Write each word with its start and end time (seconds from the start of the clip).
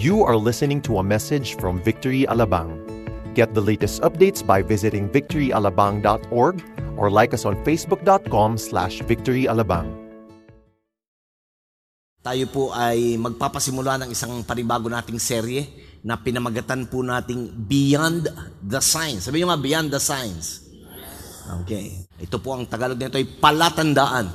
You 0.00 0.24
are 0.24 0.40
listening 0.40 0.80
to 0.88 0.96
a 0.96 1.04
message 1.04 1.60
from 1.60 1.76
Victory 1.84 2.24
Alabang. 2.24 2.72
Get 3.36 3.52
the 3.52 3.60
latest 3.60 4.00
updates 4.00 4.40
by 4.40 4.64
visiting 4.64 5.12
victoryalabang.org 5.12 6.56
or 6.96 7.12
like 7.12 7.36
us 7.36 7.44
on 7.44 7.60
facebook.com 7.68 8.56
slash 8.56 9.04
victoryalabang. 9.04 9.92
Tayo 12.24 12.48
po 12.48 12.72
ay 12.72 13.20
magpapasimula 13.20 14.00
ng 14.00 14.16
isang 14.16 14.40
panibago 14.40 14.88
nating 14.88 15.20
serye 15.20 15.68
na 16.00 16.16
pinamagatan 16.16 16.88
po 16.88 17.04
nating 17.04 17.52
Beyond 17.68 18.24
the 18.64 18.80
Signs. 18.80 19.28
Sabi 19.28 19.44
nyo 19.44 19.52
nga, 19.52 19.60
Beyond 19.60 19.88
the 19.92 20.00
Signs. 20.00 20.64
Okay. 21.60 22.08
Ito 22.16 22.40
po 22.40 22.56
ang 22.56 22.64
Tagalog 22.64 22.96
nito 22.96 23.20
ay 23.20 23.28
palatandaan. 23.36 24.32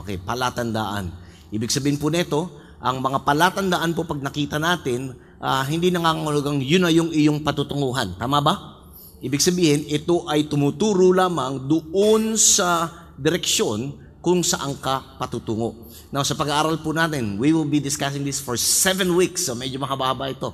Okay, 0.00 0.16
palatandaan. 0.16 1.12
Ibig 1.52 1.68
sabihin 1.68 2.00
po 2.00 2.08
nito, 2.08 2.63
ang 2.84 3.00
mga 3.00 3.24
palatandaan 3.24 3.96
po 3.96 4.04
pag 4.04 4.20
nakita 4.20 4.60
natin, 4.60 5.16
uh, 5.40 5.64
hindi 5.64 5.88
nangangahulugang 5.88 6.60
yun 6.60 6.84
na 6.84 6.92
yung 6.92 7.08
iyong 7.08 7.40
patutunguhan. 7.40 8.12
Tama 8.20 8.44
ba? 8.44 8.54
Ibig 9.24 9.40
sabihin, 9.40 9.80
ito 9.88 10.28
ay 10.28 10.44
tumuturo 10.52 11.08
lamang 11.16 11.64
doon 11.64 12.36
sa 12.36 12.92
direksyon 13.16 13.96
kung 14.20 14.44
saan 14.44 14.76
ka 14.76 15.16
patutungo. 15.16 15.88
Now, 16.12 16.28
sa 16.28 16.36
pag-aaral 16.36 16.84
po 16.84 16.92
natin, 16.92 17.40
we 17.40 17.56
will 17.56 17.64
be 17.64 17.80
discussing 17.80 18.20
this 18.20 18.44
for 18.44 18.60
seven 18.60 19.16
weeks. 19.16 19.48
So, 19.48 19.56
medyo 19.56 19.80
mahaba 19.80 20.28
ito. 20.28 20.52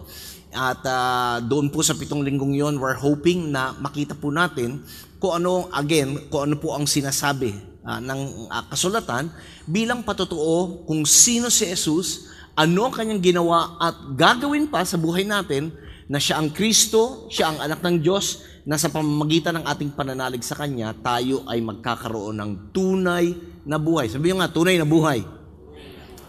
At 0.54 0.86
uh, 0.86 1.42
doon 1.42 1.66
po 1.74 1.82
sa 1.82 1.98
pitong 1.98 2.22
linggong 2.22 2.54
yon, 2.54 2.78
we're 2.78 2.98
hoping 2.98 3.50
na 3.50 3.74
makita 3.74 4.14
po 4.14 4.30
natin 4.30 4.86
kung 5.18 5.42
ano, 5.42 5.66
again, 5.74 6.30
kung 6.30 6.46
ano 6.46 6.54
po 6.62 6.78
ang 6.78 6.86
sinasabi 6.86 7.69
uh, 7.84 8.00
ng 8.00 8.50
uh, 8.50 8.64
kasulatan 8.68 9.32
bilang 9.64 10.04
patutuo 10.04 10.84
kung 10.84 11.04
sino 11.06 11.48
si 11.48 11.68
Jesus, 11.68 12.30
ano 12.58 12.88
ang 12.88 12.94
kanyang 12.94 13.22
ginawa 13.22 13.78
at 13.80 13.96
gagawin 14.16 14.68
pa 14.68 14.84
sa 14.84 15.00
buhay 15.00 15.24
natin 15.24 15.72
na 16.10 16.18
siya 16.18 16.42
ang 16.42 16.50
Kristo, 16.50 17.30
siya 17.30 17.54
ang 17.54 17.58
anak 17.62 17.80
ng 17.86 18.02
Diyos, 18.02 18.42
na 18.66 18.76
sa 18.76 18.90
pamamagitan 18.90 19.62
ng 19.62 19.64
ating 19.64 19.94
pananalig 19.94 20.44
sa 20.44 20.58
Kanya, 20.58 20.92
tayo 20.92 21.46
ay 21.48 21.62
magkakaroon 21.64 22.36
ng 22.36 22.52
tunay 22.74 23.32
na 23.64 23.78
buhay. 23.78 24.10
Sabi 24.10 24.34
nga, 24.34 24.50
tunay 24.50 24.76
na 24.76 24.84
buhay. 24.84 25.22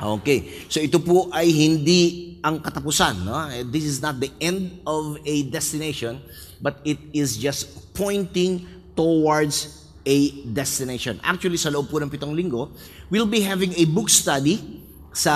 Okay. 0.02 0.66
So 0.70 0.81
ito 0.81 0.97
po 1.02 1.30
ay 1.34 1.50
hindi 1.50 2.34
ang 2.42 2.62
katapusan. 2.62 3.25
No? 3.25 3.38
This 3.70 3.86
is 3.86 4.02
not 4.02 4.18
the 4.18 4.34
end 4.42 4.81
of 4.86 5.18
a 5.25 5.45
destination, 5.50 6.22
but 6.62 6.81
it 6.86 6.97
is 7.14 7.38
just 7.38 7.94
pointing 7.94 8.66
towards 8.97 9.81
a 10.05 10.17
destination. 10.49 11.21
Actually, 11.21 11.57
sa 11.61 11.69
loob 11.69 11.89
po 11.89 12.02
ng 12.02 12.09
pitong 12.09 12.33
linggo, 12.33 12.73
we'll 13.13 13.30
be 13.30 13.41
having 13.41 13.73
a 13.77 13.85
book 13.85 14.09
study 14.09 14.81
sa 15.11 15.33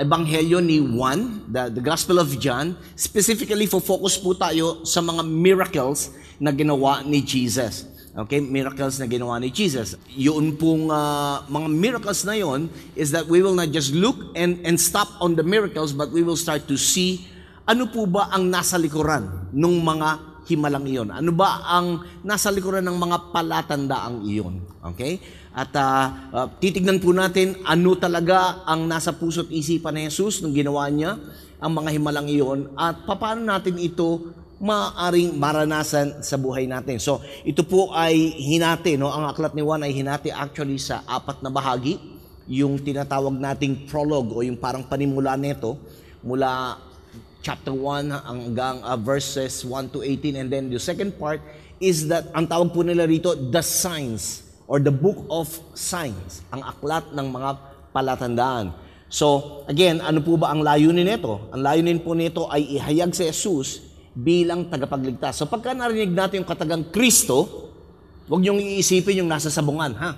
Ebanghelyo 0.00 0.64
ni 0.64 0.80
Juan, 0.80 1.44
the, 1.46 1.68
the 1.68 1.82
Gospel 1.84 2.16
of 2.18 2.32
John. 2.40 2.74
Specifically, 2.96 3.68
focus 3.68 4.16
po 4.16 4.32
tayo 4.32 4.82
sa 4.88 5.04
mga 5.04 5.22
miracles 5.28 6.10
na 6.40 6.50
ginawa 6.50 7.04
ni 7.04 7.20
Jesus. 7.20 7.84
Okay, 8.18 8.42
miracles 8.42 8.98
na 8.98 9.06
ginawa 9.06 9.38
ni 9.38 9.52
Jesus. 9.52 9.94
Yun 10.10 10.58
pong 10.58 10.90
uh, 10.90 11.46
mga 11.46 11.68
miracles 11.70 12.26
na 12.26 12.34
yon 12.34 12.66
is 12.98 13.14
that 13.14 13.28
we 13.30 13.38
will 13.38 13.54
not 13.54 13.70
just 13.70 13.94
look 13.94 14.34
and, 14.34 14.58
and 14.66 14.74
stop 14.74 15.06
on 15.22 15.38
the 15.38 15.44
miracles, 15.46 15.94
but 15.94 16.10
we 16.10 16.26
will 16.26 16.34
start 16.34 16.66
to 16.66 16.74
see 16.74 17.22
ano 17.68 17.86
po 17.86 18.08
ba 18.08 18.32
ang 18.32 18.48
nasa 18.48 18.80
likuran 18.80 19.52
ng 19.52 19.74
mga 19.84 20.37
himalang 20.48 20.88
iyon. 20.88 21.12
Ano 21.12 21.30
ba 21.36 21.62
ang 21.68 22.02
nasa 22.24 22.48
likuran 22.48 22.82
ng 22.88 22.96
mga 22.96 23.16
palatandaang 23.30 24.24
iyon. 24.24 24.64
Okay? 24.94 25.20
At 25.52 25.72
uh, 25.76 26.04
uh, 26.32 26.46
titignan 26.56 26.98
po 26.98 27.12
natin 27.12 27.60
ano 27.68 27.92
talaga 28.00 28.64
ang 28.64 28.88
nasa 28.88 29.12
puso't 29.12 29.52
isipan 29.52 29.94
ni 29.94 30.08
Jesus 30.08 30.40
nung 30.40 30.56
ginawa 30.56 30.88
niya 30.88 31.20
ang 31.58 31.72
mga 31.74 31.90
himalang 31.98 32.28
iyon 32.30 32.70
at 32.78 33.02
paano 33.04 33.42
natin 33.42 33.76
ito 33.76 34.30
maaring 34.58 35.38
maranasan 35.38 36.22
sa 36.22 36.34
buhay 36.34 36.66
natin. 36.66 36.98
So, 36.98 37.22
ito 37.46 37.62
po 37.62 37.94
ay 37.94 38.14
hinati, 38.38 38.98
no? 38.98 39.10
Ang 39.10 39.30
aklat 39.30 39.54
ni 39.54 39.62
Juan 39.62 39.86
ay 39.86 39.94
hinati 39.94 40.34
actually 40.34 40.82
sa 40.82 41.06
apat 41.06 41.46
na 41.46 41.50
bahagi. 41.50 41.98
Yung 42.50 42.80
tinatawag 42.82 43.38
nating 43.38 43.86
prologue 43.86 44.34
o 44.34 44.42
yung 44.42 44.58
parang 44.58 44.82
panimula 44.82 45.38
nito 45.38 45.78
mula 46.24 46.74
chapter 47.42 47.70
1 47.70 48.10
hanggang 48.12 48.82
uh, 48.82 48.98
verses 48.98 49.62
1 49.62 49.94
to 49.94 50.02
18 50.02 50.38
and 50.40 50.48
then 50.50 50.68
the 50.68 50.80
second 50.80 51.14
part 51.16 51.38
is 51.78 52.10
that 52.10 52.26
ang 52.34 52.50
tawag 52.50 52.74
po 52.74 52.82
nila 52.82 53.06
rito 53.06 53.34
the 53.34 53.62
signs 53.62 54.48
or 54.68 54.76
the 54.76 54.92
book 54.92 55.24
of 55.32 55.48
signs, 55.72 56.44
ang 56.52 56.60
aklat 56.60 57.08
ng 57.16 57.26
mga 57.32 57.50
palatandaan. 57.88 58.76
So, 59.08 59.64
again, 59.64 60.04
ano 60.04 60.20
po 60.20 60.36
ba 60.36 60.52
ang 60.52 60.60
layunin 60.60 61.08
nito? 61.08 61.48
Ang 61.48 61.64
layunin 61.64 62.04
po 62.04 62.12
nito 62.12 62.44
ay 62.52 62.76
ihayag 62.76 63.16
si 63.16 63.24
Jesus 63.24 63.88
bilang 64.12 64.68
tagapagligtas. 64.68 65.40
So 65.40 65.48
pagka 65.48 65.72
narinig 65.72 66.12
natin 66.12 66.44
yung 66.44 66.50
katagang 66.50 66.92
Kristo, 66.92 67.70
huwag 68.28 68.44
niyong 68.44 68.60
iisipin 68.60 69.24
yung 69.24 69.30
nasa 69.32 69.48
sabungan, 69.48 69.96
ha? 69.96 70.10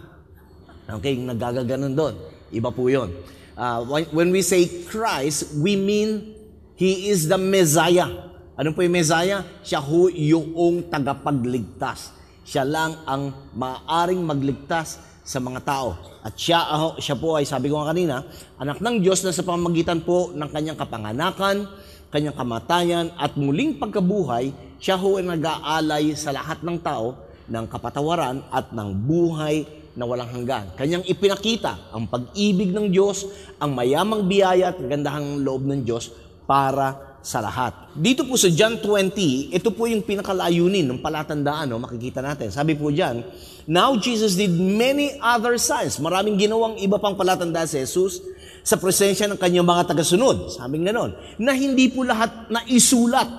Okay, 0.98 1.14
yung 1.14 1.30
nagagaganon 1.30 1.94
doon. 1.94 2.18
Iba 2.50 2.74
po 2.74 2.90
yun. 2.90 3.14
Uh, 3.54 3.86
when 4.10 4.34
we 4.34 4.42
say 4.42 4.66
Christ, 4.90 5.54
we 5.62 5.78
mean 5.78 6.39
He 6.80 7.12
is 7.12 7.28
the 7.28 7.36
Messiah. 7.36 8.08
Ano 8.56 8.72
po 8.72 8.80
yung 8.80 8.96
Messiah? 8.96 9.44
Siya 9.60 9.84
ho 9.84 10.08
yung 10.08 10.88
tagapagligtas. 10.88 12.16
Siya 12.40 12.64
lang 12.64 13.04
ang 13.04 13.52
maaring 13.52 14.24
magligtas 14.24 14.96
sa 15.20 15.44
mga 15.44 15.60
tao. 15.60 15.92
At 16.24 16.40
siya, 16.40 16.64
uh, 16.72 16.96
siya 16.96 17.20
po 17.20 17.36
ay, 17.36 17.44
sabi 17.44 17.68
ko 17.68 17.84
nga 17.84 17.92
kanina, 17.92 18.24
anak 18.56 18.80
ng 18.80 18.96
Diyos 19.04 19.20
na 19.28 19.36
sa 19.36 19.44
pamagitan 19.44 20.00
po 20.00 20.32
ng 20.32 20.48
kanyang 20.48 20.80
kapanganakan, 20.80 21.68
kanyang 22.08 22.36
kamatayan 22.40 23.12
at 23.12 23.36
muling 23.36 23.76
pagkabuhay, 23.76 24.48
siya 24.80 24.96
ho 24.96 25.20
ay 25.20 25.28
nag-aalay 25.28 26.16
sa 26.16 26.32
lahat 26.32 26.64
ng 26.64 26.80
tao 26.80 27.12
ng 27.44 27.68
kapatawaran 27.68 28.40
at 28.48 28.72
ng 28.72 28.88
buhay 29.04 29.68
na 29.92 30.08
walang 30.08 30.32
hanggan. 30.32 30.72
Kanyang 30.80 31.04
ipinakita 31.04 31.92
ang 31.92 32.08
pag-ibig 32.08 32.72
ng 32.72 32.88
Diyos, 32.88 33.28
ang 33.60 33.76
mayamang 33.76 34.24
biyaya 34.24 34.72
at 34.72 34.80
gandahang 34.80 35.44
loob 35.44 35.68
ng 35.68 35.84
Diyos 35.84 36.29
para 36.50 37.14
sa 37.22 37.38
lahat. 37.38 37.94
Dito 37.94 38.26
po 38.26 38.34
sa 38.34 38.50
John 38.50 38.82
20, 38.82 39.54
ito 39.54 39.70
po 39.70 39.86
yung 39.86 40.02
pinakalayunin 40.02 40.82
ng 40.90 40.98
palatandaan, 40.98 41.70
no? 41.70 41.78
makikita 41.78 42.18
natin. 42.18 42.50
Sabi 42.50 42.74
po 42.74 42.90
dyan, 42.90 43.22
Now 43.70 43.94
Jesus 43.94 44.34
did 44.34 44.50
many 44.50 45.14
other 45.22 45.54
signs. 45.60 46.02
Maraming 46.02 46.34
ginawang 46.34 46.74
iba 46.82 46.98
pang 46.98 47.14
palatandaan 47.14 47.70
si 47.70 47.78
Jesus 47.78 48.18
sa 48.66 48.74
presensya 48.74 49.30
ng 49.30 49.38
kanyang 49.38 49.62
mga 49.62 49.94
tagasunod. 49.94 50.50
Sabi 50.50 50.82
ganon. 50.82 51.14
Na 51.38 51.54
hindi 51.54 51.86
po 51.86 52.02
lahat 52.02 52.50
na 52.50 52.66
isulat 52.66 53.30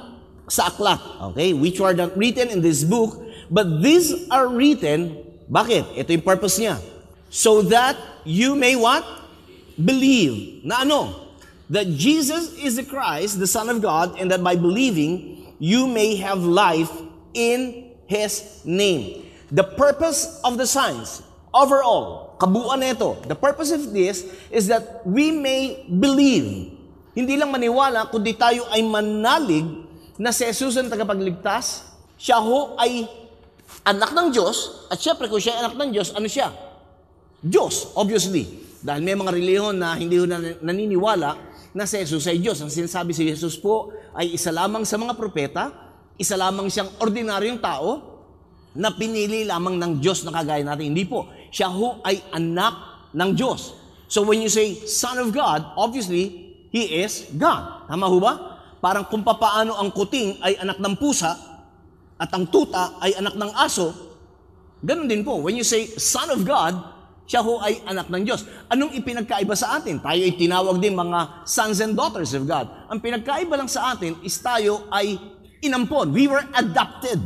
sa 0.47 0.71
aklat. 0.71 1.01
Okay? 1.35 1.51
Which 1.51 1.83
are 1.83 1.91
not 1.91 2.15
written 2.15 2.47
in 2.47 2.63
this 2.63 2.87
book, 2.87 3.19
but 3.51 3.83
these 3.83 4.13
are 4.31 4.47
written, 4.47 5.19
bakit? 5.51 5.83
Ito 5.99 6.15
yung 6.15 6.23
purpose 6.23 6.63
niya. 6.63 6.79
So 7.27 7.59
that 7.67 7.99
you 8.23 8.55
may 8.55 8.79
what? 8.79 9.03
Believe. 9.75 10.63
Na 10.63 10.87
ano? 10.87 11.20
That 11.71 11.87
Jesus 11.95 12.51
is 12.59 12.75
the 12.75 12.83
Christ, 12.83 13.39
the 13.39 13.47
Son 13.47 13.71
of 13.71 13.79
God, 13.79 14.19
and 14.19 14.27
that 14.27 14.43
by 14.43 14.59
believing, 14.59 15.47
you 15.55 15.87
may 15.87 16.19
have 16.19 16.43
life 16.43 16.91
in 17.31 17.95
His 18.11 18.59
name. 18.67 19.23
The 19.47 19.63
purpose 19.63 20.43
of 20.43 20.59
the 20.59 20.67
signs, 20.67 21.23
overall, 21.55 22.35
kabuuan 22.43 22.83
nito. 22.83 23.15
The 23.23 23.39
purpose 23.39 23.71
of 23.71 23.95
this 23.95 24.27
is 24.51 24.67
that 24.67 24.99
we 25.07 25.31
may 25.31 25.87
believe. 25.87 26.75
Hindi 27.15 27.39
lang 27.39 27.55
maniwala, 27.55 28.11
kundi 28.11 28.35
tayo 28.35 28.67
ay 28.67 28.83
manalig 28.83 29.63
na 30.19 30.35
si 30.35 30.43
Jesus 30.51 30.75
ang 30.75 30.91
tagapagligtas. 30.91 31.87
Siya 32.19 32.43
ho 32.43 32.75
ay 32.75 33.07
anak 33.87 34.11
ng 34.11 34.27
Diyos. 34.35 34.91
At 34.91 34.99
syempre, 34.99 35.31
kung 35.31 35.39
siya 35.39 35.55
ay 35.55 35.59
anak 35.71 35.79
ng 35.79 35.89
Diyos, 35.95 36.11
ano 36.11 36.27
siya? 36.27 36.51
Diyos, 37.39 37.95
obviously. 37.95 38.59
Dahil 38.83 39.07
may 39.07 39.15
mga 39.15 39.31
reliyon 39.31 39.79
na 39.79 39.95
hindi 39.95 40.19
ho 40.19 40.27
naniniwala 40.59 41.50
na 41.71 41.87
si 41.87 41.99
Jesus 42.03 42.27
ay 42.27 42.39
Diyos. 42.39 42.59
Ang 42.59 42.71
sinasabi 42.71 43.15
si 43.15 43.23
Jesus 43.27 43.55
po 43.55 43.91
ay 44.15 44.35
isa 44.35 44.51
lamang 44.51 44.83
sa 44.83 44.99
mga 44.99 45.15
propeta, 45.15 45.71
isa 46.19 46.35
lamang 46.35 46.67
siyang 46.67 46.91
ordinaryong 46.99 47.59
tao 47.63 47.89
na 48.75 48.91
pinili 48.95 49.43
lamang 49.43 49.75
ng 49.75 49.91
Diyos 49.99 50.23
na 50.23 50.31
kagaya 50.31 50.63
natin. 50.63 50.95
Hindi 50.95 51.07
po 51.07 51.27
siya 51.51 51.67
ho 51.67 51.99
ay 52.03 52.23
anak 52.31 52.73
ng 53.11 53.29
Diyos. 53.35 53.75
So 54.07 54.23
when 54.23 54.39
you 54.39 54.51
say 54.51 54.75
Son 54.87 55.19
of 55.19 55.35
God, 55.35 55.75
obviously, 55.75 56.51
He 56.71 57.03
is 57.03 57.27
God. 57.35 57.87
Tama 57.91 58.07
ho 58.07 58.17
ba? 58.19 58.33
Parang 58.79 59.07
kung 59.11 59.21
papaano 59.21 59.75
ang 59.75 59.91
kuting 59.91 60.39
ay 60.39 60.57
anak 60.59 60.79
ng 60.79 60.95
pusa 60.95 61.31
at 62.15 62.31
ang 62.31 62.47
tuta 62.47 62.97
ay 63.03 63.15
anak 63.19 63.35
ng 63.35 63.51
aso, 63.55 63.91
ganun 64.79 65.11
din 65.11 65.21
po. 65.21 65.43
When 65.43 65.59
you 65.59 65.67
say 65.67 65.87
Son 65.99 66.31
of 66.31 66.47
God, 66.47 66.79
siya 67.29 67.41
ho 67.45 67.63
ay 67.63 67.79
anak 67.87 68.11
ng 68.11 68.23
Diyos. 68.27 68.43
Anong 68.67 68.91
ipinagkaiba 68.97 69.55
sa 69.55 69.79
atin? 69.79 70.03
Tayo 70.03 70.19
ay 70.19 70.35
tinawag 70.35 70.83
din 70.83 70.91
mga 70.91 71.47
sons 71.47 71.79
and 71.79 71.95
daughters 71.95 72.35
of 72.35 72.43
God. 72.43 72.67
Ang 72.91 72.99
pinagkaiba 72.99 73.55
lang 73.55 73.71
sa 73.71 73.95
atin 73.95 74.19
is 74.25 74.35
tayo 74.43 74.89
ay 74.91 75.15
inampon. 75.63 76.11
We 76.11 76.27
were 76.27 76.43
adopted 76.57 77.21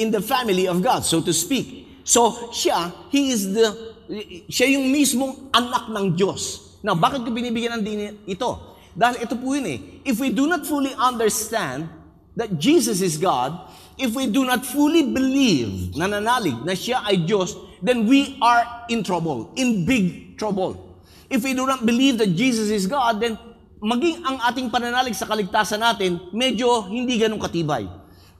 in 0.00 0.08
the 0.08 0.24
family 0.24 0.64
of 0.64 0.80
God, 0.80 1.04
so 1.04 1.20
to 1.20 1.34
speak. 1.36 2.00
So, 2.06 2.50
siya, 2.50 2.90
he 3.12 3.30
is 3.30 3.52
the, 3.52 3.76
siya 4.48 4.72
yung 4.72 4.88
mismong 4.88 5.52
anak 5.52 5.92
ng 5.92 6.16
Diyos. 6.16 6.72
Now, 6.80 6.96
bakit 6.96 7.22
ko 7.22 7.28
binibigyan 7.28 7.76
ng 7.78 7.84
din 7.84 8.00
ito? 8.24 8.50
Dahil 8.96 9.22
ito 9.22 9.36
po 9.36 9.52
yun 9.52 9.68
eh. 9.68 9.78
If 10.08 10.16
we 10.18 10.32
do 10.32 10.48
not 10.48 10.64
fully 10.64 10.96
understand 10.96 11.92
that 12.34 12.56
Jesus 12.56 13.04
is 13.04 13.20
God, 13.20 13.52
if 14.00 14.16
we 14.16 14.26
do 14.26 14.48
not 14.48 14.64
fully 14.64 15.04
believe, 15.04 15.92
nananalig, 15.92 16.56
na 16.64 16.72
siya 16.72 17.04
ay 17.04 17.20
Diyos, 17.28 17.54
then 17.82 18.06
we 18.06 18.36
are 18.40 18.86
in 18.88 19.02
trouble, 19.02 19.52
in 19.56 19.84
big 19.84 20.36
trouble. 20.36 20.76
If 21.28 21.44
we 21.44 21.54
do 21.54 21.66
not 21.66 21.84
believe 21.86 22.18
that 22.18 22.32
Jesus 22.34 22.68
is 22.68 22.86
God, 22.86 23.20
then 23.20 23.38
maging 23.80 24.20
ang 24.24 24.36
ating 24.44 24.68
pananalig 24.68 25.16
sa 25.16 25.24
kaligtasan 25.24 25.80
natin, 25.80 26.20
medyo 26.30 26.84
hindi 26.86 27.16
ganun 27.16 27.40
katibay. 27.40 27.88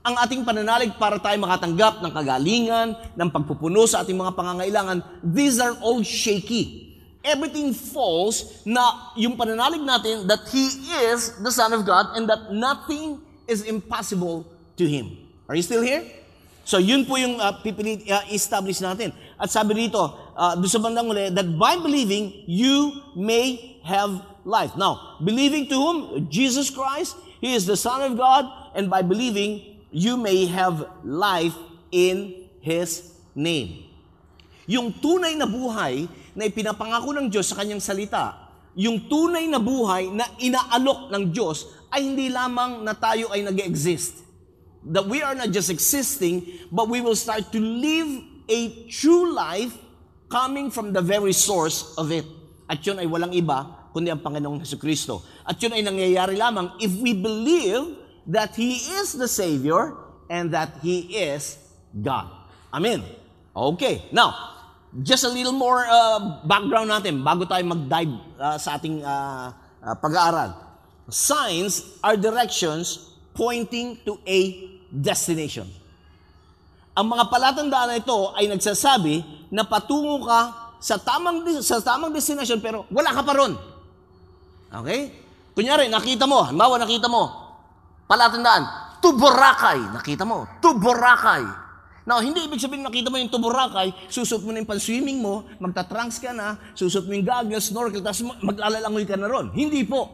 Ang 0.01 0.15
ating 0.17 0.41
pananalig 0.41 0.97
para 0.97 1.21
tayo 1.21 1.37
makatanggap 1.37 2.01
ng 2.01 2.11
kagalingan, 2.13 2.87
ng 3.13 3.29
pagpupuno 3.29 3.85
sa 3.85 4.01
ating 4.01 4.17
mga 4.17 4.33
pangangailangan, 4.33 4.97
these 5.21 5.61
are 5.61 5.77
all 5.81 6.01
shaky. 6.01 6.89
Everything 7.21 7.69
falls 7.69 8.65
na 8.65 9.13
yung 9.13 9.37
pananalig 9.37 9.85
natin 9.85 10.25
that 10.25 10.41
He 10.49 10.73
is 11.05 11.37
the 11.45 11.53
Son 11.53 11.69
of 11.69 11.85
God 11.85 12.17
and 12.17 12.25
that 12.25 12.49
nothing 12.49 13.21
is 13.45 13.61
impossible 13.61 14.49
to 14.73 14.89
Him. 14.89 15.21
Are 15.45 15.53
you 15.53 15.61
still 15.61 15.85
here? 15.85 16.01
So 16.65 16.77
yun 16.77 17.05
po 17.05 17.17
yung 17.17 17.37
uh, 17.37 17.61
pipilit, 17.61 18.05
uh, 18.09 18.25
establish 18.29 18.81
natin. 18.81 19.13
At 19.41 19.49
sabi 19.49 19.73
dito, 19.73 19.97
uh, 20.37 20.53
doon 20.53 20.69
sa 20.69 20.77
bandang 20.77 21.09
uli, 21.09 21.33
that 21.33 21.49
by 21.57 21.81
believing, 21.81 22.45
you 22.45 22.93
may 23.17 23.81
have 23.81 24.21
life. 24.45 24.77
Now, 24.77 25.17
believing 25.17 25.65
to 25.73 25.75
whom? 25.75 25.97
Jesus 26.29 26.69
Christ. 26.69 27.17
He 27.41 27.57
is 27.57 27.65
the 27.65 27.73
Son 27.73 28.05
of 28.05 28.13
God. 28.13 28.45
And 28.77 28.85
by 28.85 29.01
believing, 29.01 29.81
you 29.89 30.13
may 30.13 30.45
have 30.45 30.85
life 31.01 31.57
in 31.89 32.45
His 32.61 33.17
name. 33.33 33.89
Yung 34.69 34.93
tunay 34.93 35.33
na 35.33 35.49
buhay 35.49 36.05
na 36.37 36.45
ipinapangako 36.45 37.17
ng 37.17 37.27
Diyos 37.33 37.49
sa 37.49 37.57
kanyang 37.65 37.81
salita, 37.81 38.53
yung 38.77 39.09
tunay 39.09 39.49
na 39.49 39.57
buhay 39.57 40.13
na 40.13 40.29
inaalok 40.37 41.09
ng 41.09 41.33
Diyos 41.33 41.65
ay 41.89 42.13
hindi 42.13 42.29
lamang 42.29 42.85
na 42.85 42.93
tayo 42.93 43.33
ay 43.33 43.41
nag 43.41 43.57
exist 43.57 44.21
That 44.81 45.05
we 45.05 45.21
are 45.21 45.37
not 45.37 45.53
just 45.53 45.69
existing, 45.69 46.65
but 46.73 46.89
we 46.89 47.05
will 47.05 47.13
start 47.13 47.53
to 47.53 47.59
live 47.61 48.30
a 48.51 48.91
true 48.91 49.31
life 49.31 49.71
coming 50.27 50.67
from 50.67 50.91
the 50.91 50.99
very 50.99 51.31
source 51.31 51.95
of 51.95 52.11
it. 52.11 52.27
At 52.67 52.83
yun 52.83 52.99
ay 52.99 53.07
walang 53.07 53.31
iba, 53.31 53.91
kundi 53.95 54.11
ang 54.11 54.19
Panginoong 54.19 54.59
Heso 54.63 54.75
Kristo. 54.75 55.23
At 55.47 55.55
yun 55.63 55.71
ay 55.71 55.83
nangyayari 55.83 56.35
lamang 56.35 56.75
if 56.83 56.91
we 56.99 57.15
believe 57.15 57.95
that 58.27 58.55
He 58.55 58.79
is 58.99 59.15
the 59.15 59.27
Savior 59.27 59.95
and 60.27 60.51
that 60.51 60.79
He 60.83 61.07
is 61.15 61.55
God. 61.91 62.31
Amen. 62.71 63.03
Okay. 63.51 64.07
Now, 64.15 64.31
just 65.03 65.23
a 65.23 65.31
little 65.31 65.55
more 65.55 65.83
uh, 65.87 66.43
background 66.47 66.91
natin 66.91 67.23
bago 67.23 67.47
tayo 67.47 67.63
mag-dive 67.67 68.15
uh, 68.39 68.55
sa 68.59 68.79
ating 68.79 69.03
uh, 69.03 69.51
uh, 69.83 69.95
pag-aaral. 69.99 70.55
Signs 71.11 71.99
are 71.99 72.15
directions 72.15 73.11
pointing 73.35 73.99
to 74.07 74.15
a 74.23 74.71
destination. 74.87 75.67
Ang 76.91 77.07
mga 77.07 77.31
palatandaan 77.31 77.87
na 77.87 77.95
ito 77.99 78.35
ay 78.35 78.51
nagsasabi 78.51 79.47
na 79.47 79.63
patungo 79.63 80.27
ka 80.27 80.73
sa 80.81 80.99
tamang 80.99 81.45
sa 81.61 81.79
tamang 81.79 82.11
destination 82.11 82.59
pero 82.59 82.83
wala 82.91 83.15
ka 83.15 83.21
pa 83.23 83.33
ron. 83.37 83.53
Okay? 84.71 85.11
Kunyari, 85.51 85.91
nakita 85.91 86.23
mo, 86.27 86.47
halimbawa 86.47 86.79
nakita 86.79 87.11
mo, 87.11 87.27
palatandaan, 88.07 88.63
to 89.03 89.11
Boracay, 89.19 89.83
nakita 89.91 90.23
mo, 90.23 90.47
to 90.63 90.71
Boracay. 90.79 91.43
Now, 92.07 92.23
hindi 92.23 92.47
ibig 92.47 92.57
sabihin 92.57 92.87
nakita 92.87 93.11
mo 93.11 93.19
yung 93.19 93.27
to 93.27 93.35
Boracay, 93.35 93.91
susot 94.07 94.41
mo 94.47 94.55
na 94.55 94.63
yung 94.63 94.69
pan-swimming 94.71 95.19
mo, 95.19 95.43
magta-trunks 95.59 96.23
ka 96.23 96.31
na, 96.31 96.55
susot 96.71 97.03
mo 97.03 97.11
yung 97.11 97.27
goggles, 97.27 97.67
snorkel, 97.67 97.99
tapos 97.99 98.23
maglalalangoy 98.39 99.03
ka 99.03 99.19
na 99.19 99.27
ron. 99.27 99.51
Hindi 99.51 99.83
po. 99.83 100.07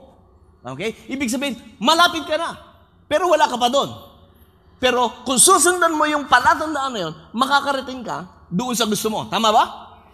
Okay? 0.66 1.06
Ibig 1.06 1.30
sabihin, 1.30 1.56
malapit 1.78 2.26
ka 2.26 2.36
na, 2.36 2.58
pero 3.06 3.30
wala 3.30 3.46
ka 3.46 3.62
pa 3.62 3.70
doon. 3.70 4.07
Pero 4.78 5.26
kung 5.26 5.42
susundan 5.42 5.94
mo 5.98 6.06
yung 6.06 6.30
palatandaan 6.30 6.92
na 6.94 7.00
yun, 7.10 7.14
makakarating 7.34 8.06
ka 8.06 8.46
doon 8.50 8.78
sa 8.78 8.86
gusto 8.86 9.10
mo. 9.10 9.26
Tama 9.26 9.50
ba? 9.50 9.64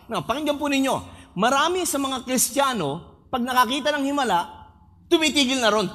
No, 0.08 0.24
pakinggan 0.24 0.56
po 0.56 0.72
ninyo. 0.72 0.96
Marami 1.36 1.84
sa 1.84 2.00
mga 2.00 2.24
Kristiyano, 2.24 3.04
pag 3.28 3.44
nakakita 3.44 3.92
ng 3.98 4.06
himala, 4.08 4.70
tumitigil 5.12 5.60
na 5.60 5.74
ron. 5.74 5.88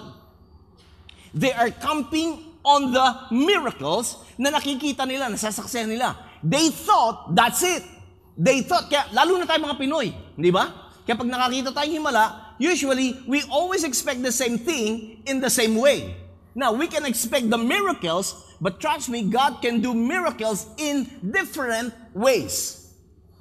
They 1.32 1.55
are 1.55 1.73
camping 1.73 2.61
on 2.67 2.93
the 2.93 3.06
miracles 3.32 4.20
na 4.37 4.53
nakikita 4.53 5.09
nila, 5.09 5.32
nasasaksihan 5.32 5.88
nila. 5.88 6.19
They 6.44 6.69
thought 6.69 7.32
that's 7.32 7.64
it. 7.64 7.82
They 8.38 8.62
thought, 8.62 8.87
kaya 8.87 9.11
lalo 9.11 9.35
na 9.41 9.49
tayo 9.49 9.64
mga 9.64 9.79
Pinoy, 9.81 10.14
di 10.38 10.53
ba? 10.53 10.93
Kaya 11.03 11.17
pag 11.17 11.26
nakakita 11.26 11.73
tayong 11.73 12.05
himala, 12.05 12.55
usually 12.61 13.17
we 13.25 13.43
always 13.49 13.82
expect 13.82 14.21
the 14.21 14.31
same 14.31 14.61
thing 14.61 15.23
in 15.25 15.41
the 15.41 15.50
same 15.50 15.75
way. 15.75 16.14
Now, 16.59 16.75
we 16.75 16.91
can 16.91 17.06
expect 17.06 17.47
the 17.50 17.59
miracles, 17.59 18.35
but 18.60 18.81
trust 18.81 19.08
me, 19.08 19.26
God 19.31 19.62
can 19.62 19.81
do 19.81 19.94
miracles 19.94 20.66
in 20.76 21.06
different 21.22 21.94
ways. 22.14 22.90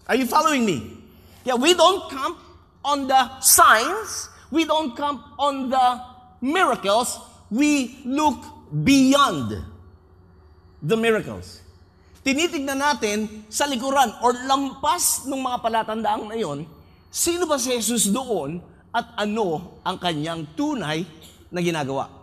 Are 0.08 0.16
you 0.16 0.26
following 0.26 0.66
me? 0.66 0.98
Yeah, 1.44 1.56
we 1.56 1.74
don't 1.74 2.10
camp 2.10 2.38
on 2.84 3.08
the 3.08 3.40
signs, 3.40 4.30
we 4.52 4.64
don't 4.64 4.96
camp 4.96 5.22
on 5.40 5.70
the 5.70 5.88
miracles, 6.42 7.20
we 7.50 8.00
look 8.06 8.40
beyond 8.84 9.56
the 10.84 10.98
miracles. 10.98 11.64
Tinitignan 12.28 12.84
natin 12.84 13.48
sa 13.48 13.64
likuran 13.64 14.12
or 14.20 14.36
lampas 14.44 15.24
ng 15.24 15.40
mga 15.40 15.58
palatandaang 15.64 16.28
na 16.28 16.36
yon, 16.36 16.68
sino 17.08 17.48
ba 17.48 17.56
si 17.56 17.72
Jesus 17.72 18.12
doon 18.12 18.60
at 18.92 19.16
ano 19.16 19.80
ang 19.88 19.96
kanyang 19.96 20.44
tunay 20.52 21.08
na 21.48 21.64
ginagawa. 21.64 22.17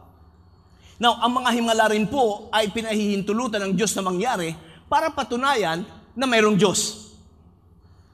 Now, 0.99 1.19
ang 1.19 1.43
mga 1.43 1.50
himala 1.58 1.85
rin 1.91 2.06
po 2.06 2.46
ay 2.55 2.70
pinahihintulutan 2.70 3.58
ng 3.67 3.73
Diyos 3.75 3.91
na 3.99 4.06
mangyari 4.06 4.55
para 4.87 5.11
patunayan 5.11 5.82
na 6.14 6.26
mayroong 6.26 6.55
Diyos. 6.55 7.11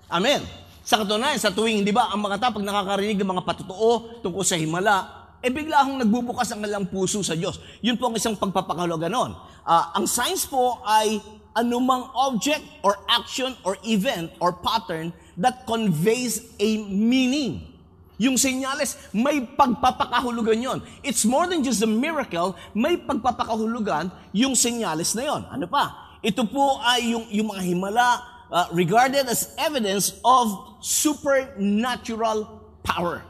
Amen. 0.08 0.40
Sa 0.80 0.96
katunayan, 0.98 1.36
sa 1.36 1.52
tuwing, 1.52 1.84
di 1.84 1.92
ba, 1.92 2.08
ang 2.08 2.24
mga 2.24 2.40
tao, 2.40 2.56
pag 2.56 2.64
nakakarinig 2.64 3.20
ng 3.20 3.30
mga 3.36 3.44
patutuo 3.44 4.24
tungkol 4.24 4.42
sa 4.42 4.56
himala, 4.56 4.96
eh 5.40 5.48
bigla 5.48 5.84
akong 5.84 6.02
nagbubukas 6.02 6.52
ang 6.52 6.60
kanilang 6.64 6.88
puso 6.88 7.24
sa 7.24 7.36
Diyos. 7.36 7.60
Yun 7.80 7.96
po 7.96 8.12
ang 8.12 8.16
isang 8.16 8.36
pagpapakahulugan 8.36 9.12
nun. 9.12 9.32
Uh, 9.64 9.84
ang 9.96 10.04
science 10.04 10.44
po 10.44 10.80
ay 10.84 11.20
anumang 11.56 12.10
object 12.16 12.64
or 12.84 12.96
action 13.08 13.56
or 13.64 13.76
event 13.86 14.32
or 14.40 14.52
pattern 14.52 15.12
that 15.36 15.64
conveys 15.64 16.52
a 16.60 16.84
meaning. 16.88 17.69
Yung 18.20 18.36
senyales, 18.36 19.00
may 19.16 19.40
pagpapakahulugan 19.40 20.60
yon. 20.60 20.78
It's 21.00 21.24
more 21.24 21.48
than 21.48 21.64
just 21.64 21.80
a 21.80 21.88
miracle, 21.88 22.52
may 22.76 23.00
pagpapakahulugan 23.00 24.12
yung 24.36 24.52
senyales 24.52 25.16
na 25.16 25.24
yon. 25.24 25.42
Ano 25.48 25.64
pa? 25.64 26.12
Ito 26.20 26.44
po 26.44 26.84
ay 26.84 27.16
yung, 27.16 27.24
yung 27.32 27.48
mga 27.48 27.62
himala 27.64 28.08
uh, 28.52 28.68
regarded 28.76 29.24
as 29.24 29.56
evidence 29.56 30.20
of 30.20 30.76
supernatural 30.84 32.60
power. 32.84 33.24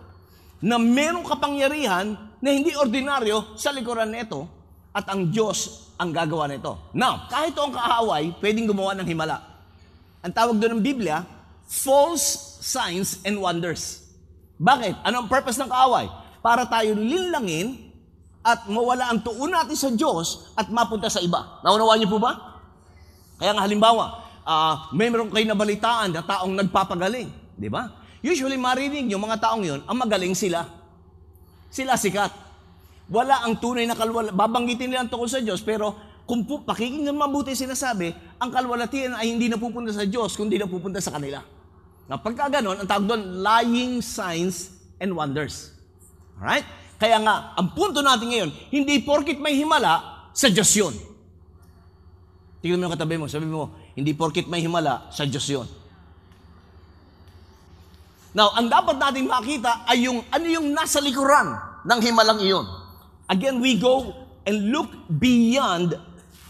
Na 0.58 0.74
merong 0.74 1.22
kapangyarihan 1.22 2.18
na 2.42 2.50
hindi 2.50 2.74
ordinaryo 2.74 3.54
sa 3.54 3.70
likuran 3.70 4.10
nito 4.10 4.50
at 4.90 5.06
ang 5.06 5.30
Diyos 5.30 5.86
ang 6.02 6.10
gagawa 6.10 6.50
nito. 6.50 6.90
Now, 6.90 7.30
kahit 7.30 7.54
ang 7.54 7.70
kaaway, 7.70 8.34
pwedeng 8.42 8.66
gumawa 8.66 8.98
ng 8.98 9.06
himala. 9.06 9.38
Ang 10.26 10.34
tawag 10.34 10.58
doon 10.58 10.82
ng 10.82 10.82
Biblia, 10.82 11.22
false 11.70 12.58
signs 12.58 13.22
and 13.22 13.38
wonders. 13.38 14.09
Bakit? 14.60 15.00
Ano 15.08 15.24
ang 15.24 15.28
purpose 15.32 15.56
ng 15.56 15.72
kaaway? 15.72 16.04
Para 16.44 16.68
tayo 16.68 16.92
linlangin 16.92 17.80
at 18.44 18.68
mawala 18.68 19.08
ang 19.08 19.24
tuon 19.24 19.48
natin 19.48 19.76
sa 19.76 19.88
Diyos 19.88 20.52
at 20.52 20.68
mapunta 20.68 21.08
sa 21.08 21.24
iba. 21.24 21.60
Naunawaan 21.64 21.96
niyo 21.96 22.12
po 22.12 22.20
ba? 22.20 22.60
Kaya 23.40 23.56
nga 23.56 23.64
halimbawa, 23.64 24.20
uh, 24.44 24.92
may 24.92 25.08
meron 25.08 25.32
kayo 25.32 25.48
nabalitaan 25.48 26.12
na 26.12 26.20
taong 26.20 26.52
nagpapagaling. 26.60 27.32
Di 27.56 27.72
ba? 27.72 27.88
Usually 28.20 28.60
marinig 28.60 29.08
yung 29.08 29.24
mga 29.24 29.40
taong 29.40 29.64
yon, 29.64 29.80
ang 29.88 29.96
magaling 29.96 30.36
sila. 30.36 30.68
Sila 31.72 31.96
sikat. 31.96 32.28
Wala 33.08 33.40
ang 33.48 33.56
tunay 33.56 33.88
na 33.88 33.96
kalwala. 33.96 34.28
Babanggitin 34.28 34.92
nila 34.92 35.08
ang 35.08 35.10
tungkol 35.10 35.28
sa 35.28 35.40
Diyos, 35.40 35.64
pero 35.64 35.96
kung 36.28 36.44
po, 36.44 36.62
pakikinggan 36.62 37.16
mabuti 37.16 37.56
sinasabi, 37.56 38.12
ang 38.38 38.52
kalwalatian 38.52 39.16
ay 39.16 39.34
hindi 39.34 39.48
napupunta 39.48 39.90
sa 39.90 40.04
Diyos, 40.04 40.36
kundi 40.36 40.60
napupunta 40.60 41.00
sa 41.00 41.16
kanila. 41.16 41.42
Na 42.10 42.18
pagka 42.18 42.50
ganon, 42.50 42.74
ang 42.74 42.90
tawag 42.90 43.06
doon, 43.06 43.38
lying 43.38 44.02
signs 44.02 44.74
and 44.98 45.14
wonders. 45.14 45.70
Alright? 46.34 46.66
Kaya 46.98 47.22
nga, 47.22 47.54
ang 47.54 47.70
punto 47.70 48.02
natin 48.02 48.34
ngayon, 48.34 48.50
hindi 48.74 48.98
porkit 48.98 49.38
may 49.38 49.54
himala, 49.54 50.26
sa 50.34 50.50
Diyos 50.50 50.74
yun. 50.74 50.90
Tingnan 52.58 52.82
mo 52.82 52.90
yung 52.90 52.94
katabi 52.98 53.14
mo, 53.14 53.30
sabi 53.30 53.46
mo, 53.46 53.70
hindi 53.94 54.10
porkit 54.10 54.50
may 54.50 54.58
himala, 54.58 55.06
sa 55.14 55.22
Diyos 55.22 55.46
yun. 55.46 55.70
Now, 58.34 58.58
ang 58.58 58.66
dapat 58.66 58.98
natin 58.98 59.30
makita 59.30 59.86
ay 59.86 60.10
yung 60.10 60.22
ano 60.34 60.46
yung 60.50 60.70
nasa 60.74 60.98
likuran 60.98 61.50
ng 61.86 62.00
himalang 62.02 62.42
iyon. 62.42 62.66
Again, 63.30 63.62
we 63.62 63.78
go 63.78 64.10
and 64.46 64.74
look 64.74 64.90
beyond 65.06 65.94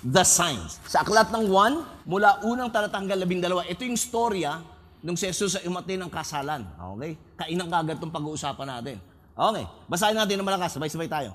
the 0.01 0.25
signs. 0.25 0.81
Sa 0.89 1.05
aklat 1.05 1.29
ng 1.29 1.53
1, 1.53 2.09
mula 2.09 2.41
unang 2.49 2.73
talatanggal 2.73 3.17
labing 3.21 3.45
dalawa, 3.45 3.65
ito 3.69 3.85
yung 3.85 4.01
storya 4.01 4.61
nung 5.01 5.17
si 5.17 5.29
Jesus 5.29 5.57
ay 5.57 5.65
umatay 5.69 5.97
ng 5.97 6.13
kasalan. 6.13 6.65
Okay? 6.97 7.17
Kainang 7.37 7.69
kagad 7.73 7.97
itong 7.97 8.13
pag-uusapan 8.13 8.69
natin. 8.69 8.97
Okay, 9.41 9.65
basahin 9.89 10.17
natin 10.17 10.37
ng 10.37 10.47
malakas. 10.47 10.77
Sabay-sabay 10.77 11.09
tayo. 11.09 11.33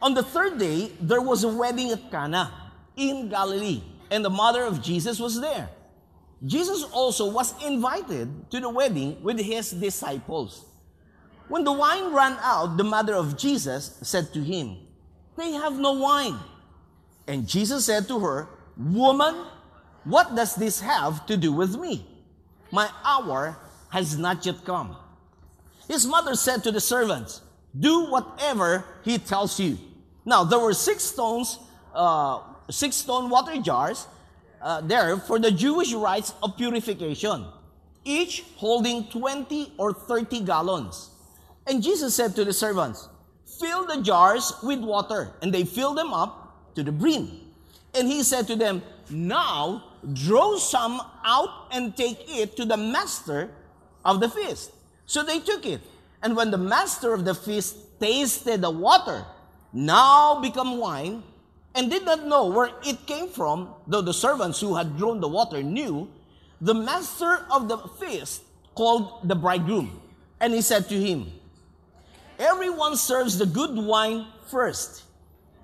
On 0.00 0.14
the 0.14 0.24
third 0.24 0.56
day, 0.56 0.88
there 1.02 1.20
was 1.20 1.44
a 1.44 1.50
wedding 1.50 1.92
at 1.92 2.00
Cana 2.08 2.72
in 2.96 3.28
Galilee, 3.28 3.82
and 4.08 4.24
the 4.24 4.32
mother 4.32 4.64
of 4.64 4.80
Jesus 4.80 5.20
was 5.20 5.36
there. 5.36 5.68
Jesus 6.38 6.86
also 6.94 7.28
was 7.28 7.52
invited 7.66 8.30
to 8.54 8.62
the 8.62 8.70
wedding 8.70 9.18
with 9.26 9.42
his 9.42 9.74
disciples. 9.74 10.64
When 11.50 11.64
the 11.64 11.72
wine 11.74 12.14
ran 12.14 12.38
out, 12.40 12.78
the 12.78 12.86
mother 12.86 13.18
of 13.18 13.36
Jesus 13.36 13.98
said 14.00 14.32
to 14.32 14.40
him, 14.40 14.78
They 15.36 15.52
have 15.52 15.74
no 15.74 15.98
wine. 15.98 16.38
And 17.26 17.48
Jesus 17.48 17.84
said 17.84 18.06
to 18.08 18.20
her, 18.20 18.48
Woman, 18.78 19.34
what 20.04 20.36
does 20.36 20.54
this 20.54 20.80
have 20.80 21.26
to 21.26 21.36
do 21.36 21.52
with 21.52 21.74
me? 21.74 22.06
My 22.70 22.90
hour 23.04 23.58
has 23.90 24.18
not 24.18 24.44
yet 24.44 24.64
come. 24.64 24.96
His 25.88 26.06
mother 26.06 26.34
said 26.34 26.62
to 26.64 26.72
the 26.72 26.80
servants, 26.80 27.40
Do 27.78 28.10
whatever 28.10 28.84
he 29.04 29.18
tells 29.18 29.58
you. 29.58 29.78
Now, 30.24 30.44
there 30.44 30.58
were 30.58 30.74
six 30.74 31.02
stones, 31.04 31.58
uh, 31.94 32.40
six 32.70 32.96
stone 32.96 33.30
water 33.30 33.60
jars 33.62 34.06
uh, 34.60 34.82
there 34.82 35.16
for 35.16 35.38
the 35.38 35.50
Jewish 35.50 35.94
rites 35.94 36.34
of 36.42 36.56
purification, 36.56 37.46
each 38.04 38.44
holding 38.56 39.04
20 39.08 39.72
or 39.78 39.94
30 39.94 40.40
gallons. 40.40 41.10
And 41.66 41.82
Jesus 41.82 42.14
said 42.14 42.34
to 42.36 42.44
the 42.44 42.52
servants, 42.52 43.08
Fill 43.60 43.86
the 43.86 44.02
jars 44.02 44.52
with 44.62 44.80
water. 44.80 45.32
And 45.42 45.52
they 45.52 45.64
filled 45.64 45.98
them 45.98 46.12
up 46.12 46.74
to 46.74 46.82
the 46.82 46.92
brim. 46.92 47.40
And 47.94 48.06
he 48.06 48.22
said 48.22 48.46
to 48.48 48.56
them, 48.56 48.82
Now 49.10 49.84
draw 50.12 50.56
some 50.58 51.00
out 51.24 51.68
and 51.72 51.96
take 51.96 52.24
it 52.28 52.56
to 52.56 52.64
the 52.64 52.76
master 52.76 53.50
of 54.04 54.20
the 54.20 54.28
feast. 54.28 54.72
So 55.06 55.22
they 55.22 55.40
took 55.40 55.66
it. 55.66 55.80
And 56.22 56.36
when 56.36 56.50
the 56.50 56.58
master 56.58 57.14
of 57.14 57.24
the 57.24 57.34
feast 57.34 57.76
tasted 58.00 58.60
the 58.60 58.70
water, 58.70 59.24
now 59.72 60.40
become 60.40 60.78
wine, 60.78 61.22
and 61.74 61.90
did 61.90 62.04
not 62.04 62.26
know 62.26 62.46
where 62.46 62.70
it 62.84 63.06
came 63.06 63.28
from, 63.28 63.74
though 63.86 64.00
the 64.00 64.14
servants 64.14 64.60
who 64.60 64.74
had 64.74 64.96
drawn 64.96 65.20
the 65.20 65.28
water 65.28 65.62
knew, 65.62 66.08
the 66.60 66.74
master 66.74 67.46
of 67.50 67.68
the 67.68 67.78
feast 68.00 68.42
called 68.74 69.28
the 69.28 69.34
bridegroom. 69.34 70.00
And 70.40 70.52
he 70.52 70.60
said 70.60 70.88
to 70.88 70.94
him, 70.94 71.30
Everyone 72.38 72.96
serves 72.96 73.38
the 73.38 73.46
good 73.46 73.76
wine 73.76 74.26
first. 74.46 75.04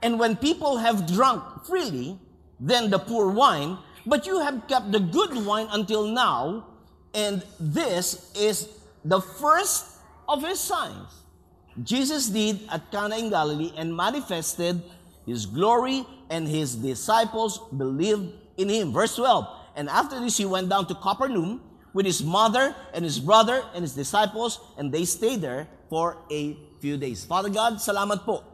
And 0.02 0.18
when 0.18 0.36
people 0.36 0.76
have 0.76 1.06
drunk 1.06 1.64
freely, 1.64 2.18
then 2.60 2.90
the 2.90 2.98
poor 2.98 3.30
wine, 3.30 3.78
but 4.06 4.26
you 4.26 4.40
have 4.40 4.66
kept 4.68 4.92
the 4.92 5.00
good 5.00 5.34
wine 5.44 5.68
until 5.72 6.06
now, 6.06 6.66
and 7.14 7.42
this 7.58 8.32
is 8.34 8.68
the 9.04 9.20
first 9.20 9.98
of 10.28 10.42
his 10.42 10.60
signs. 10.60 11.24
Jesus 11.82 12.28
did 12.28 12.60
at 12.70 12.90
Cana 12.90 13.16
in 13.16 13.30
Galilee 13.30 13.72
and 13.76 13.94
manifested 13.94 14.82
his 15.26 15.46
glory, 15.46 16.06
and 16.30 16.46
his 16.46 16.76
disciples 16.76 17.58
believed 17.76 18.32
in 18.56 18.68
him. 18.68 18.92
Verse 18.92 19.16
12. 19.16 19.46
And 19.76 19.88
after 19.88 20.20
this, 20.20 20.36
he 20.36 20.44
went 20.44 20.68
down 20.68 20.86
to 20.86 20.94
Capernaum 20.94 21.60
with 21.92 22.06
his 22.06 22.22
mother 22.22 22.74
and 22.92 23.04
his 23.04 23.18
brother 23.18 23.64
and 23.74 23.82
his 23.82 23.94
disciples, 23.94 24.60
and 24.78 24.92
they 24.92 25.04
stayed 25.04 25.40
there 25.40 25.66
for 25.88 26.18
a 26.30 26.56
few 26.80 26.96
days. 26.96 27.24
Father 27.24 27.48
God, 27.48 27.74
salamat 27.80 28.24
po. 28.24 28.44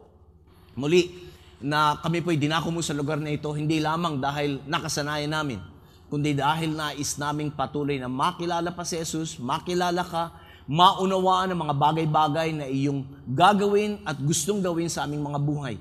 Muli, 0.77 1.30
na 1.61 2.01
kami 2.01 2.25
po'y 2.25 2.41
dinako 2.41 2.73
mo 2.73 2.81
sa 2.81 2.97
lugar 2.97 3.21
na 3.21 3.29
ito, 3.29 3.53
hindi 3.53 3.85
lamang 3.85 4.17
dahil 4.17 4.65
nakasanayan 4.65 5.29
namin, 5.29 5.61
kundi 6.09 6.33
dahil 6.33 6.73
nais 6.73 7.21
naming 7.21 7.53
patuloy 7.53 8.01
na 8.01 8.09
makilala 8.09 8.73
pa 8.73 8.81
si 8.83 8.97
Jesus, 8.97 9.37
makilala 9.37 10.01
ka, 10.01 10.33
maunawaan 10.65 11.53
ang 11.53 11.61
mga 11.69 11.75
bagay-bagay 11.77 12.49
na 12.57 12.67
iyong 12.67 13.05
gagawin 13.29 14.01
at 14.09 14.17
gustong 14.17 14.65
gawin 14.65 14.89
sa 14.89 15.05
aming 15.05 15.21
mga 15.21 15.39
buhay. 15.39 15.77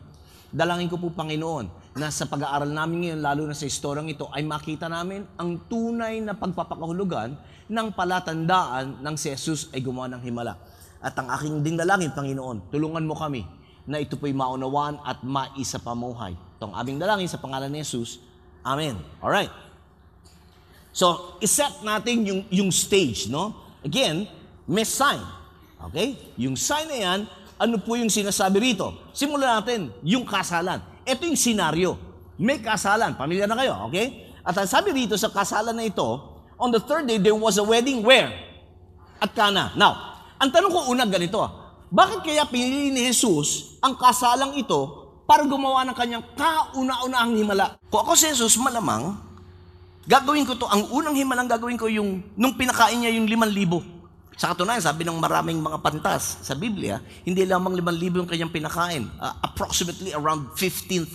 Dalangin 0.52 0.92
ko 0.92 1.00
po, 1.00 1.16
Panginoon, 1.16 1.96
na 1.96 2.12
sa 2.12 2.28
pag-aaral 2.28 2.70
namin 2.70 3.08
ngayon, 3.08 3.20
lalo 3.24 3.42
na 3.48 3.56
sa 3.56 3.64
istoryang 3.64 4.12
ito, 4.12 4.28
ay 4.36 4.44
makita 4.44 4.92
namin 4.92 5.24
ang 5.40 5.62
tunay 5.70 6.20
na 6.20 6.36
pagpapakahulugan 6.36 7.40
ng 7.70 7.88
palatandaan 7.96 9.00
ng 9.00 9.16
si 9.16 9.32
Jesus 9.32 9.72
ay 9.72 9.80
gumawa 9.80 10.12
ng 10.12 10.22
himala. 10.26 10.60
At 11.00 11.16
ang 11.16 11.32
aking 11.32 11.64
ding 11.64 11.78
dalangin, 11.80 12.12
Panginoon, 12.12 12.68
tulungan 12.74 13.06
mo 13.06 13.16
kami 13.16 13.59
na 13.90 13.98
ito 13.98 14.14
po'y 14.14 14.38
maunawaan 14.38 15.02
at 15.02 15.26
maisa 15.26 15.82
pamuhay. 15.82 16.38
Ito 16.62 16.70
ang 16.70 16.78
aming 16.78 17.02
dalangin 17.02 17.26
sa 17.26 17.42
pangalan 17.42 17.74
ni 17.74 17.82
Jesus. 17.82 18.22
Amen. 18.62 19.02
Alright. 19.18 19.50
So, 20.94 21.38
iset 21.42 21.82
natin 21.82 22.22
yung, 22.22 22.42
yung 22.54 22.70
stage, 22.70 23.26
no? 23.34 23.58
Again, 23.82 24.30
may 24.70 24.86
sign. 24.86 25.18
Okay? 25.90 26.22
Yung 26.38 26.54
sign 26.54 26.86
na 26.86 26.98
yan, 27.02 27.20
ano 27.58 27.82
po 27.82 27.98
yung 27.98 28.14
sinasabi 28.14 28.62
rito? 28.62 29.10
Simulan 29.10 29.58
natin 29.58 29.90
yung 30.06 30.22
kasalan. 30.22 30.86
Ito 31.02 31.26
yung 31.26 31.40
senaryo. 31.40 31.98
May 32.38 32.62
kasalan. 32.62 33.18
Pamilya 33.18 33.50
na 33.50 33.58
kayo, 33.58 33.90
okay? 33.90 34.30
At 34.46 34.54
ang 34.54 34.70
sabi 34.70 34.94
rito 34.94 35.18
sa 35.18 35.34
kasalan 35.34 35.74
na 35.74 35.84
ito, 35.90 36.08
on 36.62 36.70
the 36.70 36.80
third 36.80 37.10
day, 37.10 37.18
there 37.18 37.34
was 37.34 37.58
a 37.58 37.66
wedding 37.66 38.06
where? 38.06 38.30
At 39.18 39.34
Cana. 39.34 39.74
Now, 39.74 40.24
ang 40.40 40.54
tanong 40.54 40.72
ko 40.72 40.80
una 40.94 41.04
ganito, 41.04 41.59
bakit 41.90 42.22
kaya 42.22 42.46
pinili 42.46 42.94
ni 42.94 43.10
Jesus 43.10 43.78
ang 43.82 43.98
kasalang 43.98 44.54
ito 44.54 45.10
para 45.26 45.42
gumawa 45.46 45.82
ng 45.90 45.98
kanyang 45.98 46.26
kauna-unahang 46.38 47.34
himala? 47.34 47.82
Kung 47.90 48.06
ako 48.06 48.14
si 48.14 48.30
Jesus, 48.30 48.62
malamang, 48.62 49.18
gagawin 50.06 50.46
ko 50.46 50.54
to, 50.54 50.70
ang 50.70 50.86
unang 50.94 51.18
himalang 51.18 51.50
gagawin 51.50 51.82
ko 51.82 51.90
yung, 51.90 52.22
nung 52.38 52.54
pinakain 52.54 53.02
niya 53.02 53.18
yung 53.18 53.26
liman 53.26 53.50
libo. 53.50 53.82
Sa 54.38 54.54
katunayan, 54.54 54.80
sabi 54.80 55.04
ng 55.04 55.18
maraming 55.18 55.60
mga 55.60 55.82
pantas 55.82 56.40
sa 56.46 56.54
Biblia, 56.54 57.02
hindi 57.26 57.44
lamang 57.44 57.76
5,000 57.82 58.22
yung 58.22 58.30
kanyang 58.30 58.54
pinakain. 58.54 59.04
Uh, 59.18 59.36
approximately 59.42 60.14
around 60.14 60.54
15,000. 60.56 61.10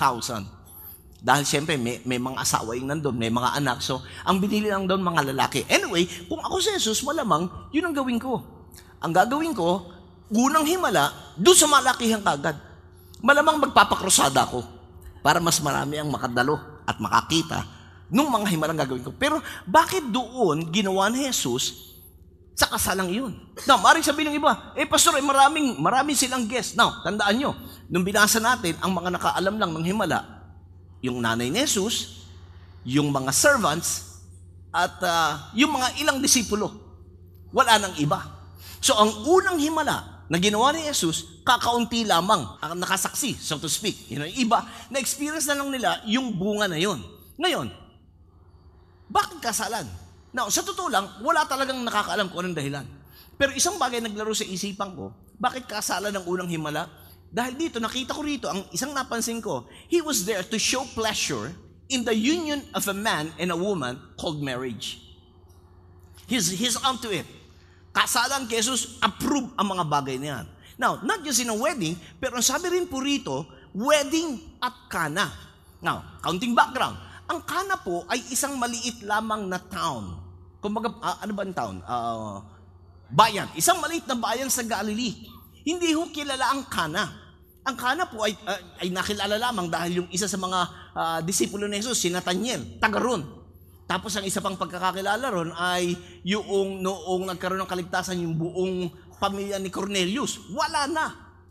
Dahil 1.24 1.44
siyempre, 1.48 1.80
may, 1.80 2.04
may 2.04 2.20
mga 2.20 2.36
asawa 2.36 2.76
yung 2.76 2.90
nandun, 2.92 3.16
may 3.16 3.32
mga 3.32 3.56
anak. 3.56 3.80
So, 3.80 4.04
ang 4.28 4.44
binili 4.44 4.68
lang 4.68 4.84
doon 4.84 5.00
mga 5.00 5.32
lalaki. 5.32 5.64
Anyway, 5.72 6.04
kung 6.28 6.42
ako 6.42 6.60
si 6.60 6.76
Jesus, 6.76 7.00
malamang, 7.00 7.48
yun 7.72 7.88
ang 7.88 7.96
gawin 7.96 8.20
ko. 8.20 8.44
Ang 9.00 9.16
gagawin 9.16 9.56
ko, 9.56 9.88
unang 10.32 10.64
himala, 10.64 11.12
doon 11.36 11.56
sa 11.56 11.68
malakihan 11.68 12.22
kagad. 12.22 12.56
Malamang 13.24 13.60
magpapakrosada 13.68 14.44
ko 14.48 14.64
para 15.24 15.40
mas 15.40 15.56
marami 15.60 15.96
ang 15.96 16.12
makadalo 16.12 16.60
at 16.84 17.00
makakita 17.00 17.64
nung 18.12 18.28
mga 18.28 18.52
himalang 18.52 18.76
gagawin 18.76 19.04
ko. 19.04 19.12
Pero 19.16 19.40
bakit 19.64 20.04
doon 20.12 20.68
ginawa 20.68 21.08
ni 21.08 21.24
Jesus 21.24 21.96
sa 22.54 22.70
kasalang 22.70 23.10
yun. 23.10 23.34
Now, 23.66 23.82
maaaring 23.82 24.06
sabihin 24.06 24.30
ng 24.30 24.38
iba, 24.38 24.70
eh 24.78 24.86
pastor, 24.86 25.18
eh, 25.18 25.24
maraming, 25.26 25.74
maraming 25.82 26.14
silang 26.14 26.46
guest. 26.46 26.78
Now, 26.78 27.02
tandaan 27.02 27.34
nyo, 27.34 27.50
nung 27.90 28.06
binasa 28.06 28.38
natin, 28.38 28.78
ang 28.78 28.94
mga 28.94 29.18
nakaalam 29.18 29.58
lang 29.58 29.74
ng 29.74 29.82
himala, 29.82 30.22
yung 31.02 31.18
nanay 31.18 31.50
ni 31.50 31.66
Jesus, 31.66 32.22
yung 32.86 33.10
mga 33.10 33.34
servants, 33.34 34.22
at 34.70 34.94
uh, 35.02 35.50
yung 35.58 35.74
mga 35.74 35.98
ilang 35.98 36.18
disipulo. 36.22 36.70
Wala 37.50 37.78
nang 37.82 37.94
iba. 37.98 38.22
So, 38.78 38.94
ang 38.94 39.26
unang 39.26 39.58
himala 39.58 40.13
na 40.24 40.40
ginawa 40.40 40.72
ni 40.72 40.88
Jesus, 40.88 41.44
kakaunti 41.44 42.08
lamang 42.08 42.56
ang 42.60 42.80
nakasaksi, 42.80 43.36
so 43.36 43.60
to 43.60 43.68
speak. 43.68 44.08
You 44.08 44.20
know, 44.20 44.28
iba, 44.28 44.64
na-experience 44.88 45.44
na 45.44 45.60
lang 45.60 45.68
nila 45.68 46.00
yung 46.08 46.32
bunga 46.32 46.64
na 46.64 46.80
yun. 46.80 47.00
Ngayon, 47.36 47.68
bakit 49.12 49.38
kasalan? 49.44 49.84
Now, 50.32 50.48
sa 50.48 50.64
totoo 50.64 50.88
lang, 50.88 51.06
wala 51.20 51.44
talagang 51.44 51.78
nakakaalam 51.84 52.32
kung 52.32 52.40
anong 52.42 52.56
dahilan. 52.56 52.86
Pero 53.36 53.52
isang 53.52 53.76
bagay 53.76 54.00
naglaro 54.00 54.32
sa 54.32 54.48
isipan 54.48 54.96
ko, 54.96 55.12
bakit 55.36 55.68
kasala 55.68 56.08
ng 56.08 56.24
unang 56.24 56.48
himala? 56.48 56.88
Dahil 57.34 57.58
dito, 57.58 57.82
nakita 57.82 58.14
ko 58.14 58.22
rito, 58.22 58.46
ang 58.46 58.64
isang 58.70 58.94
napansin 58.94 59.42
ko, 59.42 59.66
he 59.90 59.98
was 60.00 60.22
there 60.22 60.42
to 60.46 60.56
show 60.56 60.86
pleasure 60.94 61.50
in 61.90 62.06
the 62.06 62.14
union 62.14 62.62
of 62.72 62.86
a 62.88 62.96
man 62.96 63.34
and 63.36 63.50
a 63.50 63.58
woman 63.58 63.98
called 64.16 64.40
marriage. 64.40 65.02
He's, 66.24 66.48
he's 66.54 66.78
onto 66.80 67.12
it. 67.12 67.26
Kasalan 67.94 68.50
kay 68.50 68.58
Jesus, 68.58 68.98
approve 68.98 69.54
ang 69.54 69.70
mga 69.70 69.84
bagay 69.86 70.18
na 70.18 70.26
yan. 70.26 70.44
Now, 70.74 70.98
not 71.06 71.22
just 71.22 71.38
in 71.38 71.48
a 71.48 71.54
wedding, 71.54 71.94
pero 72.18 72.42
sabi 72.42 72.74
rin 72.74 72.90
po 72.90 72.98
rito, 72.98 73.46
wedding 73.70 74.58
at 74.58 74.90
kana. 74.90 75.30
Now, 75.78 76.18
counting 76.18 76.58
background. 76.58 76.98
Ang 77.30 77.40
Kana 77.46 77.78
po 77.80 78.02
ay 78.10 78.20
isang 78.34 78.58
maliit 78.58 79.00
lamang 79.06 79.46
na 79.46 79.56
town 79.56 80.24
kumbaga, 80.64 80.88
uh, 80.96 81.20
ano 81.20 81.32
ba 81.36 81.44
ang 81.44 81.52
town? 81.52 81.76
Uh, 81.84 82.40
bayan. 83.12 83.52
Isang 83.52 83.84
maliit 83.84 84.08
na 84.08 84.16
bayan 84.16 84.48
sa 84.48 84.64
Galilee. 84.64 85.28
Hindi 85.60 85.92
ho 85.92 86.08
kilala 86.08 86.56
ang 86.56 86.64
Kana. 86.72 87.12
Ang 87.68 87.76
Kana 87.76 88.08
po 88.08 88.24
ay, 88.24 88.32
uh, 88.48 88.80
ay 88.80 88.88
nakilala 88.88 89.36
lamang 89.36 89.68
dahil 89.68 90.00
yung 90.00 90.08
isa 90.08 90.24
sa 90.24 90.40
mga 90.40 90.60
uh, 90.96 91.18
disipulo 91.20 91.68
ni 91.68 91.84
Jesus, 91.84 92.00
si 92.00 92.08
Nathaniel, 92.08 92.80
taga 92.80 92.96
ron. 92.96 93.43
Tapos 93.84 94.16
ang 94.16 94.24
isa 94.24 94.40
pang 94.40 94.56
pagkakakilala 94.56 95.26
ron 95.28 95.50
ay 95.52 95.92
yung 96.24 96.80
noong 96.80 97.28
nagkaroon 97.28 97.60
ng 97.60 97.68
kaligtasan 97.68 98.24
yung 98.24 98.34
buong 98.34 98.88
pamilya 99.20 99.60
ni 99.60 99.68
Cornelius. 99.68 100.40
Wala 100.52 100.88
na. 100.88 101.06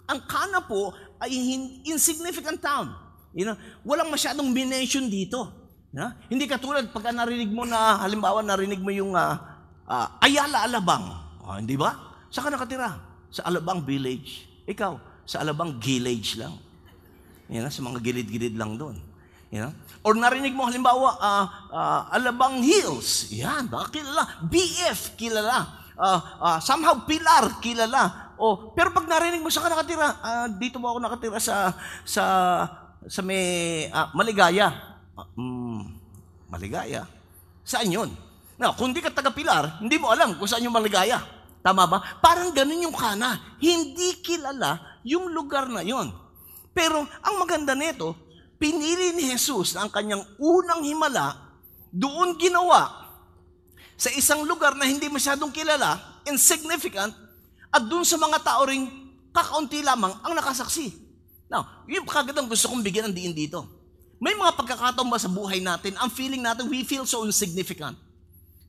Ang 0.09 0.25
Kana 0.25 0.65
po 0.65 0.91
ay 1.21 1.31
insignificant 1.85 2.59
town. 2.59 2.89
You 3.33 3.49
know, 3.49 3.57
walang 3.85 4.09
masyadong 4.09 4.49
mention 4.49 5.09
dito. 5.09 5.49
Na? 5.93 6.17
Hindi 6.25 6.49
katulad 6.49 6.89
pagka 6.89 7.13
narinig 7.13 7.53
mo 7.53 7.69
na, 7.69 8.01
halimbawa 8.01 8.41
narinig 8.41 8.81
mo 8.81 8.89
yung 8.89 9.13
uh, 9.13 9.37
uh, 9.85 10.07
Ayala 10.21 10.65
Alabang. 10.65 11.05
Oh, 11.45 11.57
hindi 11.57 11.77
ba? 11.77 11.93
Saan 12.33 12.49
ka 12.49 12.57
nakatira? 12.57 13.13
sa 13.33 13.49
Alabang 13.49 13.81
Village. 13.81 14.45
Ikaw, 14.69 14.93
sa 15.25 15.41
Alabang 15.41 15.81
Village 15.81 16.37
lang. 16.37 16.53
Yan, 17.49 17.65
sa 17.73 17.81
mga 17.81 17.99
gilid-gilid 18.05 18.53
lang 18.53 18.77
doon. 18.77 19.01
You 19.53 19.69
know? 19.69 19.73
Or 20.01 20.17
narinig 20.17 20.57
mo 20.57 20.65
halimbawa, 20.65 21.13
uh, 21.21 21.45
uh, 21.69 22.01
Alabang 22.09 22.65
Hills. 22.65 23.29
Yan, 23.29 23.69
baka 23.69 24.01
kilala. 24.01 24.41
BF, 24.49 25.13
kilala. 25.13 25.83
Uh, 25.93 26.19
uh, 26.41 26.57
somehow 26.57 27.05
Pilar, 27.05 27.61
kilala. 27.61 28.33
Oh, 28.41 28.73
pero 28.73 28.89
pag 28.89 29.05
narinig 29.05 29.45
mo 29.45 29.53
sa 29.53 29.61
ka 29.61 29.69
nakatira, 29.69 30.09
uh, 30.19 30.47
dito 30.57 30.81
mo 30.81 30.89
ako 30.89 30.99
nakatira 31.05 31.37
sa 31.37 31.69
sa 32.01 32.23
sa 33.05 33.21
may 33.21 33.85
uh, 33.93 34.09
Maligaya. 34.17 34.73
Uh, 35.13 35.29
mm, 35.37 35.81
Maligaya. 36.49 37.05
Saan 37.61 37.93
'yon? 37.93 38.09
Now, 38.57 38.73
kung 38.73 38.89
di 38.89 39.05
ka 39.05 39.13
taga 39.13 39.29
Pilar, 39.29 39.77
hindi 39.79 40.01
mo 40.01 40.09
alam 40.09 40.33
kung 40.35 40.49
saan 40.49 40.65
yung 40.65 40.73
Maligaya. 40.73 41.21
Tama 41.61 41.85
ba? 41.85 42.01
Parang 42.19 42.51
ganun 42.51 42.89
yung 42.89 42.97
kana. 42.97 43.55
Hindi 43.61 44.19
kilala 44.19 44.99
yung 45.05 45.29
lugar 45.29 45.69
na 45.69 45.85
'yon. 45.85 46.09
Pero 46.73 47.05
ang 47.21 47.35
maganda 47.37 47.77
nito, 47.77 48.17
pinili 48.63 49.11
ni 49.11 49.35
Jesus 49.35 49.75
ang 49.75 49.91
kanyang 49.91 50.23
unang 50.39 50.87
himala, 50.87 51.35
doon 51.91 52.39
ginawa 52.39 53.11
sa 53.99 54.07
isang 54.15 54.47
lugar 54.47 54.71
na 54.79 54.87
hindi 54.87 55.11
masyadong 55.11 55.51
kilala, 55.51 55.99
insignificant, 56.23 57.11
at 57.67 57.83
doon 57.83 58.07
sa 58.07 58.15
mga 58.15 58.39
tao 58.39 58.63
ring 58.63 58.87
kakaunti 59.35 59.83
lamang 59.83 60.15
ang 60.23 60.31
nakasaksi. 60.31 60.95
Now, 61.51 61.83
yung 61.91 62.07
kagandang 62.07 62.47
gusto 62.47 62.71
kong 62.71 62.79
bigyan 62.79 63.11
ng 63.11 63.15
diin 63.19 63.35
dito. 63.35 63.67
May 64.23 64.31
mga 64.31 64.55
pagkakataon 64.55 65.11
ba 65.11 65.19
sa 65.19 65.27
buhay 65.27 65.59
natin, 65.59 65.99
ang 65.99 66.07
feeling 66.07 66.39
natin, 66.39 66.71
we 66.71 66.87
feel 66.87 67.03
so 67.03 67.27
insignificant. 67.27 67.99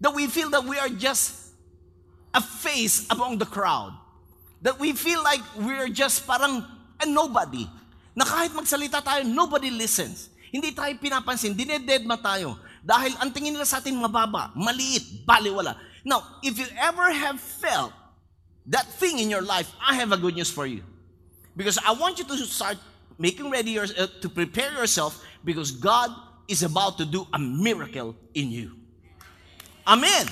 That 0.02 0.10
we 0.10 0.26
feel 0.26 0.50
that 0.50 0.66
we 0.66 0.74
are 0.74 0.90
just 0.90 1.54
a 2.34 2.42
face 2.42 3.06
among 3.14 3.38
the 3.38 3.46
crowd. 3.46 3.94
That 4.66 4.82
we 4.82 4.90
feel 4.90 5.22
like 5.22 5.40
we're 5.54 5.86
just 5.86 6.26
parang 6.26 6.66
a 6.98 7.06
nobody 7.06 7.70
na 8.14 8.22
kahit 8.22 8.54
magsalita 8.54 9.02
tayo, 9.02 9.26
nobody 9.26 9.74
listens. 9.74 10.30
Hindi 10.54 10.70
tayo 10.70 10.94
pinapansin, 11.02 11.58
dinededma 11.58 12.14
tayo. 12.22 12.54
Dahil 12.78 13.18
ang 13.18 13.34
tingin 13.34 13.50
nila 13.50 13.66
sa 13.66 13.82
atin 13.82 13.98
mababa, 13.98 14.54
maliit, 14.54 15.26
baliwala. 15.26 15.74
Now, 16.06 16.22
if 16.46 16.54
you 16.54 16.68
ever 16.78 17.10
have 17.10 17.42
felt 17.42 17.90
that 18.70 18.86
thing 19.02 19.18
in 19.18 19.26
your 19.26 19.42
life, 19.42 19.66
I 19.82 19.98
have 19.98 20.14
a 20.14 20.20
good 20.20 20.38
news 20.38 20.52
for 20.52 20.64
you. 20.68 20.86
Because 21.58 21.78
I 21.82 21.90
want 21.98 22.22
you 22.22 22.26
to 22.28 22.36
start 22.46 22.78
making 23.18 23.50
ready 23.50 23.74
your, 23.74 23.86
uh, 23.98 24.06
to 24.22 24.28
prepare 24.30 24.70
yourself 24.78 25.18
because 25.42 25.70
God 25.74 26.10
is 26.46 26.62
about 26.62 26.98
to 26.98 27.04
do 27.04 27.26
a 27.32 27.38
miracle 27.38 28.14
in 28.34 28.50
you. 28.50 28.78
Amen. 29.86 30.26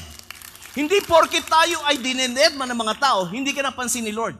Hindi 0.72 1.04
porket 1.04 1.44
tayo 1.44 1.82
ay 1.84 2.00
dinededma 2.00 2.64
ng 2.64 2.78
mga 2.78 2.94
tao, 2.96 3.28
hindi 3.28 3.52
ka 3.52 3.60
napansin 3.60 4.06
ni 4.06 4.12
Lord. 4.12 4.36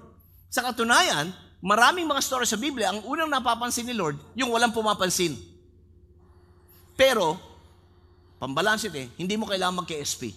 Sa 0.48 0.64
katunayan, 0.64 1.32
maraming 1.62 2.10
mga 2.10 2.20
story 2.20 2.44
sa 2.44 2.58
Biblia, 2.58 2.90
ang 2.90 3.06
unang 3.06 3.30
napapansin 3.30 3.86
ni 3.86 3.94
Lord, 3.94 4.18
yung 4.34 4.50
walang 4.50 4.74
pumapansin. 4.74 5.38
Pero, 6.98 7.38
pambalansit 8.42 8.92
eh, 8.98 9.06
hindi 9.14 9.38
mo 9.38 9.46
kailangan 9.46 9.86
mag-KSP. 9.86 10.34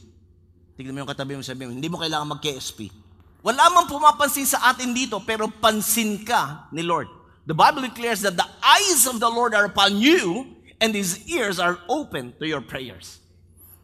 Tignan 0.78 0.94
mo 0.94 1.02
yung 1.02 1.12
katabi 1.12 1.34
mo 1.34 1.42
sabi 1.42 1.66
mo, 1.66 1.74
hindi 1.74 1.90
mo 1.90 1.98
kailangan 1.98 2.38
mag-KSP. 2.38 2.94
Wala 3.42 3.74
mang 3.74 3.90
pumapansin 3.90 4.46
sa 4.46 4.70
atin 4.70 4.94
dito, 4.94 5.18
pero 5.26 5.50
pansin 5.50 6.22
ka 6.22 6.70
ni 6.70 6.86
Lord. 6.86 7.10
The 7.46 7.54
Bible 7.54 7.86
declares 7.86 8.22
that 8.26 8.38
the 8.38 8.48
eyes 8.62 9.06
of 9.06 9.22
the 9.22 9.30
Lord 9.30 9.54
are 9.54 9.70
upon 9.70 9.98
you, 9.98 10.54
and 10.82 10.94
His 10.94 11.26
ears 11.30 11.58
are 11.58 11.78
open 11.90 12.34
to 12.42 12.46
your 12.46 12.62
prayers. 12.62 13.22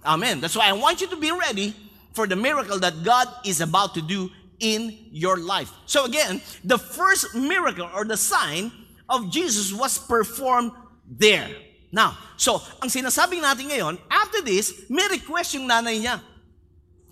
Amen. 0.06 0.42
That's 0.42 0.58
why 0.58 0.70
I 0.70 0.74
want 0.74 1.02
you 1.02 1.08
to 1.14 1.18
be 1.18 1.30
ready 1.30 1.74
for 2.14 2.26
the 2.26 2.36
miracle 2.36 2.80
that 2.82 3.06
God 3.06 3.30
is 3.46 3.62
about 3.62 3.94
to 3.96 4.02
do 4.02 4.30
in 4.62 5.10
your 5.10 5.42
life. 5.42 5.74
So 5.90 6.06
again, 6.06 6.40
the 6.64 6.78
first 6.78 7.34
miracle 7.34 7.90
or 7.92 8.06
the 8.06 8.16
sign 8.16 8.72
of 9.10 9.34
Jesus 9.34 9.74
was 9.74 9.98
performed 9.98 10.72
there. 11.10 11.50
Now, 11.92 12.16
so, 12.40 12.64
ang 12.80 12.88
sinasabing 12.88 13.44
natin 13.44 13.68
ngayon, 13.68 14.00
after 14.08 14.40
this, 14.40 14.88
may 14.88 15.04
request 15.12 15.60
yung 15.60 15.68
nanay 15.68 16.00
niya. 16.00 16.24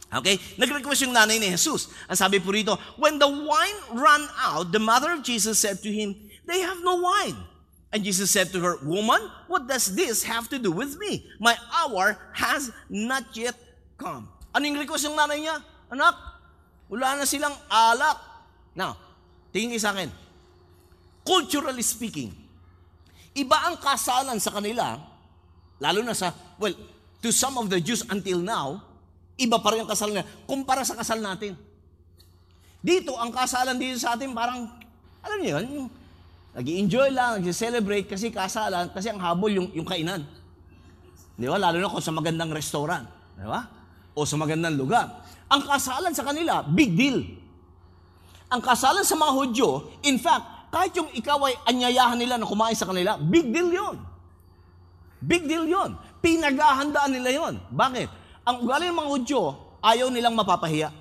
Okay? 0.10 0.40
Nag-request 0.56 1.04
yung 1.04 1.14
nanay 1.14 1.36
ni 1.36 1.52
Jesus. 1.52 1.92
Ang 2.08 2.16
sabi 2.16 2.40
po 2.40 2.56
rito, 2.56 2.80
when 2.96 3.20
the 3.20 3.28
wine 3.28 3.80
ran 3.94 4.24
out, 4.40 4.72
the 4.72 4.80
mother 4.80 5.12
of 5.14 5.22
Jesus 5.22 5.60
said 5.60 5.84
to 5.84 5.92
him, 5.92 6.16
they 6.48 6.64
have 6.64 6.80
no 6.80 6.98
wine. 7.04 7.36
And 7.92 8.06
Jesus 8.06 8.32
said 8.32 8.54
to 8.54 8.60
her, 8.62 8.78
Woman, 8.86 9.20
what 9.50 9.66
does 9.68 9.94
this 9.98 10.22
have 10.24 10.48
to 10.54 10.58
do 10.62 10.70
with 10.72 10.98
me? 10.98 11.26
My 11.42 11.58
hour 11.74 12.18
has 12.38 12.72
not 12.88 13.34
yet 13.34 13.58
come. 13.98 14.30
Anong 14.54 14.78
request 14.78 15.10
ng 15.10 15.18
nanay 15.18 15.46
niya? 15.46 15.58
Anak, 15.90 16.16
wala 16.90 17.22
na 17.22 17.26
silang 17.30 17.54
alak. 17.70 18.18
Now, 18.74 18.98
tingin 19.54 19.78
sa 19.78 19.94
akin. 19.94 20.10
Culturally 21.22 21.86
speaking, 21.86 22.34
iba 23.38 23.58
ang 23.70 23.78
kasalan 23.78 24.42
sa 24.42 24.50
kanila, 24.50 24.98
lalo 25.78 26.00
na 26.02 26.18
sa, 26.18 26.34
well, 26.58 26.74
to 27.22 27.30
some 27.30 27.56
of 27.62 27.70
the 27.70 27.78
Jews 27.78 28.02
until 28.10 28.42
now, 28.42 28.82
iba 29.38 29.62
pa 29.62 29.72
rin 29.72 29.86
ang 29.86 29.90
kasalan 29.90 30.20
nila 30.20 30.28
kumpara 30.50 30.82
sa 30.82 30.98
kasal 30.98 31.22
natin. 31.22 31.54
Dito, 32.82 33.14
ang 33.16 33.30
kasalan 33.30 33.78
dito 33.78 34.02
sa 34.02 34.18
atin 34.18 34.34
parang, 34.34 34.66
alam 35.22 35.38
niyo 35.38 35.62
yun, 35.62 35.88
nag 36.56 36.66
enjoy 36.66 37.14
lang, 37.14 37.40
nag-celebrate 37.44 38.10
kasi 38.10 38.34
kasalan, 38.34 38.90
kasi 38.90 39.14
ang 39.14 39.22
habol 39.22 39.54
yung, 39.54 39.70
yung 39.76 39.86
kainan. 39.86 40.26
Di 41.40 41.48
ba? 41.48 41.56
Lalo 41.56 41.80
na 41.80 41.88
kung 41.88 42.04
sa 42.04 42.12
magandang 42.12 42.52
restaurant. 42.52 43.08
Di 43.40 43.48
ba? 43.48 43.64
O 44.12 44.28
sa 44.28 44.36
magandang 44.36 44.76
lugar. 44.76 45.08
Ang 45.50 45.62
kasalan 45.66 46.14
sa 46.14 46.22
kanila, 46.22 46.62
big 46.62 46.94
deal. 46.94 47.26
Ang 48.50 48.62
kasalan 48.62 49.02
sa 49.06 49.18
mga 49.18 49.34
Hudyo, 49.34 49.70
in 50.06 50.22
fact, 50.22 50.70
kahit 50.70 50.94
yung 50.94 51.10
ikaw 51.14 51.42
ay 51.50 51.58
anyayahan 51.66 52.18
nila 52.18 52.38
na 52.38 52.46
kumain 52.46 52.78
sa 52.78 52.86
kanila, 52.86 53.18
big 53.18 53.50
deal 53.50 53.70
yon. 53.74 53.98
Big 55.22 55.50
deal 55.50 55.66
yon. 55.66 55.98
Pinaghahandaan 56.22 57.12
nila 57.14 57.30
yon. 57.34 57.54
Bakit? 57.74 58.10
Ang 58.46 58.66
ugali 58.66 58.90
ng 58.90 58.98
mga 58.98 59.10
Hudyo, 59.10 59.42
ayaw 59.82 60.14
nilang 60.14 60.38
mapapahiya. 60.38 60.94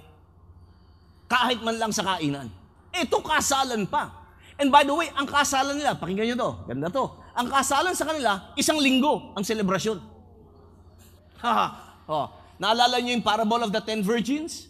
Kahit 1.29 1.61
man 1.61 1.77
lang 1.77 1.93
sa 1.93 2.17
kainan. 2.17 2.49
Ito 2.89 3.21
kasalan 3.21 3.85
pa. 3.85 4.33
And 4.57 4.73
by 4.73 4.83
the 4.83 4.97
way, 4.97 5.13
ang 5.13 5.29
kasalan 5.29 5.77
nila, 5.77 5.95
pakinggan 5.95 6.33
nyo 6.33 6.37
to, 6.37 6.51
ganda 6.67 6.89
to. 6.89 7.05
Ang 7.37 7.47
kasalan 7.53 7.95
sa 7.95 8.09
kanila, 8.09 8.53
isang 8.59 8.81
linggo 8.81 9.37
ang 9.37 9.45
selebrasyon. 9.45 10.01
Haha. 11.45 11.67
oh, 12.11 12.27
Naalala 12.59 12.99
niyo 12.99 13.15
yung 13.19 13.27
parable 13.27 13.63
of 13.63 13.71
the 13.71 13.83
ten 13.83 14.03
virgins? 14.03 14.67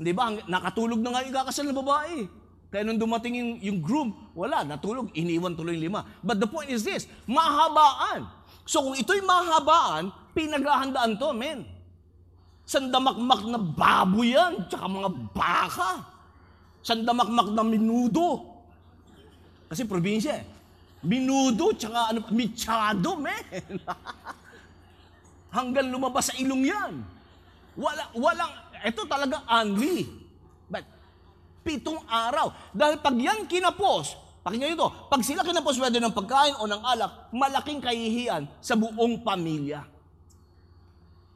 Hindi 0.00 0.10
ba? 0.16 0.32
Nakatulog 0.48 0.98
na 0.98 1.14
nga 1.14 1.20
yung 1.22 1.36
kakasal 1.36 1.68
na 1.68 1.76
babae. 1.76 2.26
Kaya 2.74 2.82
nung 2.82 2.98
dumating 2.98 3.38
yung, 3.38 3.52
yung 3.62 3.78
groom, 3.78 4.08
wala, 4.34 4.66
natulog, 4.66 5.14
iniwan 5.14 5.54
tuloy 5.54 5.78
yung 5.78 5.94
lima. 5.94 6.02
But 6.26 6.42
the 6.42 6.50
point 6.50 6.74
is 6.74 6.82
this, 6.82 7.06
mahabaan. 7.22 8.26
So 8.66 8.82
kung 8.82 8.98
ito'y 8.98 9.22
mahabaan, 9.22 10.10
pinaghahandaan 10.34 11.14
to, 11.14 11.30
men. 11.30 11.62
Sandamakmak 12.66 13.46
na 13.46 13.60
baboy 13.62 14.34
yan, 14.34 14.66
tsaka 14.66 14.90
mga 14.90 15.10
baka. 15.30 15.90
Sandamakmak 16.82 17.54
na 17.54 17.62
minudo. 17.62 18.42
Kasi 19.70 19.86
probinsya 19.86 20.42
eh. 20.42 20.44
Minudo, 21.06 21.78
tsaka 21.78 22.10
ano, 22.10 22.26
michado, 22.34 23.14
men. 23.22 23.78
hanggang 25.54 25.86
lumabas 25.86 26.28
sa 26.28 26.34
ilong 26.34 26.66
yan. 26.66 26.92
Wala, 27.78 28.10
walang, 28.18 28.50
ito 28.82 29.06
talaga 29.06 29.46
only. 29.46 30.10
But, 30.66 30.82
pitong 31.62 32.02
araw. 32.10 32.50
Dahil 32.74 32.98
pag 32.98 33.14
yan 33.14 33.46
kinapos, 33.46 34.18
pakinggan 34.42 34.74
nyo 34.74 34.76
ito, 34.76 34.88
pag 35.06 35.22
sila 35.22 35.46
kinapos 35.46 35.78
whether 35.78 36.02
ng 36.02 36.12
pagkain 36.12 36.58
o 36.58 36.66
ng 36.66 36.82
alak, 36.82 37.30
malaking 37.30 37.78
kahihiyan 37.78 38.50
sa 38.58 38.74
buong 38.74 39.22
pamilya. 39.22 39.86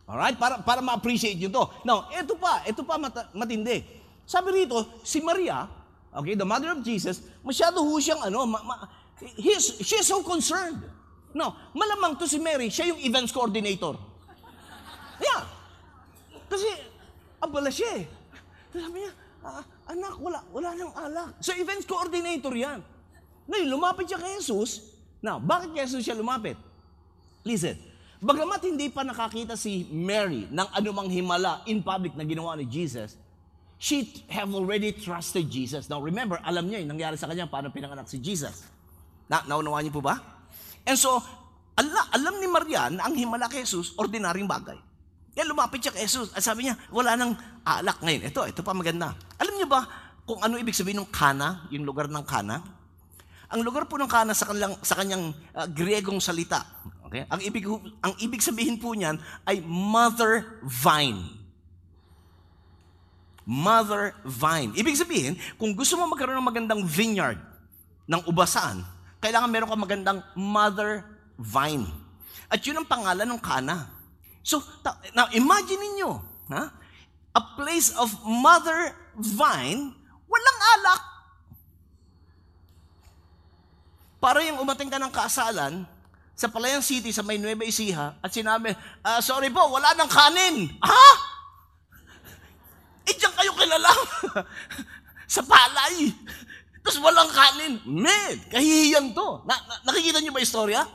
Alright? 0.08 0.34
Para, 0.34 0.58
para 0.66 0.80
ma-appreciate 0.82 1.38
nyo 1.38 1.50
to. 1.54 1.64
Now, 1.86 2.10
ito 2.10 2.34
pa, 2.34 2.66
ito 2.66 2.82
pa 2.82 2.98
mat- 2.98 3.30
matindi. 3.36 3.86
Sabi 4.28 4.64
rito, 4.64 5.00
si 5.04 5.22
Maria, 5.24 5.68
okay, 6.12 6.34
the 6.34 6.44
mother 6.44 6.74
of 6.74 6.80
Jesus, 6.84 7.22
masyado 7.44 7.80
ho 7.80 7.92
siyang 7.96 8.24
ano, 8.28 8.44
ma- 8.44 8.64
ma- 8.64 8.88
he's, 9.36 9.80
she's 9.84 10.08
so 10.08 10.20
concerned. 10.24 10.80
No, 11.36 11.52
malamang 11.76 12.16
to 12.16 12.24
si 12.24 12.40
Mary, 12.40 12.72
siya 12.72 12.88
yung 12.88 13.00
events 13.04 13.36
coordinator. 13.36 14.07
Yeah. 15.18 15.42
Kasi, 16.48 16.68
abala 17.38 17.68
siya 17.68 18.02
eh. 18.02 18.04
Sabi 18.72 19.04
niya, 19.04 19.12
ah, 19.44 19.62
anak, 19.90 20.14
wala, 20.20 20.38
wala 20.52 20.68
nang 20.74 20.92
alak. 20.94 21.30
So, 21.44 21.52
events 21.54 21.84
coordinator 21.84 22.52
yan. 22.52 22.80
Ngayon, 23.48 23.68
lumapit 23.68 24.08
siya 24.08 24.20
kay 24.20 24.36
Jesus. 24.40 24.92
Now, 25.24 25.40
bakit 25.40 25.72
kay 25.72 25.84
Jesus 25.88 26.04
siya 26.04 26.16
lumapit? 26.16 26.56
Listen, 27.42 27.80
bagamat 28.20 28.60
hindi 28.66 28.92
pa 28.92 29.02
nakakita 29.06 29.56
si 29.56 29.88
Mary 29.88 30.44
ng 30.52 30.68
anumang 30.76 31.08
himala 31.08 31.64
in 31.64 31.80
public 31.80 32.12
na 32.12 32.28
ginawa 32.28 32.54
ni 32.60 32.68
Jesus, 32.68 33.16
she 33.80 34.04
have 34.28 34.52
already 34.52 34.92
trusted 34.92 35.48
Jesus. 35.48 35.88
Now, 35.88 36.02
remember, 36.02 36.36
alam 36.44 36.68
niya 36.68 36.84
yung 36.84 36.92
nangyari 36.92 37.16
sa 37.16 37.30
kanya 37.30 37.48
paano 37.48 37.72
pinanganak 37.72 38.10
si 38.10 38.20
Jesus. 38.20 38.68
Na, 39.30 39.44
naunawaan 39.48 39.88
niyo 39.88 39.96
po 39.96 40.02
ba? 40.04 40.20
And 40.84 40.96
so, 40.96 41.20
ala, 41.78 42.00
alam 42.12 42.40
ni 42.40 42.48
Maria 42.50 42.92
na 42.92 43.08
ang 43.08 43.14
himala 43.16 43.48
kay 43.48 43.64
Jesus, 43.64 43.94
ordinaryong 43.96 44.50
bagay. 44.50 44.78
Kaya 45.38 45.54
lumapit 45.54 45.78
siya 45.78 45.94
kay 45.94 46.02
Jesus 46.02 46.34
at 46.34 46.42
sabi 46.42 46.66
niya, 46.66 46.74
wala 46.90 47.14
nang 47.14 47.38
alak 47.62 48.02
ngayon. 48.02 48.26
Ito, 48.26 48.50
ito 48.50 48.58
pa 48.66 48.74
maganda. 48.74 49.14
Alam 49.38 49.54
niyo 49.54 49.70
ba, 49.70 49.86
kung 50.26 50.42
ano 50.42 50.58
ibig 50.58 50.74
sabihin 50.74 50.98
ng 50.98 51.14
Kana, 51.14 51.70
yung 51.70 51.86
lugar 51.86 52.10
ng 52.10 52.26
Kana? 52.26 52.58
Ang 53.54 53.62
lugar 53.62 53.86
po 53.86 53.94
ng 54.02 54.10
Kana 54.10 54.34
sa 54.34 54.50
kanyang, 54.50 54.74
sa 54.82 54.98
kanyang 54.98 55.30
uh, 55.54 55.70
Griegong 55.70 56.18
salita, 56.18 56.66
okay? 57.06 57.22
Ang 57.30 57.38
ibig 57.46 57.70
ang 58.02 58.18
ibig 58.18 58.42
sabihin 58.42 58.82
po 58.82 58.98
niyan 58.98 59.14
ay 59.46 59.62
mother 59.62 60.58
vine. 60.66 61.22
Mother 63.46 64.18
vine. 64.26 64.74
Ibig 64.74 64.98
sabihin, 64.98 65.38
kung 65.54 65.70
gusto 65.70 65.94
mo 65.94 66.10
magkaroon 66.10 66.34
ng 66.34 66.50
magandang 66.50 66.82
vineyard 66.82 67.38
ng 68.10 68.26
ubasan, 68.26 68.82
kailangan 69.22 69.46
meron 69.54 69.70
ka 69.70 69.78
magandang 69.78 70.18
mother 70.34 71.06
vine. 71.38 71.86
At 72.50 72.58
yun 72.66 72.82
ang 72.82 72.90
pangalan 72.90 73.22
ng 73.22 73.38
Kana. 73.38 73.97
So, 74.48 74.64
now 75.12 75.28
imagine 75.36 76.00
niyo, 76.00 76.24
ha? 76.48 76.72
A 77.36 77.42
place 77.52 77.92
of 78.00 78.08
mother 78.24 78.96
vine, 79.12 79.92
walang 80.24 80.60
alak. 80.72 81.02
Para 84.16 84.40
yung 84.48 84.64
umating 84.64 84.88
ka 84.88 84.96
ng 84.96 85.12
kasalan, 85.12 85.84
sa 86.32 86.48
Palayan 86.48 86.80
City, 86.80 87.12
sa 87.12 87.20
may 87.20 87.36
Nueva 87.36 87.68
Ecija, 87.68 88.16
at 88.24 88.32
sinabi, 88.32 88.72
ah, 89.04 89.20
sorry 89.20 89.52
po, 89.52 89.68
wala 89.68 89.92
nang 89.92 90.08
kanin. 90.08 90.72
Ha? 90.80 91.08
Eh, 93.04 93.14
diyan 93.20 93.34
kayo 93.36 93.52
kilala. 93.52 93.92
sa 95.36 95.44
palay. 95.44 96.08
Tapos 96.80 96.98
walang 97.04 97.28
kanin. 97.28 97.84
Man, 97.84 98.34
kahihiyan 98.48 99.12
to. 99.12 99.44
Na, 99.44 99.60
na, 99.60 99.92
nakikita 99.92 100.24
niyo 100.24 100.32
ba 100.32 100.40
istorya? 100.40 100.88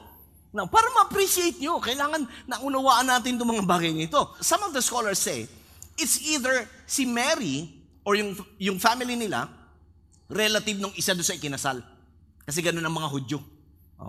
Now, 0.54 0.70
para 0.70 0.86
ma-appreciate 0.94 1.58
nyo, 1.58 1.82
kailangan 1.82 2.30
naunawaan 2.46 3.10
natin 3.10 3.42
itong 3.42 3.58
mga 3.58 3.66
bagay 3.66 3.90
nito. 3.90 4.38
Some 4.38 4.62
of 4.62 4.70
the 4.70 4.86
scholars 4.86 5.18
say, 5.18 5.50
it's 5.98 6.22
either 6.30 6.70
si 6.86 7.10
Mary 7.10 7.74
or 8.06 8.14
yung, 8.14 8.38
yung 8.62 8.78
family 8.78 9.18
nila, 9.18 9.50
relative 10.30 10.78
nung 10.78 10.94
isa 10.94 11.18
doon 11.18 11.26
sa 11.26 11.34
ikinasal. 11.34 11.82
Kasi 12.46 12.62
ganun 12.62 12.86
ang 12.86 12.94
mga 12.94 13.10
Hudyo. 13.10 13.42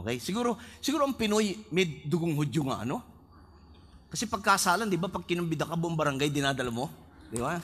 Okay? 0.05 0.21
Siguro, 0.21 0.61
siguro 0.85 1.09
ang 1.09 1.17
Pinoy 1.17 1.65
may 1.73 2.05
dugong 2.05 2.37
Hudyo 2.37 2.69
nga, 2.69 2.85
ano? 2.85 3.01
Kasi 4.13 4.29
pagkasalan, 4.29 4.93
di 4.93 5.01
ba, 5.01 5.09
pag 5.09 5.25
kinumbida 5.25 5.65
ka 5.65 5.81
buong 5.81 5.97
barangay, 5.97 6.29
dinadala 6.29 6.69
mo? 6.69 6.93
Di 7.33 7.41
ba? 7.41 7.57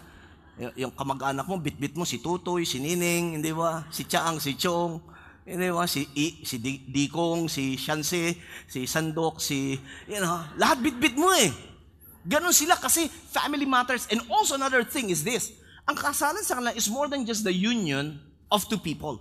Y- 0.57 0.89
yung 0.89 0.91
kamag-anak 0.97 1.45
mo, 1.45 1.61
bit-bit 1.61 1.95
mo, 1.95 2.09
si 2.09 2.17
Tutoy, 2.17 2.65
si 2.65 2.81
Nining, 2.81 3.45
di 3.45 3.53
ba? 3.53 3.85
Si 3.93 4.09
Chaang, 4.09 4.41
si 4.41 4.57
Chong, 4.57 4.99
di 5.59 5.73
ba? 5.73 5.89
Si, 5.89 6.07
I, 6.15 6.47
si 6.47 6.63
Di- 6.63 6.87
Dikong, 6.87 7.51
si 7.51 7.75
Shanse, 7.75 8.39
si 8.71 8.87
Sandok, 8.87 9.43
si, 9.43 9.75
you 10.07 10.21
know, 10.23 10.39
lahat 10.55 10.79
bit-bit 10.79 11.19
mo 11.19 11.33
eh. 11.35 11.51
Ganon 12.23 12.53
sila 12.53 12.77
kasi 12.77 13.09
family 13.09 13.65
matters. 13.65 14.07
And 14.13 14.23
also 14.29 14.55
another 14.55 14.85
thing 14.85 15.09
is 15.11 15.25
this, 15.25 15.57
ang 15.89 15.97
kasalan 15.97 16.45
sa 16.45 16.61
kanila 16.61 16.77
is 16.77 16.87
more 16.87 17.09
than 17.09 17.25
just 17.25 17.43
the 17.43 17.51
union 17.51 18.21
of 18.53 18.69
two 18.69 18.79
people. 18.79 19.19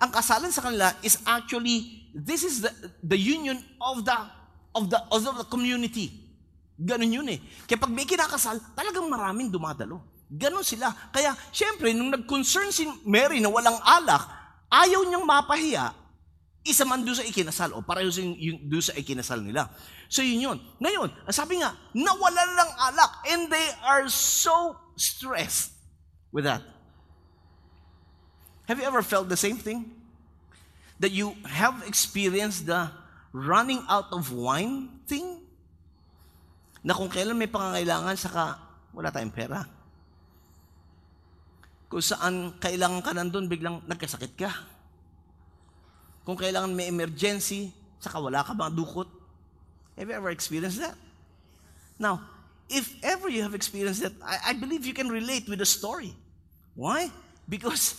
Ang 0.00 0.10
kasalan 0.10 0.50
sa 0.50 0.64
kanila 0.64 0.90
is 1.04 1.20
actually, 1.28 2.08
this 2.10 2.42
is 2.42 2.64
the, 2.64 2.72
the 3.04 3.18
union 3.18 3.60
of 3.78 4.02
the, 4.02 4.18
of 4.74 4.88
the, 4.88 4.98
of 5.12 5.22
the 5.22 5.46
community. 5.46 6.14
Ganon 6.78 7.10
yun 7.10 7.28
eh. 7.28 7.38
Kaya 7.66 7.78
pag 7.82 7.90
may 7.90 8.06
kinakasal, 8.06 8.62
talagang 8.72 9.10
maraming 9.10 9.50
dumadalo. 9.50 10.00
Ganon 10.30 10.62
sila. 10.62 10.94
Kaya, 11.10 11.34
syempre, 11.50 11.90
nung 11.90 12.14
nag-concern 12.14 12.70
si 12.70 12.86
Mary 13.02 13.42
na 13.42 13.50
walang 13.50 13.76
alak, 13.82 14.37
ayaw 14.68 15.04
niyang 15.04 15.24
mapahiya, 15.24 15.96
isa 16.68 16.84
man 16.84 17.00
doon 17.00 17.16
sa 17.16 17.24
ikinasal 17.24 17.72
o 17.72 17.80
pareho 17.80 18.12
sa 18.12 18.20
yung, 18.20 18.68
doon 18.68 18.84
sa 18.84 18.92
ikinasal 18.92 19.40
nila. 19.40 19.72
So 20.12 20.20
yun 20.20 20.40
yun. 20.40 20.58
Ngayon, 20.80 21.08
sabi 21.32 21.60
nga, 21.60 21.72
nawalan 21.96 22.50
ng 22.56 22.70
alak 22.76 23.12
and 23.32 23.48
they 23.48 23.68
are 23.84 24.04
so 24.12 24.76
stressed 24.96 25.72
with 26.28 26.44
that. 26.44 26.60
Have 28.68 28.76
you 28.76 28.84
ever 28.84 29.00
felt 29.00 29.32
the 29.32 29.40
same 29.40 29.56
thing? 29.56 29.96
That 31.00 31.14
you 31.14 31.32
have 31.48 31.80
experienced 31.88 32.68
the 32.68 32.92
running 33.32 33.80
out 33.88 34.12
of 34.12 34.28
wine 34.28 35.00
thing? 35.08 35.40
Na 36.84 36.92
kung 36.92 37.08
kailan 37.08 37.38
may 37.38 37.48
pangangailangan, 37.48 38.12
saka 38.20 38.60
wala 38.92 39.08
tayong 39.08 39.32
pera. 39.32 39.64
Kung 41.88 42.04
saan 42.04 42.52
kailangan 42.60 43.00
ka 43.00 43.16
nandun, 43.16 43.48
biglang 43.48 43.80
nagkasakit 43.88 44.36
ka. 44.36 44.52
Kung 46.28 46.36
kailangan 46.36 46.76
may 46.76 46.92
emergency, 46.92 47.72
saka 47.96 48.20
wala 48.20 48.44
ka 48.44 48.52
bang 48.52 48.76
dukot. 48.76 49.08
Have 49.96 50.12
you 50.12 50.14
ever 50.14 50.28
experienced 50.28 50.84
that? 50.84 50.94
Now, 51.96 52.22
if 52.68 52.92
ever 53.00 53.32
you 53.32 53.40
have 53.40 53.56
experienced 53.56 54.04
that, 54.04 54.12
I, 54.20 54.52
I 54.52 54.52
believe 54.52 54.84
you 54.84 54.92
can 54.92 55.08
relate 55.08 55.48
with 55.48 55.58
the 55.58 55.66
story. 55.66 56.12
Why? 56.76 57.08
Because 57.48 57.96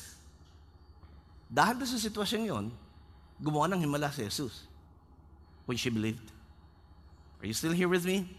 dahil 1.50 1.82
sa 1.82 1.98
sitwasyon 1.98 2.42
yon, 2.46 2.66
gumawa 3.42 3.66
ng 3.74 3.82
himala 3.82 4.14
si 4.14 4.22
Jesus 4.22 4.70
when 5.66 5.76
she 5.76 5.90
believed. 5.90 6.30
Are 7.42 7.50
you 7.50 7.58
still 7.58 7.74
here 7.74 7.90
with 7.90 8.06
me? 8.06 8.30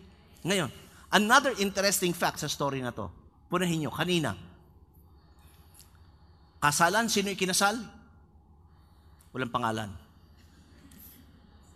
Ngayon, 0.47 0.71
another 1.11 1.51
interesting 1.59 2.15
fact 2.15 2.39
sa 2.39 2.47
story 2.47 2.79
na 2.79 2.95
to. 2.95 3.11
Punahin 3.51 3.83
nyo, 3.83 3.91
kanina. 3.91 4.39
Kasalan, 6.61 7.09
sino 7.09 7.33
yung 7.33 7.41
kinasal? 7.41 7.81
Walang 9.33 9.49
pangalan. 9.49 9.91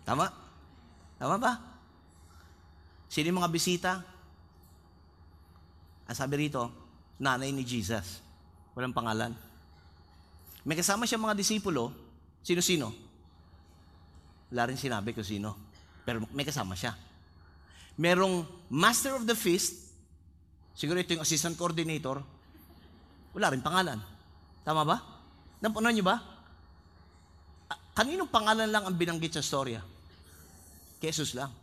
Tama? 0.05 0.29
Tama 1.17 1.35
ba? 1.41 1.53
Sino 3.09 3.33
yung 3.33 3.41
mga 3.41 3.49
bisita? 3.49 3.91
Ang 6.05 6.13
sabi 6.13 6.45
rito, 6.45 6.69
nanay 7.17 7.49
ni 7.49 7.65
Jesus. 7.65 8.21
Walang 8.77 8.93
pangalan. 8.93 9.33
May 10.61 10.77
kasama 10.77 11.09
siya 11.09 11.17
mga 11.17 11.33
disipulo. 11.33 11.89
Sino-sino? 12.45 12.93
Wala 14.53 14.69
rin 14.69 14.77
sinabi 14.77 15.17
kung 15.17 15.25
sino. 15.25 15.57
Pero 16.05 16.21
may 16.29 16.45
kasama 16.45 16.77
siya. 16.77 16.93
Merong 17.97 18.45
master 18.69 19.17
of 19.17 19.25
the 19.25 19.33
feast. 19.33 19.89
Siguro 20.77 21.01
ito 21.01 21.17
yung 21.17 21.25
assistant 21.25 21.57
coordinator. 21.57 22.21
Wala 23.33 23.49
rin 23.49 23.65
pangalan. 23.65 23.97
Tama 24.65 24.81
ba? 24.81 24.97
Napunan 25.61 25.93
niyo 25.93 26.01
ba? 26.01 26.17
Ah, 27.69 27.77
Kaninong 28.01 28.33
pangalan 28.33 28.65
lang 28.65 28.83
ang 28.83 28.97
binanggit 28.97 29.37
sa 29.37 29.45
storya? 29.45 29.79
Jesus 30.97 31.37
lang. 31.37 31.53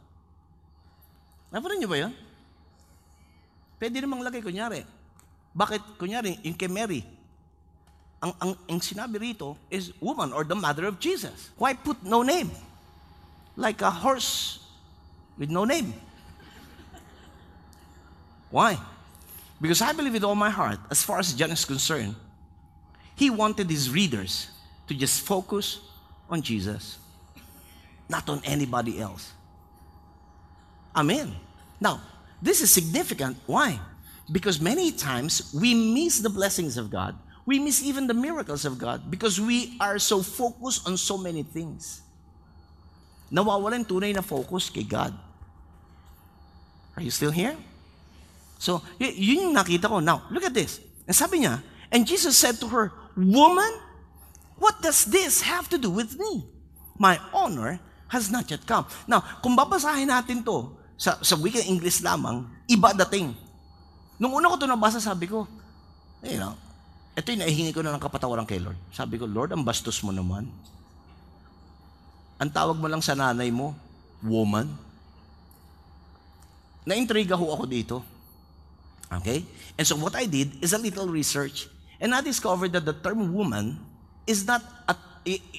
Napunan 1.50 1.82
niyo 1.82 1.90
ba 1.90 1.98
yun? 1.98 2.14
Pwede 3.82 3.98
namang 3.98 4.22
lagay, 4.22 4.38
kunyari. 4.38 4.86
Bakit, 5.50 5.98
kunyari, 5.98 6.38
yung 6.46 6.54
kay 6.54 6.70
Mary, 6.70 7.02
ang, 8.22 8.30
ang, 8.38 8.52
ang 8.70 8.78
sinabi 8.78 9.18
rito 9.18 9.58
is 9.66 9.90
woman 9.98 10.30
or 10.30 10.46
the 10.46 10.54
mother 10.54 10.86
of 10.86 11.02
Jesus. 11.02 11.50
Why 11.58 11.74
put 11.74 11.98
no 12.06 12.22
name? 12.22 12.54
Like 13.58 13.82
a 13.82 13.90
horse 13.90 14.62
with 15.34 15.50
no 15.50 15.66
name. 15.66 15.90
Why? 18.54 18.78
Because 19.58 19.82
I 19.82 19.90
believe 19.90 20.14
with 20.14 20.22
all 20.22 20.38
my 20.38 20.54
heart, 20.54 20.78
as 20.86 21.02
far 21.02 21.18
as 21.18 21.34
John 21.34 21.50
is 21.50 21.66
concerned, 21.66 22.14
he 23.16 23.30
wanted 23.30 23.68
his 23.68 23.90
readers 23.90 24.48
to 24.88 24.94
just 24.94 25.22
focus 25.22 25.80
on 26.28 26.42
Jesus, 26.42 26.98
not 28.08 28.28
on 28.28 28.40
anybody 28.44 29.00
else. 29.00 29.32
Amen. 30.94 31.32
Now, 31.80 32.00
this 32.40 32.60
is 32.60 32.72
significant. 32.72 33.36
Why? 33.46 33.78
Because 34.30 34.60
many 34.60 34.92
times 34.92 35.52
we 35.54 35.74
miss 35.74 36.20
the 36.20 36.30
blessings 36.30 36.76
of 36.76 36.90
God. 36.90 37.16
We 37.44 37.58
miss 37.58 37.82
even 37.82 38.06
the 38.06 38.14
miracles 38.14 38.64
of 38.64 38.78
God 38.78 39.10
because 39.10 39.40
we 39.40 39.76
are 39.80 39.98
so 39.98 40.22
focused 40.22 40.86
on 40.86 40.96
so 40.96 41.18
many 41.18 41.42
things. 41.42 42.00
Nawawalan 43.32 43.84
tunay 43.86 44.14
na 44.14 44.20
focus 44.20 44.70
kay 44.70 44.84
God. 44.84 45.16
Are 46.96 47.02
you 47.02 47.10
still 47.10 47.32
here? 47.32 47.56
So, 48.62 48.82
yun 49.00 49.50
yung 49.50 49.54
nakita 49.56 49.88
ko. 49.88 49.98
Now, 49.98 50.22
look 50.30 50.44
at 50.44 50.54
this. 50.54 50.78
And 51.08 51.16
sabi 51.16 51.42
niya, 51.42 51.58
and 51.90 52.06
Jesus 52.06 52.38
said 52.38 52.60
to 52.62 52.68
her, 52.68 52.92
Woman, 53.16 53.72
what 54.56 54.80
does 54.80 55.04
this 55.04 55.44
have 55.44 55.68
to 55.68 55.76
do 55.76 55.92
with 55.92 56.16
me? 56.16 56.48
My 56.96 57.20
honor 57.32 57.80
has 58.08 58.28
not 58.28 58.48
yet 58.48 58.64
come. 58.64 58.84
Now, 59.08 59.24
kung 59.40 59.56
babasahin 59.56 60.08
natin 60.08 60.44
to 60.44 60.76
sa, 60.96 61.20
sa 61.20 61.36
wikang 61.36 61.64
English 61.64 62.00
lamang, 62.04 62.44
iba 62.68 62.92
dating. 63.04 63.36
Nung 64.20 64.32
una 64.36 64.52
ko 64.52 64.56
to 64.60 64.68
nabasa, 64.68 65.00
sabi 65.00 65.28
ko, 65.28 65.48
you 66.24 66.38
know, 66.38 66.54
ito 67.12 67.28
yung 67.28 67.42
naihingi 67.44 67.72
ko 67.76 67.84
na 67.84 67.92
ng 67.92 68.00
kapatawaran 68.00 68.48
kay 68.48 68.60
Lord. 68.60 68.78
Sabi 68.94 69.20
ko, 69.20 69.28
Lord, 69.28 69.52
ang 69.52 69.64
bastos 69.64 70.00
mo 70.00 70.14
naman. 70.14 70.48
Ang 72.40 72.50
tawag 72.52 72.80
mo 72.80 72.88
lang 72.88 73.04
sa 73.04 73.12
nanay 73.12 73.52
mo, 73.52 73.76
woman. 74.24 74.72
Naintriga 76.88 77.36
ho 77.36 77.52
ako 77.52 77.64
dito. 77.68 77.96
Okay? 79.20 79.44
And 79.76 79.84
so 79.84 80.00
what 80.00 80.16
I 80.16 80.24
did 80.24 80.56
is 80.64 80.72
a 80.72 80.80
little 80.80 81.10
research 81.12 81.68
and 82.02 82.10
I 82.10 82.20
discovered 82.20 82.74
that 82.74 82.82
the 82.82 82.98
term 82.98 83.30
woman 83.30 83.78
is 84.26 84.42
not 84.42 84.60
a, 84.90 84.98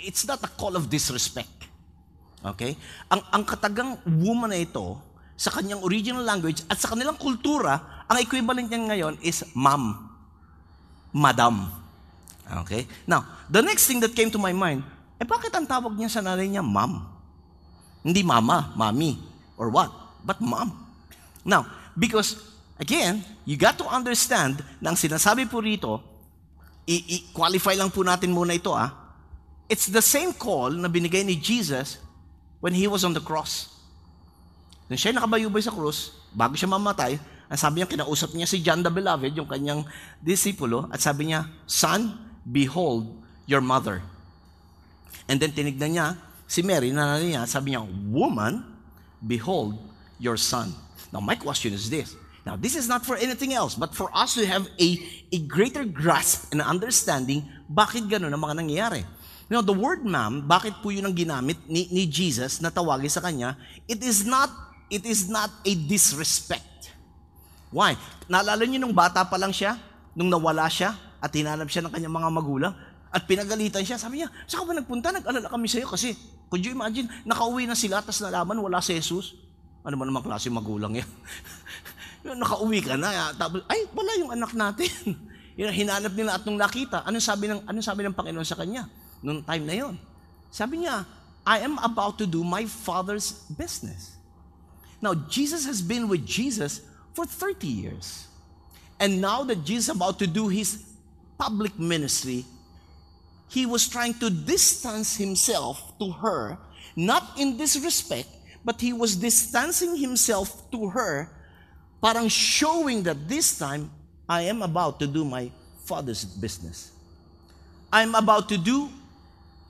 it's 0.04 0.28
not 0.28 0.44
a 0.44 0.52
call 0.52 0.76
of 0.76 0.92
disrespect. 0.92 1.72
Okay? 2.44 2.76
Ang 3.08 3.24
ang 3.32 3.44
katagang 3.48 3.96
woman 4.04 4.52
na 4.52 4.60
ito 4.60 5.00
sa 5.40 5.50
kanyang 5.56 5.80
original 5.88 6.22
language 6.22 6.68
at 6.68 6.76
sa 6.76 6.92
kanilang 6.92 7.16
kultura, 7.16 8.04
ang 8.06 8.20
equivalent 8.20 8.68
niyan 8.68 8.86
ngayon 8.92 9.14
is 9.24 9.48
ma'am, 9.56 9.96
madam. 11.16 11.72
Okay? 12.68 12.84
Now, 13.08 13.24
the 13.48 13.64
next 13.64 13.88
thing 13.88 14.04
that 14.04 14.12
came 14.12 14.28
to 14.28 14.38
my 14.38 14.52
mind, 14.52 14.84
eh 15.16 15.26
bakit 15.26 15.56
ang 15.56 15.64
tawag 15.64 15.96
niya 15.96 16.12
sa 16.12 16.20
nanay 16.20 16.52
niya, 16.52 16.62
mom? 16.62 17.08
Hindi 18.04 18.20
mama, 18.20 18.76
mommy, 18.76 19.16
or 19.56 19.72
what? 19.72 19.88
But 20.28 20.44
mom. 20.44 20.76
Now, 21.48 21.64
because, 21.96 22.36
again, 22.76 23.24
you 23.48 23.56
got 23.56 23.80
to 23.80 23.88
understand 23.88 24.60
na 24.84 24.92
ang 24.92 25.00
sinasabi 25.00 25.48
po 25.48 25.64
rito, 25.64 26.13
i-qualify 26.88 27.80
lang 27.80 27.88
po 27.92 28.04
natin 28.04 28.36
muna 28.36 28.56
ito 28.56 28.76
ah, 28.76 28.92
it's 29.72 29.88
the 29.88 30.04
same 30.04 30.36
call 30.36 30.72
na 30.76 30.92
binigay 30.92 31.24
ni 31.24 31.40
Jesus 31.40 32.00
when 32.60 32.76
He 32.76 32.88
was 32.88 33.08
on 33.08 33.16
the 33.16 33.24
cross. 33.24 33.72
Nung 34.92 35.00
siya 35.00 35.16
nakabayubay 35.16 35.64
sa 35.64 35.72
krus, 35.72 36.12
bago 36.36 36.54
siya 36.60 36.68
mamatay, 36.68 37.18
ang 37.48 37.60
sabi 37.60 37.82
niya, 37.82 37.88
kinausap 37.88 38.36
niya 38.36 38.48
si 38.50 38.60
John 38.66 38.84
the 38.84 38.92
Beloved, 38.92 39.32
yung 39.36 39.48
kanyang 39.48 39.86
disipulo, 40.20 40.90
at 40.92 41.00
sabi 41.00 41.32
niya, 41.32 41.48
Son, 41.70 42.14
behold 42.44 43.08
your 43.48 43.62
mother. 43.62 44.04
And 45.30 45.40
then 45.40 45.56
tinignan 45.56 45.92
niya 45.96 46.08
si 46.50 46.62
Mary, 46.66 46.92
na 46.92 47.20
niya, 47.20 47.48
sabi 47.48 47.74
niya, 47.74 47.84
Woman, 48.12 48.64
behold 49.24 49.80
your 50.20 50.36
son. 50.36 50.76
Now 51.14 51.22
my 51.22 51.38
question 51.38 51.72
is 51.72 51.88
this. 51.88 52.18
Now 52.44 52.60
this 52.60 52.76
is 52.76 52.92
not 52.92 53.08
for 53.08 53.16
anything 53.16 53.56
else, 53.56 53.76
but 53.80 53.96
for 53.96 54.12
us 54.12 54.36
to 54.36 54.44
have 54.44 54.68
a, 54.76 54.90
a 55.32 55.40
greater 55.48 55.88
grasp 55.88 56.52
and 56.52 56.60
understanding, 56.60 57.48
bakit 57.72 58.12
gano'n 58.12 58.36
ang 58.36 58.44
mga 58.44 58.56
nangyayari. 58.60 59.02
You 59.48 59.60
know, 59.60 59.64
the 59.64 59.76
word 59.76 60.04
ma'am, 60.04 60.44
bakit 60.44 60.76
po 60.84 60.92
yun 60.92 61.08
ang 61.08 61.16
ginamit 61.16 61.60
ni, 61.68 61.88
ni 61.88 62.04
Jesus 62.08 62.60
na 62.60 62.68
tawagin 62.68 63.12
sa 63.12 63.24
kanya? 63.24 63.56
It 63.88 64.04
is 64.04 64.28
not, 64.28 64.52
it 64.92 65.08
is 65.08 65.32
not 65.32 65.52
a 65.64 65.72
disrespect. 65.88 66.92
Why? 67.72 67.96
Naalala 68.28 68.64
niyo 68.68 68.84
nung 68.84 68.96
bata 68.96 69.24
pa 69.24 69.40
lang 69.40 69.56
siya, 69.56 69.80
nung 70.12 70.28
nawala 70.28 70.68
siya, 70.68 70.96
at 71.24 71.32
hinanap 71.32 71.72
siya 71.72 71.88
ng 71.88 71.92
kanyang 71.96 72.12
mga 72.12 72.30
magulang, 72.30 72.74
at 73.14 73.24
pinagalitan 73.24 73.86
siya, 73.88 73.96
sabi 73.96 74.20
niya, 74.20 74.30
saan 74.50 74.66
ka 74.66 74.74
ba 74.74 74.74
nagpunta? 74.76 75.08
Nag-alala 75.16 75.48
kami 75.48 75.70
sa'yo 75.70 75.88
kasi, 75.88 76.18
could 76.50 76.66
you 76.66 76.76
imagine, 76.76 77.08
nakauwi 77.24 77.64
na 77.70 77.78
sila, 77.78 78.02
tapos 78.02 78.20
nalaman, 78.20 78.58
wala 78.60 78.82
si 78.84 78.98
Jesus. 78.98 79.38
Ano 79.86 79.96
ba 79.96 80.04
naman 80.04 80.26
klase 80.26 80.50
magulang 80.50 80.98
yan? 80.98 81.08
nakauwi 82.24 82.80
ka 82.80 82.96
na, 82.96 83.36
tapos, 83.36 83.68
ay, 83.68 83.84
wala 83.92 84.12
yung 84.16 84.32
anak 84.32 84.56
natin. 84.56 84.90
hinanap 85.58 86.14
nila 86.18 86.40
at 86.40 86.44
nung 86.48 86.58
nakita, 86.58 87.06
ano 87.06 87.22
sabi 87.22 87.52
ng, 87.52 87.62
ano 87.68 87.80
sabi 87.84 88.02
ng 88.08 88.16
Panginoon 88.16 88.48
sa 88.48 88.58
kanya? 88.58 88.90
Noong 89.22 89.46
time 89.46 89.64
na 89.68 89.76
yon. 89.76 89.96
Sabi 90.50 90.86
niya, 90.86 91.06
I 91.46 91.62
am 91.62 91.78
about 91.84 92.18
to 92.18 92.26
do 92.26 92.44
my 92.44 92.66
Father's 92.66 93.46
business. 93.52 94.16
Now, 95.04 95.14
Jesus 95.14 95.68
has 95.68 95.84
been 95.84 96.08
with 96.08 96.26
Jesus 96.26 96.82
for 97.14 97.26
30 97.26 97.68
years. 97.68 98.28
And 99.00 99.20
now 99.20 99.44
that 99.44 99.68
Jesus 99.68 99.92
is 99.92 99.96
about 99.96 100.18
to 100.20 100.28
do 100.28 100.48
his 100.48 100.80
public 101.38 101.78
ministry, 101.78 102.46
he 103.50 103.66
was 103.66 103.88
trying 103.90 104.16
to 104.24 104.30
distance 104.30 105.18
himself 105.18 105.94
to 106.00 106.10
her, 106.24 106.58
not 106.96 107.38
in 107.38 107.58
disrespect, 107.58 108.30
but 108.64 108.80
he 108.80 108.94
was 108.94 109.16
distancing 109.16 109.98
himself 109.98 110.72
to 110.72 110.88
her, 110.90 111.30
parang 112.04 112.28
showing 112.28 113.00
that 113.08 113.16
this 113.32 113.56
time, 113.56 113.88
I 114.28 114.52
am 114.52 114.60
about 114.60 115.00
to 115.00 115.08
do 115.08 115.24
my 115.24 115.48
Father's 115.88 116.28
business. 116.28 116.92
I'm 117.88 118.12
about 118.12 118.52
to 118.52 118.58
do 118.60 118.92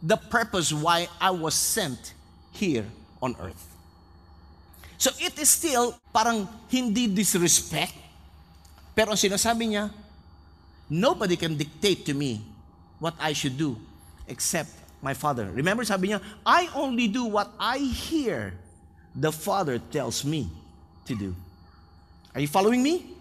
the 0.02 0.18
purpose 0.18 0.74
why 0.74 1.06
I 1.22 1.30
was 1.30 1.54
sent 1.54 2.18
here 2.50 2.90
on 3.22 3.38
earth. 3.38 3.70
So 4.98 5.12
it 5.22 5.38
is 5.38 5.54
still 5.54 5.94
parang 6.10 6.50
hindi 6.74 7.06
disrespect, 7.06 7.94
pero 8.98 9.14
ang 9.14 9.20
sinasabi 9.20 9.78
niya, 9.78 9.94
nobody 10.90 11.38
can 11.38 11.54
dictate 11.54 12.02
to 12.10 12.18
me 12.18 12.42
what 12.98 13.14
I 13.22 13.38
should 13.38 13.62
do 13.62 13.78
except 14.26 14.74
my 15.06 15.14
Father. 15.14 15.52
Remember, 15.54 15.86
sabi 15.86 16.16
niya, 16.16 16.22
I 16.42 16.66
only 16.74 17.06
do 17.06 17.30
what 17.30 17.54
I 17.62 17.78
hear 17.78 18.58
the 19.14 19.30
Father 19.30 19.78
tells 19.78 20.26
me 20.26 20.50
to 21.06 21.14
do. 21.14 21.36
Are 22.34 22.42
you 22.42 22.50
following 22.50 22.82
me? 22.82 23.14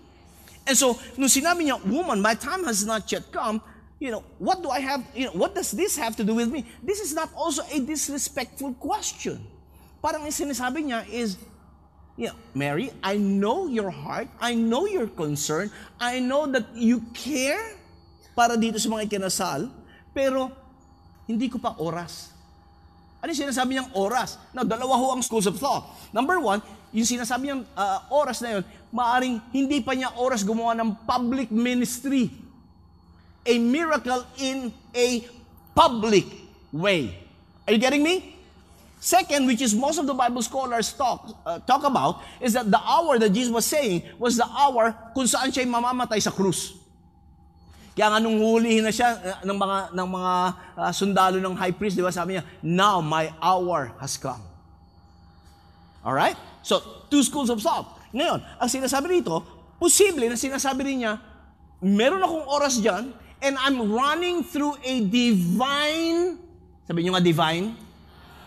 And 0.66 0.78
so, 0.78 0.96
nung 1.18 1.28
sinabi 1.28 1.68
niya, 1.68 1.78
woman, 1.84 2.22
my 2.22 2.34
time 2.34 2.64
has 2.64 2.86
not 2.86 3.04
yet 3.10 3.28
come, 3.34 3.60
you 4.02 4.10
know, 4.10 4.24
what 4.38 4.62
do 4.62 4.70
I 4.70 4.80
have, 4.80 5.04
you 5.14 5.26
know, 5.26 5.36
what 5.38 5.54
does 5.54 5.70
this 5.70 5.94
have 5.98 6.16
to 6.16 6.24
do 6.24 6.34
with 6.34 6.50
me? 6.50 6.66
This 6.82 6.98
is 6.98 7.14
not 7.14 7.30
also 7.34 7.62
a 7.70 7.78
disrespectful 7.82 8.74
question. 8.78 9.42
Parang 10.02 10.26
yung 10.26 10.34
sinasabi 10.34 10.90
niya 10.90 11.06
is, 11.10 11.38
you 12.18 12.30
know, 12.30 12.36
Mary, 12.54 12.90
I 13.02 13.18
know 13.18 13.66
your 13.66 13.90
heart, 13.90 14.26
I 14.40 14.54
know 14.54 14.86
your 14.86 15.06
concern, 15.06 15.70
I 15.98 16.18
know 16.18 16.46
that 16.50 16.74
you 16.74 17.02
care 17.14 17.78
para 18.34 18.56
dito 18.58 18.80
sa 18.80 18.88
mga 18.90 19.06
ikinasal, 19.06 19.70
pero 20.10 20.50
hindi 21.28 21.46
ko 21.46 21.62
pa 21.62 21.76
oras. 21.78 22.34
Ano 23.22 23.30
yung 23.30 23.46
sinasabi 23.46 23.78
niyang 23.78 23.94
oras? 23.94 24.34
Now, 24.50 24.66
dalawa 24.66 24.98
ho 24.98 25.14
ang 25.14 25.22
schools 25.22 25.46
of 25.46 25.54
thought. 25.62 25.86
Number 26.10 26.42
one, 26.42 26.58
yung 26.92 27.08
sinasabi 27.08 27.48
niyang 27.48 27.64
uh, 27.72 27.98
oras 28.12 28.44
na 28.44 28.60
yun, 28.60 28.64
maaring 28.92 29.40
hindi 29.48 29.80
pa 29.80 29.96
niya 29.96 30.12
oras 30.20 30.44
gumawa 30.44 30.76
ng 30.76 30.92
public 31.08 31.48
ministry. 31.48 32.28
A 33.42 33.56
miracle 33.58 34.22
in 34.38 34.70
a 34.92 35.24
public 35.72 36.28
way. 36.70 37.16
Are 37.66 37.72
you 37.72 37.80
getting 37.80 38.04
me? 38.04 38.36
Second, 39.02 39.50
which 39.50 39.58
is 39.58 39.74
most 39.74 39.98
of 39.98 40.06
the 40.06 40.14
Bible 40.14 40.44
scholars 40.46 40.94
talk, 40.94 41.26
uh, 41.42 41.58
talk 41.66 41.82
about, 41.82 42.22
is 42.38 42.54
that 42.54 42.70
the 42.70 42.78
hour 42.78 43.18
that 43.18 43.34
Jesus 43.34 43.50
was 43.50 43.66
saying 43.66 44.06
was 44.14 44.38
the 44.38 44.46
hour 44.46 44.94
kung 45.10 45.26
saan 45.26 45.50
siya 45.50 45.66
mamamatay 45.66 46.22
sa 46.22 46.30
krus. 46.30 46.78
Kaya 47.98 48.14
nga 48.14 48.18
nung 48.22 48.38
hulihin 48.38 48.86
na 48.86 48.94
siya 48.94 49.16
uh, 49.18 49.42
ng 49.42 49.58
mga 49.58 49.78
ng 49.96 50.08
mga 50.08 50.32
uh, 50.78 50.92
sundalo 50.94 51.36
ng 51.42 51.56
high 51.58 51.74
priest, 51.74 51.98
di 51.98 52.04
ba 52.04 52.14
sabi 52.14 52.38
niya, 52.38 52.44
"Now 52.62 53.02
my 53.02 53.32
hour 53.42 53.90
has 53.98 54.14
come." 54.14 54.51
All 56.02 56.14
right? 56.14 56.36
So, 56.62 57.06
two 57.10 57.22
schools 57.22 57.50
of 57.50 57.62
thought. 57.62 57.98
Ngayon, 58.12 58.42
ang 58.60 58.68
sinasabi 58.68 59.22
rito, 59.22 59.42
posible 59.78 60.28
na 60.28 60.36
sinasabi 60.36 60.84
rin 60.84 60.96
niya, 61.06 61.18
meron 61.82 62.22
akong 62.22 62.46
oras 62.46 62.78
diyan 62.78 63.14
and 63.42 63.54
I'm 63.58 63.90
running 63.90 64.46
through 64.46 64.78
a 64.82 64.94
divine, 65.02 66.38
sabi 66.86 66.98
niyo 67.02 67.18
nga 67.18 67.24
divine, 67.24 67.74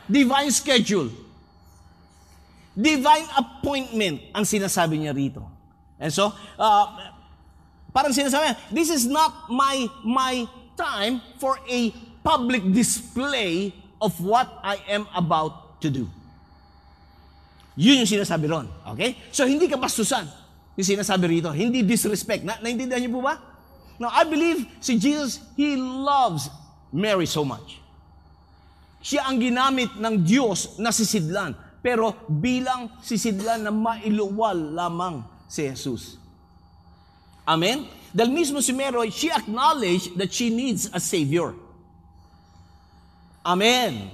divine 0.08 0.52
schedule. 0.52 1.12
Divine 2.76 3.28
appointment 3.40 4.36
ang 4.36 4.44
sinasabi 4.44 5.00
niya 5.00 5.16
rito. 5.16 5.44
And 5.96 6.12
so, 6.12 6.36
uh, 6.60 7.16
Parang 7.96 8.12
sinasabi, 8.12 8.60
this 8.76 8.92
is 8.92 9.08
not 9.08 9.48
my, 9.48 9.88
my 10.04 10.44
time 10.76 11.24
for 11.40 11.56
a 11.64 11.96
public 12.28 12.60
display 12.76 13.72
of 14.04 14.12
what 14.20 14.52
I 14.60 14.84
am 14.92 15.08
about 15.16 15.80
to 15.80 15.88
do. 15.88 16.12
Yun 17.76 18.04
yung 18.04 18.10
sinasabi 18.10 18.48
ron. 18.48 18.68
Okay? 18.96 19.20
So, 19.36 19.44
hindi 19.44 19.68
ka 19.68 19.76
bastusan. 19.76 20.24
Yung 20.80 20.88
sinasabi 20.88 21.40
rito. 21.40 21.52
Hindi 21.52 21.84
disrespect. 21.84 22.48
Na, 22.48 22.56
naintindihan 22.64 23.04
niyo 23.04 23.20
po 23.20 23.22
ba? 23.24 23.36
Now, 24.00 24.12
I 24.12 24.24
believe 24.28 24.64
si 24.80 24.96
Jesus, 24.96 25.44
He 25.60 25.76
loves 25.80 26.48
Mary 26.92 27.28
so 27.28 27.44
much. 27.44 27.80
Siya 29.04 29.28
ang 29.28 29.38
ginamit 29.38 29.92
ng 30.00 30.24
Diyos 30.24 30.80
na 30.80 30.90
sisidlan. 30.96 31.54
Pero 31.84 32.18
bilang 32.26 32.90
sisidlan 33.04 33.62
na 33.62 33.72
mailuwal 33.72 34.74
lamang 34.74 35.22
si 35.46 35.68
Jesus. 35.68 36.18
Amen? 37.46 37.86
Dahil 38.16 38.32
mismo 38.34 38.64
si 38.64 38.74
Mary, 38.74 39.12
she 39.12 39.30
acknowledged 39.30 40.16
that 40.18 40.32
she 40.32 40.50
needs 40.50 40.90
a 40.90 40.98
Savior. 41.04 41.54
Amen. 43.46 44.10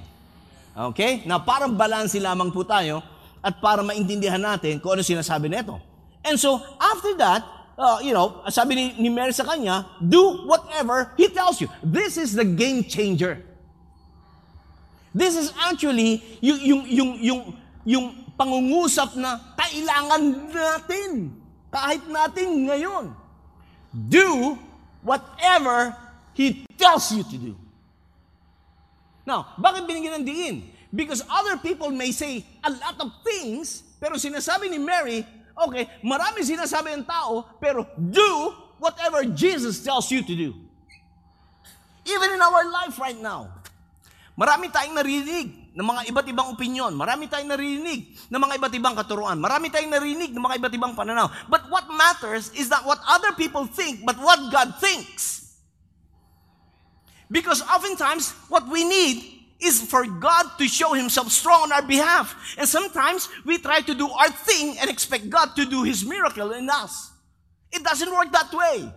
Okay? 0.75 1.23
Na 1.23 1.39
parang 1.39 1.77
balansi 1.77 2.19
lamang 2.19 2.51
po 2.51 2.67
tayo 2.67 2.99
at 3.41 3.57
para 3.57 3.81
maintindihan 3.81 4.41
natin 4.41 4.77
kung 4.77 4.93
ano 4.95 5.01
sinasabi 5.01 5.49
nito. 5.49 5.77
And 6.21 6.37
so, 6.37 6.61
after 6.77 7.17
that, 7.17 7.41
uh, 7.77 7.97
you 8.05 8.13
know, 8.13 8.45
sabi 8.53 8.77
ni, 8.77 8.85
ni 9.01 9.09
Mary 9.09 9.33
sa 9.33 9.43
kanya, 9.43 9.89
do 9.97 10.45
whatever 10.45 11.13
He 11.17 11.27
tells 11.33 11.57
you. 11.57 11.67
This 11.81 12.17
is 12.17 12.37
the 12.37 12.45
game 12.45 12.85
changer. 12.85 13.41
This 15.11 15.35
is 15.35 15.51
actually 15.67 16.23
yung, 16.39 16.61
yung, 16.61 16.81
yung, 16.87 17.11
yung, 17.19 17.41
yung 17.83 18.05
pangungusap 18.37 19.17
na 19.17 19.41
kailangan 19.57 20.21
natin. 20.53 21.35
Kahit 21.71 22.03
natin 22.07 22.69
ngayon 22.69 23.21
do 23.91 24.57
whatever 25.03 25.95
He 26.33 26.63
tells 26.79 27.11
you 27.11 27.23
to 27.27 27.37
do. 27.37 27.53
Now, 29.27 29.51
bakit 29.59 29.83
binigyan 29.83 30.23
ng 30.23 30.25
diin? 30.25 30.70
Because 30.91 31.23
other 31.31 31.55
people 31.63 31.89
may 31.89 32.11
say 32.11 32.43
a 32.63 32.69
lot 32.69 32.99
of 32.99 33.09
things, 33.23 33.83
pero 33.95 34.19
sinasabi 34.19 34.67
ni 34.67 34.75
Mary, 34.75 35.23
okay, 35.55 35.87
marami 36.03 36.43
sinasabi 36.43 36.91
ng 36.99 37.07
tao, 37.07 37.47
pero 37.63 37.87
do 37.95 38.51
whatever 38.75 39.23
Jesus 39.23 39.79
tells 39.79 40.11
you 40.11 40.19
to 40.19 40.35
do. 40.35 40.51
Even 42.03 42.35
in 42.35 42.41
our 42.43 42.67
life 42.67 42.99
right 42.99 43.15
now, 43.15 43.47
marami 44.35 44.67
tayong 44.67 44.97
narinig 44.99 45.71
ng 45.71 45.85
mga 45.87 46.11
iba't 46.11 46.27
ibang 46.27 46.49
opinion. 46.51 46.91
Marami 46.91 47.31
tayong 47.31 47.55
narinig 47.55 48.11
ng 48.27 48.41
mga 48.41 48.59
iba't 48.59 48.73
ibang 48.75 48.95
katuruan. 48.97 49.39
Marami 49.39 49.71
tayong 49.71 49.95
narinig 49.95 50.35
ng 50.35 50.43
mga 50.43 50.59
iba't 50.59 50.73
ibang 50.75 50.93
pananaw. 50.97 51.31
But 51.47 51.71
what 51.71 51.87
matters 51.87 52.51
is 52.59 52.67
not 52.67 52.83
what 52.83 52.99
other 53.07 53.31
people 53.39 53.63
think, 53.63 54.03
but 54.03 54.19
what 54.19 54.51
God 54.51 54.75
thinks. 54.83 55.55
Because 57.31 57.63
oftentimes, 57.63 58.35
what 58.51 58.67
we 58.67 58.83
need 58.83 59.30
is 59.61 59.81
for 59.85 60.03
God 60.03 60.57
to 60.57 60.65
show 60.67 60.97
Himself 60.97 61.29
strong 61.29 61.69
on 61.69 61.71
our 61.71 61.85
behalf. 61.85 62.33
And 62.57 62.67
sometimes 62.67 63.29
we 63.45 63.61
try 63.61 63.81
to 63.85 63.93
do 63.93 64.09
our 64.09 64.33
thing 64.33 64.75
and 64.81 64.89
expect 64.89 65.29
God 65.29 65.55
to 65.55 65.63
do 65.69 65.85
His 65.85 66.03
miracle 66.03 66.51
in 66.51 66.67
us. 66.69 67.13
It 67.71 67.85
doesn't 67.85 68.09
work 68.09 68.33
that 68.33 68.51
way. 68.51 68.89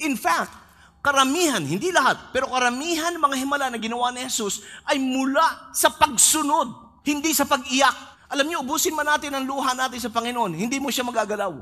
In 0.00 0.16
fact, 0.16 0.54
karamihan, 1.02 1.60
hindi 1.60 1.90
lahat, 1.90 2.30
pero 2.30 2.46
karamihan 2.48 3.12
ng 3.12 3.20
mga 3.20 3.36
himala 3.42 3.66
na 3.68 3.78
ginawa 3.78 4.14
ni 4.14 4.22
Jesus 4.24 4.62
ay 4.86 4.96
mula 5.02 5.74
sa 5.74 5.90
pagsunod, 5.90 7.02
hindi 7.02 7.34
sa 7.34 7.44
pag-iyak. 7.44 7.94
Alam 8.32 8.48
niyo, 8.48 8.64
ubusin 8.64 8.96
man 8.96 9.04
natin 9.04 9.34
ang 9.34 9.44
luha 9.44 9.76
natin 9.76 10.00
sa 10.00 10.08
Panginoon, 10.08 10.56
hindi 10.56 10.80
mo 10.80 10.88
siya 10.88 11.04
magagalaw. 11.04 11.52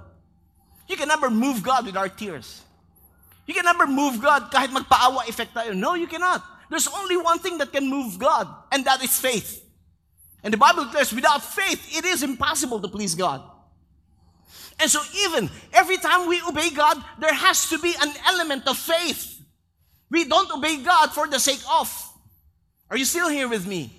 You 0.87 0.95
can 0.95 1.09
never 1.09 1.33
move 1.33 1.65
God 1.65 1.89
with 1.89 1.97
our 1.97 2.11
tears. 2.13 2.63
You 3.49 3.57
can 3.57 3.67
never 3.67 3.89
move 3.89 4.23
God 4.23 4.53
kahit 4.53 4.71
magpaawa 4.71 5.27
effect 5.27 5.51
tayo. 5.57 5.75
No, 5.75 5.99
you 5.99 6.07
cannot. 6.07 6.60
There's 6.71 6.89
only 6.89 7.17
one 7.17 7.41
thing 7.41 7.59
that 7.59 7.73
can 7.73 7.91
move 7.91 8.19
God, 8.19 8.47
and 8.71 8.85
that 8.87 9.03
is 9.03 9.19
faith. 9.19 9.63
And 10.43 10.55
the 10.55 10.59
Bible 10.59 10.85
declares, 10.85 11.13
without 11.13 11.43
faith, 11.43 11.99
it 11.99 12.05
is 12.05 12.23
impossible 12.23 12.81
to 12.81 12.89
please 12.89 13.15
God. 13.15 13.43
And 14.81 14.89
so 14.91 15.01
even 15.27 15.51
every 15.75 15.99
time 15.99 16.27
we 16.27 16.41
obey 16.49 16.71
God, 16.71 16.97
there 17.19 17.35
has 17.35 17.69
to 17.69 17.79
be 17.79 17.95
an 18.01 18.13
element 18.27 18.67
of 18.67 18.79
faith. 18.79 19.39
We 20.11 20.25
don't 20.25 20.51
obey 20.51 20.79
God 20.79 21.09
for 21.13 21.29
the 21.29 21.39
sake 21.39 21.61
of. 21.71 21.91
Are 22.89 22.97
you 22.97 23.05
still 23.05 23.29
here 23.29 23.49
with 23.49 23.67
me? 23.67 23.93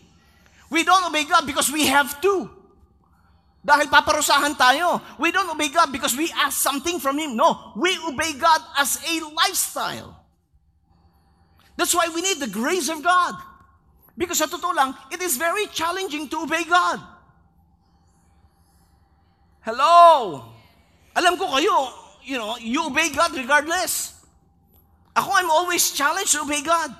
We 0.71 0.83
don't 0.83 1.05
obey 1.05 1.25
God 1.25 1.45
because 1.45 1.71
we 1.71 1.85
have 1.87 2.19
to. 2.21 2.49
Dahil 3.61 3.93
paparusahan 3.93 4.57
tayo. 4.57 5.01
We 5.19 5.31
don't 5.31 5.49
obey 5.51 5.69
God 5.69 5.91
because 5.91 6.17
we 6.17 6.31
ask 6.33 6.57
something 6.57 6.97
from 6.99 7.19
Him. 7.19 7.37
No, 7.37 7.73
we 7.77 7.93
obey 8.07 8.33
God 8.33 8.61
as 8.77 8.97
a 9.05 9.21
lifestyle. 9.35 10.20
That's 11.77 11.95
why 11.95 12.09
we 12.13 12.21
need 12.21 12.39
the 12.39 12.51
grace 12.51 12.89
of 12.89 13.03
God. 13.03 13.35
Because 14.17 14.39
sa 14.39 14.47
totoo 14.47 14.75
lang, 14.75 14.93
it 15.11 15.21
is 15.21 15.37
very 15.37 15.67
challenging 15.71 16.27
to 16.29 16.43
obey 16.43 16.63
God. 16.67 16.99
Hello? 19.61 20.45
Alam 21.15 21.37
ko 21.37 21.45
kayo, 21.57 21.75
you 22.23 22.37
know, 22.37 22.57
you 22.57 22.85
obey 22.85 23.09
God 23.13 23.33
regardless. 23.37 24.13
Ako, 25.15 25.29
I'm 25.31 25.51
always 25.51 25.91
challenged 25.91 26.33
to 26.33 26.41
obey 26.41 26.61
God. 26.63 26.91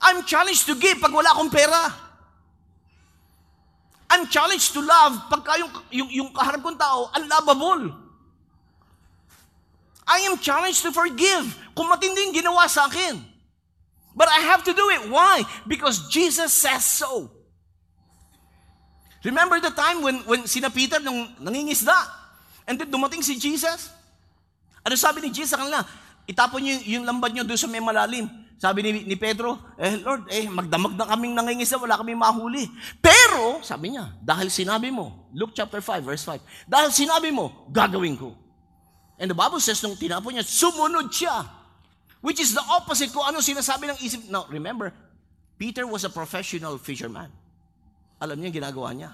I'm 0.00 0.22
challenged 0.24 0.66
to 0.66 0.74
give 0.78 1.02
pag 1.02 1.10
wala 1.10 1.34
akong 1.34 1.50
pera. 1.50 1.94
I'm 4.08 4.24
challenged 4.30 4.72
to 4.72 4.80
love 4.80 5.28
pagka 5.28 5.58
yung, 5.58 5.72
yung, 5.90 6.10
yung 6.10 6.30
kaharap 6.32 6.62
kong 6.64 6.78
tao, 6.80 7.10
unlovable. 7.12 8.07
I 10.08 10.24
am 10.24 10.40
challenged 10.40 10.80
to 10.88 10.90
forgive 10.90 11.44
kung 11.76 11.92
matindi 11.92 12.32
ginawa 12.32 12.64
sa 12.64 12.88
akin. 12.88 13.20
But 14.16 14.32
I 14.32 14.40
have 14.50 14.64
to 14.66 14.72
do 14.74 14.88
it. 14.90 15.06
Why? 15.12 15.46
Because 15.68 16.08
Jesus 16.10 16.50
says 16.50 16.82
so. 16.82 17.30
Remember 19.22 19.60
the 19.60 19.70
time 19.70 20.02
when, 20.02 20.24
when 20.26 20.48
sina 20.48 20.72
Peter 20.72 20.98
nung 20.98 21.36
nangingisda? 21.38 21.94
And 22.66 22.80
then 22.80 22.90
dumating 22.90 23.22
si 23.22 23.38
Jesus? 23.38 23.92
Ano 24.82 24.96
sabi 24.96 25.22
ni 25.22 25.30
Jesus 25.30 25.54
sa 25.54 25.60
kanila? 25.60 25.84
Itapon 26.24 26.64
niyo 26.64 26.98
yung 26.98 27.04
lambat 27.06 27.36
niyo 27.36 27.44
doon 27.44 27.60
sa 27.60 27.68
may 27.68 27.78
malalim. 27.78 28.26
Sabi 28.58 28.82
ni, 28.82 29.06
ni 29.06 29.14
Pedro, 29.14 29.54
eh 29.78 29.94
Lord, 30.02 30.26
eh 30.34 30.50
magdamag 30.50 30.98
na 30.98 31.06
kaming 31.06 31.30
nangingisda, 31.38 31.78
wala 31.78 31.94
kaming 31.94 32.18
mahuli. 32.18 32.66
Pero, 32.98 33.62
sabi 33.62 33.94
niya, 33.94 34.10
dahil 34.18 34.50
sinabi 34.50 34.90
mo, 34.90 35.30
Luke 35.30 35.54
chapter 35.54 35.78
5, 35.78 36.02
verse 36.02 36.26
5, 36.26 36.66
dahil 36.66 36.90
sinabi 36.90 37.30
mo, 37.30 37.70
gagawin 37.70 38.18
ko. 38.18 38.34
And 39.18 39.26
the 39.30 39.34
Bible 39.34 39.58
says, 39.58 39.82
nung 39.82 39.98
tinapon 39.98 40.38
niya, 40.38 40.46
sumunod 40.46 41.10
siya. 41.10 41.42
Which 42.22 42.38
is 42.38 42.54
the 42.54 42.62
opposite 42.70 43.10
ko 43.10 43.26
ano 43.26 43.38
sinasabi 43.38 43.90
ng 43.90 43.98
isip. 44.02 44.22
Now, 44.30 44.46
remember, 44.50 44.94
Peter 45.58 45.86
was 45.86 46.06
a 46.06 46.10
professional 46.10 46.78
fisherman. 46.78 47.30
Alam 48.22 48.38
niya 48.42 48.62
ginagawa 48.62 48.94
niya. 48.94 49.10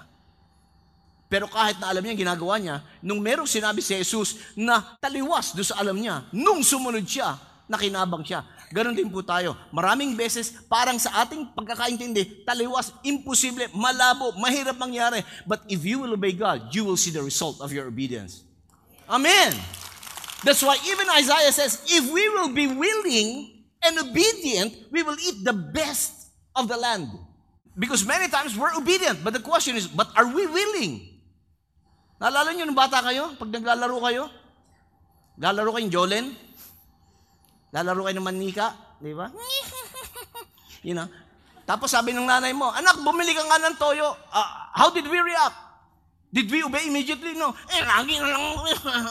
Pero 1.25 1.49
kahit 1.49 1.81
na 1.81 1.89
alam 1.89 2.05
niya 2.05 2.17
ginagawa 2.17 2.61
niya, 2.61 2.85
nung 3.01 3.17
merong 3.17 3.49
sinabi 3.49 3.81
si 3.81 3.97
Jesus 3.97 4.37
na 4.53 4.97
taliwas 5.01 5.57
doon 5.57 5.65
sa 5.65 5.81
alam 5.81 5.97
niya, 5.97 6.29
nung 6.29 6.61
sumunod 6.61 7.05
siya, 7.05 7.37
nakinabang 7.65 8.21
siya. 8.21 8.45
Ganon 8.69 8.97
din 8.97 9.09
po 9.09 9.21
tayo. 9.25 9.57
Maraming 9.73 10.17
beses, 10.17 10.53
parang 10.69 10.97
sa 10.97 11.25
ating 11.25 11.53
pagkakaintindi, 11.53 12.45
taliwas, 12.45 12.93
imposible, 13.05 13.69
malabo, 13.73 14.33
mahirap 14.37 14.77
mangyari. 14.77 15.21
But 15.45 15.65
if 15.69 15.81
you 15.85 16.01
will 16.01 16.13
obey 16.13 16.33
God, 16.33 16.73
you 16.73 16.85
will 16.85 16.97
see 16.97 17.13
the 17.13 17.21
result 17.21 17.61
of 17.61 17.73
your 17.73 17.89
obedience. 17.89 18.45
Amen. 19.09 19.53
That's 20.45 20.61
why 20.61 20.77
even 20.85 21.09
Isaiah 21.09 21.49
says, 21.49 21.81
if 21.89 22.05
we 22.13 22.29
will 22.29 22.53
be 22.53 22.69
willing 22.69 23.65
and 23.81 23.97
obedient, 23.97 24.77
we 24.93 25.01
will 25.01 25.17
eat 25.17 25.41
the 25.41 25.57
best 25.57 26.29
of 26.53 26.69
the 26.69 26.77
land. 26.77 27.09
Because 27.73 28.05
many 28.05 28.29
times 28.29 28.53
we're 28.53 28.71
obedient, 28.77 29.25
but 29.25 29.33
the 29.33 29.41
question 29.41 29.75
is, 29.75 29.89
but 29.89 30.07
are 30.13 30.29
we 30.29 30.45
willing? 30.45 31.17
Naalala 32.21 32.53
niyo 32.53 32.69
nung 32.69 32.77
bata 32.77 33.01
kayo, 33.01 33.33
pag 33.35 33.49
naglalaro 33.49 33.97
kayo? 34.05 34.29
Lalaro 35.41 35.75
kayong 35.75 35.91
Jolen? 35.91 36.25
Lalaro 37.75 38.07
kayo 38.07 38.15
ng 38.21 38.27
manika? 38.29 38.71
Di 39.01 39.11
ba? 39.11 39.27
you 40.87 40.95
know? 40.95 41.09
Tapos 41.65 41.91
sabi 41.91 42.13
ng 42.13 42.23
nanay 42.23 42.53
mo, 42.53 42.69
anak, 42.69 43.01
bumili 43.01 43.33
ka 43.33 43.43
nga 43.43 43.57
ng 43.57 43.75
toyo. 43.81 44.13
Uh, 44.29 44.49
how 44.77 44.93
did 44.93 45.09
we 45.09 45.17
react? 45.17 45.57
Did 46.33 46.51
we 46.51 46.63
obey 46.63 46.87
immediately? 46.87 47.33
No. 47.33 47.55
Eh, 47.71 47.81
lagi 47.85 48.15
na 48.19 48.27
lang. 48.33 48.43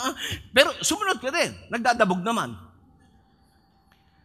Pero 0.56 0.74
sumunod 0.84 1.18
ka 1.18 1.30
din. 1.32 1.56
Nagdadabog 1.72 2.20
naman. 2.20 2.54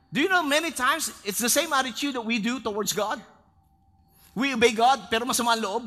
Do 0.10 0.20
you 0.20 0.30
know 0.30 0.42
many 0.42 0.74
times 0.74 1.14
it's 1.22 1.38
the 1.38 1.50
same 1.50 1.70
attitude 1.70 2.18
that 2.18 2.26
we 2.26 2.42
do 2.42 2.60
towards 2.60 2.94
God? 2.94 3.22
We 4.34 4.54
obey 4.54 4.74
God, 4.74 5.10
pero 5.10 5.26
masama 5.26 5.54
ang 5.54 5.62
loob. 5.62 5.84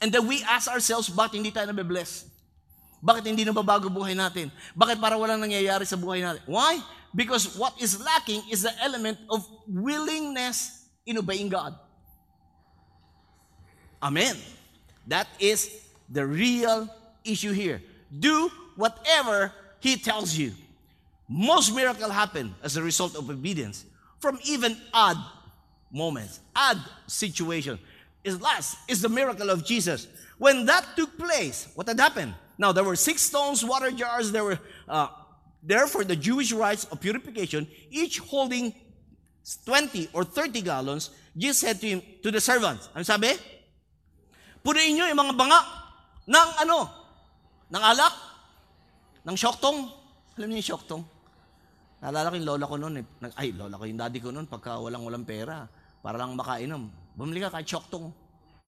And 0.00 0.08
then 0.08 0.24
we 0.24 0.40
ask 0.48 0.64
ourselves, 0.64 1.12
bakit 1.12 1.36
hindi 1.36 1.52
tayo 1.52 1.68
nabibless? 1.68 2.24
Bakit 3.04 3.24
hindi 3.24 3.44
nababago 3.44 3.92
buhay 3.92 4.16
natin? 4.16 4.48
Bakit 4.72 4.96
para 5.00 5.16
walang 5.16 5.40
nangyayari 5.40 5.84
sa 5.84 5.96
buhay 5.96 6.24
natin? 6.24 6.40
Why? 6.48 6.80
Because 7.12 7.56
what 7.56 7.76
is 7.80 8.00
lacking 8.00 8.44
is 8.48 8.64
the 8.64 8.72
element 8.80 9.20
of 9.28 9.44
willingness 9.68 10.88
in 11.04 11.20
obeying 11.20 11.48
God. 11.48 11.76
Amen. 14.00 14.36
That 15.10 15.26
is 15.40 15.74
the 16.08 16.24
real 16.24 16.88
issue 17.24 17.50
here. 17.50 17.82
Do 18.16 18.48
whatever 18.76 19.52
He 19.80 19.96
tells 19.96 20.38
you. 20.38 20.52
Most 21.28 21.74
miracles 21.74 22.12
happen 22.12 22.54
as 22.62 22.76
a 22.76 22.82
result 22.82 23.16
of 23.16 23.28
obedience 23.28 23.84
from 24.20 24.38
even 24.44 24.76
odd 24.94 25.16
moments, 25.90 26.38
odd 26.54 26.78
situation. 27.06 27.78
Is 28.22 28.40
last 28.40 28.78
is 28.86 29.02
the 29.02 29.08
miracle 29.08 29.50
of 29.50 29.64
Jesus. 29.66 30.06
When 30.38 30.66
that 30.66 30.86
took 30.94 31.18
place, 31.18 31.68
what 31.74 31.88
had 31.88 31.98
happened? 31.98 32.34
Now 32.56 32.70
there 32.70 32.84
were 32.84 32.96
six 32.96 33.22
stones, 33.22 33.64
water 33.64 33.90
jars. 33.90 34.30
There 34.30 34.44
were 34.44 34.58
uh, 34.88 35.08
there 35.62 35.86
for 35.88 36.04
the 36.04 36.14
Jewish 36.14 36.52
rites 36.52 36.84
of 36.84 37.00
purification, 37.00 37.66
each 37.90 38.18
holding 38.20 38.74
20 39.64 40.10
or 40.12 40.22
30 40.22 40.62
gallons. 40.62 41.10
Jesus 41.36 41.58
said 41.58 41.80
to 41.80 41.86
him 41.88 42.02
to 42.22 42.30
the 42.30 42.40
servants, 42.40 42.88
ano 42.94 43.02
sabi? 43.02 43.34
Punuin 44.60 44.92
nyo 44.92 45.04
yung 45.08 45.20
mga 45.20 45.34
banga 45.36 45.60
ng 46.28 46.50
ano? 46.66 46.78
Ng 47.72 47.82
alak? 47.84 48.14
Ng 49.24 49.36
syoktong? 49.36 49.78
Alam 50.36 50.46
niyo 50.52 50.58
yung 50.60 50.70
syoktong? 50.76 51.02
Naalala 52.00 52.32
ko 52.32 52.34
yung 52.36 52.48
lola 52.48 52.64
ko 52.64 52.76
noon. 52.80 52.94
Eh. 53.00 53.04
Ay, 53.36 53.52
lola 53.52 53.76
ko 53.76 53.84
yung 53.84 54.00
daddy 54.00 54.18
ko 54.20 54.32
noon 54.32 54.48
pagka 54.48 54.80
walang-walang 54.80 55.24
pera. 55.24 55.68
Para 56.00 56.16
lang 56.16 56.32
makainom. 56.32 56.88
Bumili 57.16 57.44
ka 57.44 57.52
kahit 57.52 57.68
syoktong. 57.68 58.08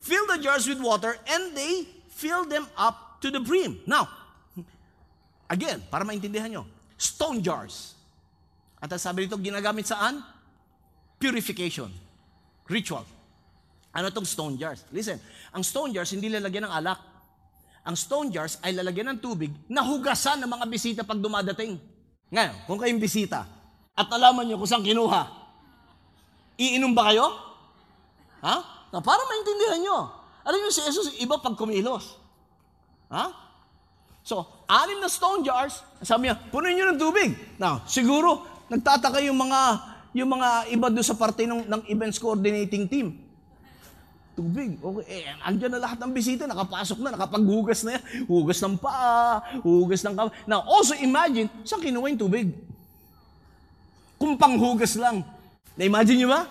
Fill 0.03 0.27
the 0.29 0.39
jars 0.43 0.69
with 0.69 0.83
water 0.83 1.17
and 1.29 1.57
they 1.57 1.89
fill 2.13 2.45
them 2.45 2.69
up 2.77 3.23
to 3.25 3.33
the 3.33 3.41
brim. 3.41 3.81
Now, 3.89 4.11
again, 5.49 5.81
para 5.89 6.05
maintindihan 6.05 6.51
nyo, 6.51 6.65
stone 6.99 7.41
jars. 7.41 7.97
At 8.83 8.91
sabi 8.99 9.25
nito, 9.25 9.39
ginagamit 9.39 9.87
saan? 9.87 10.21
Purification. 11.23 11.89
Ritual. 12.67 13.07
Ano 13.93 14.09
itong 14.09 14.25
stone 14.25 14.57
jars? 14.57 14.89
Listen, 14.89 15.21
ang 15.53 15.61
stone 15.61 15.93
jars 15.93 16.09
hindi 16.17 16.33
lalagyan 16.33 16.65
ng 16.65 16.75
alak. 16.75 17.01
Ang 17.85 17.97
stone 17.99 18.33
jars 18.33 18.57
ay 18.65 18.73
lalagyan 18.73 19.13
ng 19.13 19.19
tubig 19.21 19.53
na 19.69 19.85
hugasan 19.85 20.41
ng 20.41 20.49
mga 20.49 20.67
bisita 20.71 21.01
pag 21.05 21.21
dumadating. 21.21 21.77
Ngayon, 22.33 22.55
kung 22.65 22.81
kayong 22.81 23.03
bisita 23.03 23.45
at 23.93 24.09
alaman 24.09 24.49
nyo 24.49 24.57
kung 24.57 24.71
saan 24.71 24.81
kinuha, 24.81 25.23
iinom 26.57 26.97
ba 26.97 27.13
kayo? 27.13 27.27
Ha? 28.41 28.57
Na 28.89 28.99
para 29.05 29.21
maintindihan 29.29 29.81
nyo. 29.85 29.99
Alam 30.43 30.59
nyo 30.59 30.71
si 30.73 30.81
Jesus, 30.81 31.13
iba 31.21 31.37
pag 31.37 31.53
kumilos. 31.53 32.17
Ha? 33.13 33.29
So, 34.25 34.65
anim 34.71 35.03
na 35.03 35.11
stone 35.13 35.45
jars, 35.45 35.85
sabi 36.01 36.31
niya, 36.31 36.39
punuin 36.49 36.79
nyo 36.79 36.87
ng 36.95 36.99
tubig. 36.99 37.35
Now, 37.61 37.85
siguro, 37.85 38.47
nagtataka 38.73 39.21
yung 39.21 39.37
mga 39.37 39.93
yung 40.13 40.29
mga 40.29 40.69
iba 40.69 40.93
doon 40.93 41.05
sa 41.05 41.17
parte 41.17 41.49
ng, 41.49 41.65
ng 41.65 41.83
events 41.89 42.21
coordinating 42.21 42.85
team. 42.85 43.17
Tubig. 44.33 44.81
Okay. 44.81 45.29
Eh, 45.29 45.29
andyan 45.45 45.77
na 45.77 45.81
lahat 45.85 46.01
ng 46.01 46.13
bisita, 46.13 46.49
nakapasok 46.49 46.99
na, 47.05 47.13
nakapaghugas 47.13 47.85
na 47.85 48.01
yan. 48.01 48.03
Hugas 48.25 48.59
ng 48.65 48.81
paa, 48.81 49.45
hugas 49.61 50.01
ng 50.01 50.17
kamay. 50.17 50.33
Now, 50.49 50.65
also 50.65 50.97
imagine, 50.97 51.53
saan 51.69 51.85
kinuha 51.85 52.09
yung 52.09 52.23
tubig? 52.23 52.49
kung 54.23 54.39
panghugas 54.39 54.95
lang. 54.95 55.27
Na-imagine 55.75 56.23
nyo 56.23 56.31
ba? 56.31 56.47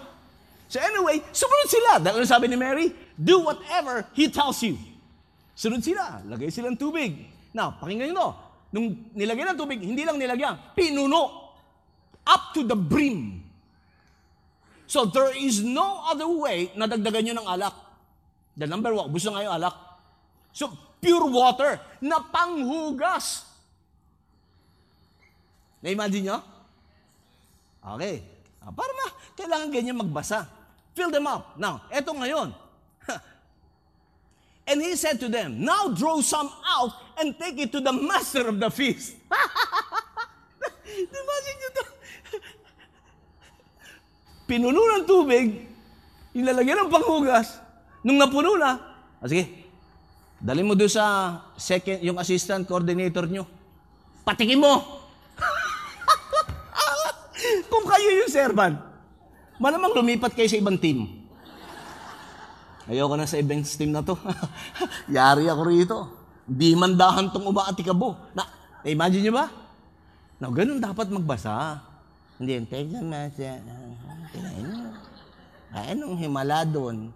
So 0.68 0.84
anyway, 0.84 1.24
sumunod 1.32 1.70
sila. 1.72 1.92
Dahil 2.04 2.20
ano 2.20 2.28
sabi 2.28 2.52
ni 2.52 2.60
Mary? 2.60 2.92
Do 3.16 3.48
whatever 3.48 4.04
He 4.12 4.28
tells 4.28 4.60
you. 4.60 4.76
Sunod 5.56 5.80
sila. 5.80 6.20
Lagay 6.28 6.52
silang 6.52 6.76
tubig. 6.76 7.32
Now, 7.56 7.80
pakinggan 7.80 8.12
nyo. 8.12 8.36
Nung 8.76 9.12
nilagay 9.16 9.48
ng 9.48 9.60
tubig, 9.60 9.80
hindi 9.80 10.04
lang 10.04 10.20
nilagyan, 10.20 10.76
pinuno. 10.76 11.48
Up 12.28 12.52
to 12.56 12.68
the 12.68 12.76
brim. 12.76 13.41
So 14.92 15.08
there 15.08 15.32
is 15.32 15.64
no 15.64 16.04
other 16.04 16.28
way 16.28 16.68
na 16.76 16.84
dagdagan 16.84 17.32
nyo 17.32 17.36
ng 17.40 17.48
alak. 17.48 17.72
The 18.60 18.68
number 18.68 18.92
one, 18.92 19.08
gusto 19.08 19.32
nga 19.32 19.48
yung 19.48 19.56
alak. 19.56 19.72
So, 20.52 20.68
pure 21.00 21.32
water 21.32 21.80
na 22.04 22.20
panghugas. 22.20 23.48
Na-imagine 25.80 26.28
nyo? 26.28 26.38
Okay. 27.96 28.20
Ah, 28.60 28.76
para 28.76 28.92
ma, 28.92 29.08
kailangan 29.40 29.72
ganyan 29.72 29.96
magbasa. 29.96 30.44
Fill 30.92 31.08
them 31.08 31.24
up. 31.24 31.56
Now, 31.56 31.88
eto 31.88 32.12
ngayon. 32.12 32.52
And 34.68 34.78
he 34.84 35.00
said 35.00 35.24
to 35.24 35.32
them, 35.32 35.64
Now 35.64 35.88
draw 35.96 36.20
some 36.20 36.52
out 36.68 37.16
and 37.16 37.32
take 37.40 37.56
it 37.64 37.72
to 37.72 37.80
the 37.80 37.96
master 37.96 38.44
of 38.52 38.60
the 38.60 38.68
feast. 38.68 39.16
Imagine 41.16 41.56
nyo 41.64 41.70
to. 41.80 41.91
Pinuno 44.52 44.84
ng 44.84 45.08
tubig, 45.08 45.64
ilalagyan 46.36 46.84
ng 46.84 46.92
panghugas, 46.92 47.64
nung 48.04 48.20
napuno 48.20 48.60
na, 48.60 48.84
ah, 49.24 49.28
sige, 49.32 49.48
dali 50.44 50.60
mo 50.60 50.76
doon 50.76 50.92
sa 50.92 51.40
second, 51.56 52.04
yung 52.04 52.20
assistant 52.20 52.68
coordinator 52.68 53.32
nyo. 53.32 53.48
Patikin 54.28 54.60
mo! 54.60 55.08
Kung 57.72 57.88
kayo 57.88 58.08
yung 58.12 58.28
servant, 58.28 58.76
malamang 59.56 59.96
lumipat 59.96 60.36
kayo 60.36 60.52
sa 60.52 60.60
ibang 60.60 60.76
team. 60.76 61.08
Ayoko 62.92 63.16
na 63.16 63.32
sa 63.32 63.40
events 63.40 63.80
team 63.80 63.96
na 63.96 64.04
to. 64.04 64.20
Yari 65.16 65.48
ako 65.48 65.62
rito. 65.64 65.98
Di 66.44 66.76
mandahan 66.76 67.32
tong 67.32 67.48
umaatikabo. 67.48 68.36
Na, 68.36 68.44
imagine 68.84 69.32
nyo 69.32 69.34
ba? 69.40 69.48
Na, 70.44 70.52
ganun 70.52 70.84
dapat 70.84 71.08
magbasa. 71.08 71.88
Hindi, 72.42 72.58
take 72.66 72.90
the 72.90 73.06
message. 73.06 73.62
Kinain 74.34 74.66
mo. 74.66 74.90
Anong 75.78 76.18
himala 76.18 76.66
doon? 76.66 77.14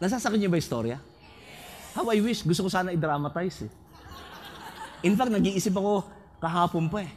Nasasakit 0.00 0.40
niyo 0.40 0.48
ba 0.48 0.56
yung 0.56 0.64
storya? 0.64 0.96
How 1.92 2.08
I 2.08 2.24
wish, 2.24 2.40
gusto 2.40 2.64
ko 2.64 2.70
sana 2.72 2.96
i-dramatize 2.96 3.68
eh. 3.68 3.72
In 5.04 5.12
fact, 5.12 5.28
nag-iisip 5.28 5.76
ako 5.76 6.08
kahapon 6.40 6.88
pa 6.88 7.04
eh. 7.04 7.12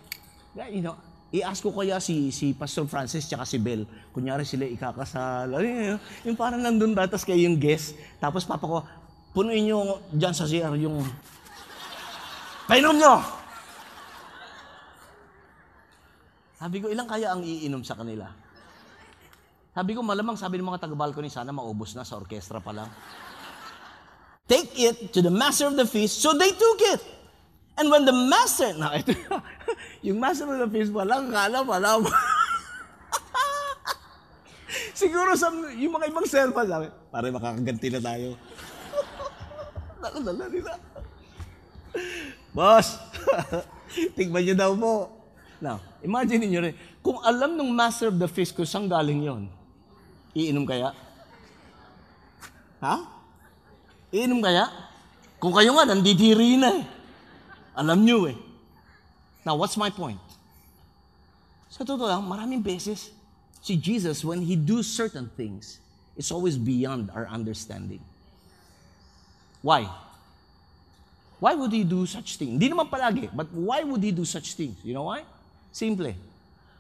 You 0.67 0.83
know, 0.83 0.99
i-ask 1.31 1.63
ko 1.63 1.71
kaya 1.71 1.95
si, 2.03 2.35
si 2.35 2.51
Pastor 2.51 2.91
Francis 2.91 3.23
tsaka 3.23 3.47
si 3.47 3.55
Bel, 3.55 3.87
kunyari 4.11 4.43
sila 4.43 4.67
ikakasal. 4.67 5.47
Ano 5.47 5.63
yun, 5.63 5.95
yung 6.27 6.35
parang 6.35 6.59
nandun 6.59 6.91
ba, 6.91 7.07
tapos 7.07 7.23
kayo 7.23 7.39
yung 7.39 7.55
guest. 7.55 7.95
Tapos 8.19 8.43
papa 8.43 8.67
ko, 8.67 8.83
punuin 9.31 9.63
nyo 9.63 10.03
dyan 10.11 10.35
sa 10.35 10.43
CR 10.43 10.75
yung... 10.75 11.07
Painom 12.67 12.99
nyo! 12.99 13.15
Sabi 16.59 16.83
ko, 16.83 16.91
ilang 16.91 17.07
kaya 17.07 17.31
ang 17.31 17.45
iinom 17.45 17.79
sa 17.85 17.95
kanila? 17.95 18.27
Sabi 19.71 19.93
ko, 19.95 20.03
malamang 20.03 20.35
sabi 20.35 20.59
ng 20.59 20.67
mga 20.67 20.89
taga-balcony, 20.89 21.31
sana 21.31 21.55
maubos 21.55 21.95
na 21.95 22.03
sa 22.03 22.19
orkestra 22.19 22.59
pa 22.59 22.75
lang. 22.75 22.89
Take 24.49 24.73
it 24.75 24.97
to 25.15 25.23
the 25.23 25.31
master 25.31 25.71
of 25.71 25.79
the 25.79 25.87
feast, 25.87 26.19
so 26.19 26.35
they 26.35 26.51
took 26.51 26.79
it. 26.91 27.01
And 27.77 27.93
when 27.93 28.09
the 28.09 28.15
master, 28.15 28.73
na 28.73 28.97
ito, 28.97 29.13
yung 30.01 30.17
master 30.23 30.49
of 30.49 30.65
the 30.65 30.69
feast, 30.73 30.89
walang 30.89 31.29
kala, 31.29 31.61
wala. 31.61 32.01
Siguro 34.97 35.37
sa 35.37 35.53
yung 35.77 35.93
mga 35.93 36.09
ibang 36.09 36.25
servant, 36.25 36.65
sabi, 36.65 36.89
pare 37.13 37.29
makakaganti 37.29 37.87
na 37.93 38.01
tayo. 38.01 38.33
Dala-dala 40.01 40.45
nila. 40.49 40.73
Boss, 42.55 42.97
tignan 44.17 44.41
niyo 44.43 44.55
daw 44.57 44.71
po. 44.73 45.13
Now, 45.57 45.81
imagine 46.05 46.45
niyo 46.45 46.61
rin, 46.61 46.75
kung 47.01 47.17
alam 47.21 47.57
ng 47.57 47.69
master 47.73 48.13
of 48.13 48.17
the 48.17 48.29
feast 48.29 48.53
kung 48.53 48.65
saan 48.65 48.85
galing 48.85 49.25
yon, 49.25 49.43
iinom 50.37 50.65
kaya? 50.65 50.93
Ha? 52.81 52.95
Iinom 54.13 54.41
kaya? 54.41 54.69
Kung 55.37 55.53
kayo 55.53 55.73
nga, 55.77 55.85
nandidiri 55.85 56.57
na 56.57 56.81
eh. 56.81 56.85
Alam 57.77 58.01
nyo 58.05 58.25
eh. 58.25 58.37
Now, 59.45 59.57
what's 59.57 59.77
my 59.77 59.93
point? 59.93 60.21
Sa 61.69 61.85
totoo 61.85 62.09
lang, 62.09 62.25
maraming 62.25 62.65
beses, 62.65 63.13
si 63.61 63.77
Jesus, 63.77 64.25
when 64.25 64.41
He 64.41 64.57
do 64.57 64.81
certain 64.81 65.29
things, 65.37 65.77
it's 66.17 66.33
always 66.33 66.57
beyond 66.57 67.13
our 67.13 67.29
understanding. 67.29 68.01
Why? 69.61 69.85
Why 71.37 71.53
would 71.53 71.69
He 71.69 71.85
do 71.85 72.05
such 72.09 72.37
things? 72.41 72.57
Hindi 72.57 72.73
naman 72.73 72.89
palagi, 72.89 73.29
but 73.29 73.45
why 73.53 73.85
would 73.85 74.01
He 74.01 74.09
do 74.09 74.25
such 74.25 74.57
things? 74.57 74.77
You 74.81 74.97
know 74.97 75.09
why? 75.13 75.21
Simple. 75.69 76.13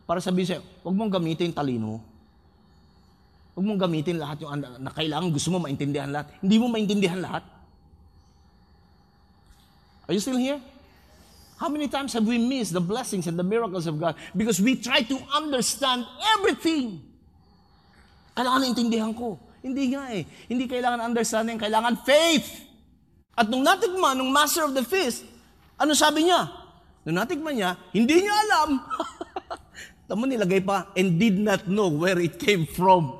Para 0.09 0.17
sabihin 0.17 0.47
sa'yo, 0.49 0.63
huwag 0.81 0.95
mong 0.97 1.11
gamitin 1.13 1.53
talino. 1.53 2.01
Huwag 3.53 3.65
mong 3.65 3.81
gamitin 3.85 4.17
lahat 4.17 4.41
yung 4.41 4.57
na 4.61 4.89
kailangan 4.93 5.29
gusto 5.29 5.53
mo 5.53 5.61
maintindihan 5.61 6.09
lahat. 6.09 6.33
Hindi 6.41 6.57
mo 6.57 6.65
maintindihan 6.69 7.21
lahat. 7.21 7.43
Are 10.07 10.13
you 10.15 10.21
still 10.23 10.39
here? 10.39 10.61
How 11.57 11.69
many 11.69 11.89
times 11.89 12.13
have 12.13 12.25
we 12.25 12.37
missed 12.37 12.71
the 12.71 12.81
blessings 12.81 13.25
and 13.25 13.33
the 13.33 13.43
miracles 13.43 13.89
of 13.89 13.97
God 13.97 14.13
because 14.37 14.61
we 14.61 14.77
try 14.77 15.01
to 15.01 15.17
understand 15.33 16.05
everything? 16.37 17.01
Kailangan 18.37 18.61
intindihan 18.77 19.11
ko. 19.17 19.41
Hindi 19.65 19.97
nga 19.97 20.13
eh. 20.13 20.23
Hindi 20.45 20.69
kailangan 20.69 21.01
understanding, 21.01 21.57
kailangan 21.57 21.97
faith. 22.05 22.66
At 23.37 23.45
nung 23.45 23.61
natigman, 23.61 24.17
nung 24.17 24.33
master 24.33 24.65
of 24.65 24.73
the 24.73 24.81
feast, 24.81 25.21
ano 25.77 25.93
sabi 25.93 26.25
niya? 26.25 26.49
Nung 27.05 27.21
natigman 27.21 27.53
niya, 27.53 27.77
hindi 27.93 28.25
niya 28.25 28.33
alam. 28.33 28.81
Tamo 30.09 30.25
nilagay 30.25 30.65
pa, 30.65 30.89
and 30.97 31.21
did 31.21 31.37
not 31.37 31.69
know 31.69 31.85
where 31.85 32.17
it 32.17 32.41
came 32.41 32.65
from. 32.65 33.13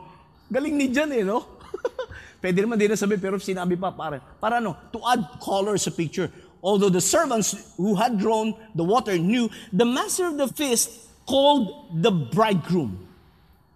Galing 0.49 0.73
ni 0.73 0.89
Jan 0.89 1.13
eh, 1.13 1.21
no? 1.21 1.61
Pwede 2.41 2.65
naman 2.65 2.81
din 2.81 2.89
na 2.89 2.97
sabi, 2.97 3.21
pero 3.21 3.37
sinabi 3.37 3.77
pa, 3.77 3.93
para, 3.93 4.17
para 4.41 4.57
ano, 4.57 4.73
to 4.89 4.97
add 5.05 5.21
color 5.37 5.77
sa 5.77 5.93
picture. 5.93 6.33
Although 6.65 6.89
the 6.89 7.03
servants 7.03 7.77
who 7.77 7.93
had 7.93 8.17
drawn 8.17 8.57
the 8.73 8.81
water 8.81 9.13
knew, 9.21 9.51
the 9.69 9.85
master 9.85 10.25
of 10.25 10.41
the 10.41 10.49
feast 10.49 10.89
called 11.29 11.93
the 12.01 12.09
bridegroom. 12.09 13.05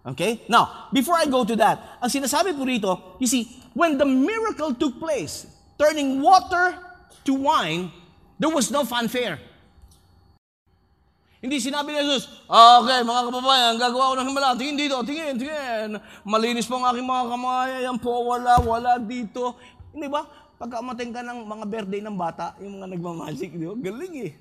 Okay? 0.02 0.42
Now, 0.48 0.90
before 0.90 1.14
I 1.14 1.30
go 1.30 1.46
to 1.46 1.54
that, 1.62 2.02
ang 2.02 2.10
sinasabi 2.10 2.58
po 2.58 2.66
rito, 2.66 2.90
you 3.22 3.30
see, 3.30 3.46
when 3.76 4.00
the 4.00 4.08
miracle 4.08 4.74
took 4.74 4.98
place, 4.98 5.46
turning 5.82 6.22
water 6.22 6.78
to 7.26 7.34
wine, 7.34 7.90
there 8.38 8.54
was 8.54 8.70
no 8.70 8.86
fanfare. 8.86 9.42
Hindi 11.42 11.58
sinabi 11.58 11.90
ni 11.90 12.06
Jesus, 12.06 12.30
okay, 12.46 13.02
mga 13.02 13.22
kababayan, 13.26 13.74
gagawa 13.74 14.14
ko 14.14 14.22
ng 14.22 14.28
himala. 14.30 14.54
Tingin 14.54 14.78
dito, 14.78 14.94
tingin, 15.02 15.34
tingin. 15.34 15.98
Malinis 16.22 16.70
po 16.70 16.78
ang 16.78 16.86
aking 16.94 17.02
mga 17.02 17.24
kamay. 17.34 17.70
Ayan 17.82 17.98
po, 17.98 18.14
wala, 18.30 18.62
wala 18.62 18.94
dito. 19.02 19.58
Hindi 19.90 20.06
ba? 20.06 20.22
Pagka 20.54 20.78
umating 20.78 21.10
ka 21.10 21.18
ng 21.26 21.42
mga 21.42 21.64
birthday 21.66 21.98
ng 21.98 22.14
bata, 22.14 22.54
yung 22.62 22.78
mga 22.78 22.94
nagmamagic, 22.94 23.50
di 23.58 23.66
ba? 23.66 23.74
Galing 23.74 24.14
eh. 24.22 24.32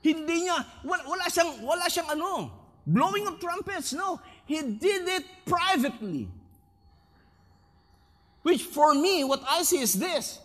Hindi 0.00 0.48
niya, 0.48 0.64
wala, 0.80 1.02
wala 1.12 1.24
siyang, 1.28 1.52
wala 1.60 1.84
siyang 1.92 2.08
ano, 2.16 2.48
blowing 2.88 3.28
of 3.28 3.36
trumpets. 3.36 3.92
No. 3.92 4.16
He 4.48 4.64
did 4.64 5.04
it 5.04 5.28
privately. 5.44 6.24
Which 8.44 8.60
for 8.60 8.92
me, 8.92 9.24
what 9.24 9.40
I 9.48 9.64
see 9.64 9.80
is 9.80 9.96
this. 9.96 10.38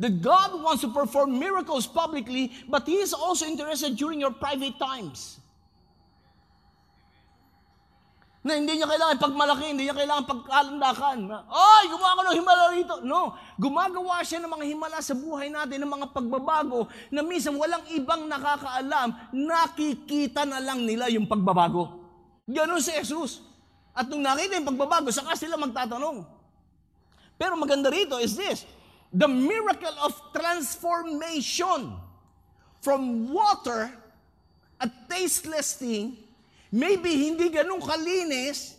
That 0.00 0.24
God 0.24 0.58
wants 0.58 0.82
to 0.82 0.90
perform 0.90 1.38
miracles 1.38 1.86
publicly, 1.86 2.50
but 2.66 2.88
He 2.88 2.98
is 2.98 3.12
also 3.12 3.44
interested 3.44 3.94
during 3.94 4.18
your 4.18 4.32
private 4.32 4.74
times. 4.80 5.38
Na 8.44 8.56
hindi 8.60 8.76
niya 8.76 8.88
kailangan 8.88 9.16
pagmalaki, 9.20 9.64
hindi 9.72 9.88
niya 9.88 9.96
kailangan 9.96 10.24
pagkalandakan. 10.28 11.18
Ay, 11.48 11.88
gumawa 11.88 12.12
ko 12.12 12.22
ng 12.28 12.36
himala 12.36 12.64
rito. 12.76 12.94
No, 13.00 13.36
gumagawa 13.56 14.20
siya 14.20 14.40
ng 14.44 14.52
mga 14.52 14.64
himala 14.68 14.98
sa 15.00 15.16
buhay 15.16 15.48
natin, 15.48 15.80
ng 15.84 15.92
mga 15.92 16.06
pagbabago 16.12 16.88
na 17.08 17.24
minsan 17.24 17.56
walang 17.56 17.84
ibang 17.92 18.28
nakakaalam, 18.28 19.16
nakikita 19.32 20.44
na 20.44 20.60
lang 20.60 20.84
nila 20.84 21.08
yung 21.08 21.24
pagbabago. 21.24 22.04
Ganon 22.44 22.84
si 22.84 22.92
Jesus. 22.92 23.40
At 23.96 24.10
nung 24.12 24.20
nakita 24.20 24.60
yung 24.60 24.68
pagbabago, 24.68 25.08
saka 25.08 25.38
sila 25.40 25.56
magtatanong. 25.56 26.33
Pero 27.38 27.56
maganda 27.56 27.90
rito 27.90 28.18
is 28.18 28.36
this, 28.36 28.64
the 29.12 29.28
miracle 29.28 29.94
of 30.02 30.14
transformation 30.32 31.94
from 32.80 33.32
water, 33.32 33.90
a 34.80 34.90
tasteless 35.10 35.74
thing, 35.74 36.16
maybe 36.70 37.10
hindi 37.26 37.50
ganun 37.50 37.82
kalinis, 37.82 38.78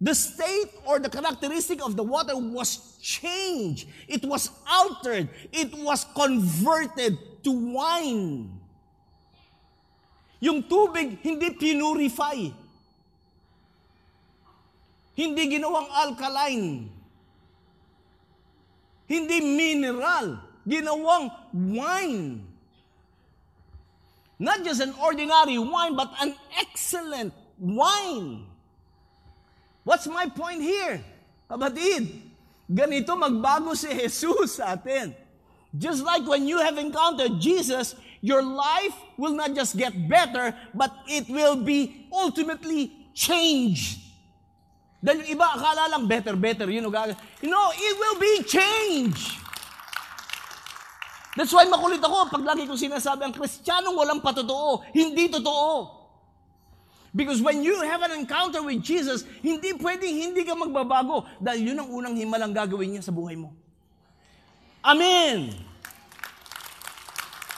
The 0.00 0.14
state 0.14 0.72
or 0.86 0.98
the 0.98 1.10
characteristic 1.12 1.84
of 1.84 1.94
the 1.94 2.02
water 2.02 2.32
was 2.32 2.96
changed. 3.02 3.86
It 4.08 4.24
was 4.24 4.48
altered. 4.64 5.28
It 5.52 5.76
was 5.76 6.06
converted 6.16 7.44
to 7.44 7.52
wine. 7.52 8.48
Yung 10.40 10.64
tubig, 10.64 11.20
hindi 11.20 11.52
pinurify. 11.52 12.48
Hindi 15.12 15.42
ginawang 15.52 15.92
alkaline. 15.92 16.88
Hindi 19.10 19.42
mineral. 19.42 20.38
Ginawang 20.62 21.34
wine. 21.50 22.46
Not 24.38 24.62
just 24.62 24.78
an 24.78 24.94
ordinary 25.02 25.58
wine, 25.58 25.98
but 25.98 26.14
an 26.22 26.38
excellent 26.62 27.34
wine. 27.58 28.46
What's 29.82 30.06
my 30.06 30.30
point 30.30 30.62
here? 30.62 31.02
Kapatid, 31.50 32.22
ganito 32.70 33.18
magbago 33.18 33.74
si 33.74 33.90
Jesus 33.98 34.62
sa 34.62 34.78
atin. 34.78 35.10
Just 35.74 36.06
like 36.06 36.22
when 36.22 36.46
you 36.46 36.62
have 36.62 36.78
encountered 36.78 37.42
Jesus, 37.42 37.98
your 38.22 38.46
life 38.46 38.94
will 39.18 39.34
not 39.34 39.58
just 39.58 39.74
get 39.74 39.90
better, 40.06 40.54
but 40.70 40.94
it 41.10 41.26
will 41.26 41.58
be 41.58 42.06
ultimately 42.14 42.94
changed. 43.12 44.09
Dahil 45.00 45.24
yung 45.24 45.30
iba 45.40 45.46
akala 45.48 45.88
lang 45.88 46.04
better, 46.04 46.36
better, 46.36 46.68
you 46.68 46.84
know, 46.84 46.92
you 47.40 47.48
know, 47.48 47.66
it 47.72 47.94
will 47.96 48.18
be 48.20 48.44
changed. 48.44 49.40
That's 51.40 51.56
why 51.56 51.64
makulit 51.64 52.04
ako 52.04 52.28
pag 52.28 52.44
lagi 52.44 52.68
kong 52.68 52.76
sinasabi, 52.76 53.24
ang 53.24 53.32
kristyanong 53.32 53.96
walang 53.96 54.20
patotoo, 54.20 54.84
hindi 54.92 55.32
totoo. 55.32 56.00
Because 57.16 57.42
when 57.42 57.64
you 57.64 57.80
have 57.82 58.04
an 58.06 58.12
encounter 58.14 58.62
with 58.62 58.84
Jesus, 58.84 59.24
hindi 59.42 59.74
pwedeng 59.74 60.14
hindi 60.14 60.44
ka 60.46 60.54
magbabago 60.54 61.26
dahil 61.42 61.72
yun 61.72 61.78
ang 61.80 61.88
unang 61.90 62.14
himalang 62.14 62.54
gagawin 62.54 62.94
niya 62.94 63.08
sa 63.08 63.10
buhay 63.10 63.34
mo. 63.34 63.50
Amen! 64.84 65.50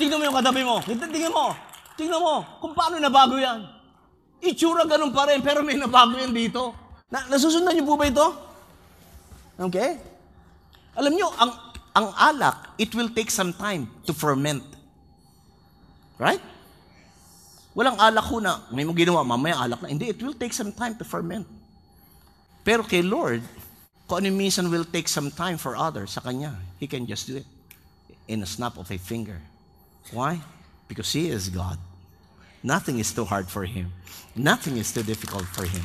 Tingnan 0.00 0.18
mo 0.18 0.24
yung 0.24 0.38
katabi 0.40 0.62
mo. 0.64 0.80
Tingnan 0.82 1.34
mo. 1.34 1.52
Tingnan 1.98 2.20
mo 2.22 2.34
kung 2.64 2.72
paano 2.72 2.96
nabago 2.96 3.36
yan. 3.36 3.66
Itsura 4.42 4.88
ganun 4.88 5.12
pa 5.12 5.28
rin, 5.28 5.44
pero 5.44 5.60
may 5.60 5.76
nabago 5.76 6.16
yan 6.16 6.32
dito. 6.32 6.81
Na, 7.12 7.28
nasusundan 7.28 7.76
niyo 7.76 7.84
po 7.84 8.00
ba 8.00 8.08
ito? 8.08 8.24
Okay? 9.60 10.00
Alam 10.96 11.12
niyo, 11.12 11.28
ang, 11.36 11.52
ang 11.92 12.08
alak, 12.16 12.72
it 12.80 12.88
will 12.96 13.12
take 13.12 13.28
some 13.28 13.52
time 13.52 13.84
to 14.08 14.16
ferment. 14.16 14.64
Right? 16.16 16.40
Walang 17.76 18.00
alak 18.00 18.24
ho 18.32 18.40
na, 18.40 18.64
may 18.72 18.88
mo 18.88 18.96
ginawa, 18.96 19.20
mamaya 19.20 19.60
alak 19.60 19.84
na. 19.84 19.92
Hindi, 19.92 20.08
it 20.08 20.20
will 20.24 20.32
take 20.32 20.56
some 20.56 20.72
time 20.72 20.96
to 20.96 21.04
ferment. 21.04 21.44
Pero 22.64 22.80
kay 22.80 23.04
Lord, 23.04 23.44
kung 24.08 24.24
ano 24.24 24.32
minsan 24.32 24.72
will 24.72 24.88
take 24.88 25.08
some 25.08 25.28
time 25.28 25.60
for 25.60 25.76
others 25.76 26.16
sa 26.16 26.24
Kanya, 26.24 26.56
He 26.80 26.88
can 26.88 27.04
just 27.04 27.28
do 27.28 27.44
it 27.44 27.48
in 28.24 28.40
a 28.40 28.48
snap 28.48 28.80
of 28.80 28.88
a 28.88 28.96
finger. 28.96 29.36
Why? 30.16 30.40
Because 30.88 31.12
He 31.12 31.28
is 31.28 31.52
God. 31.52 31.76
Nothing 32.64 33.00
is 33.00 33.12
too 33.12 33.28
hard 33.28 33.52
for 33.52 33.68
Him. 33.68 33.92
Nothing 34.32 34.80
is 34.80 34.92
too 34.92 35.04
difficult 35.04 35.44
for 35.52 35.68
Him. 35.68 35.84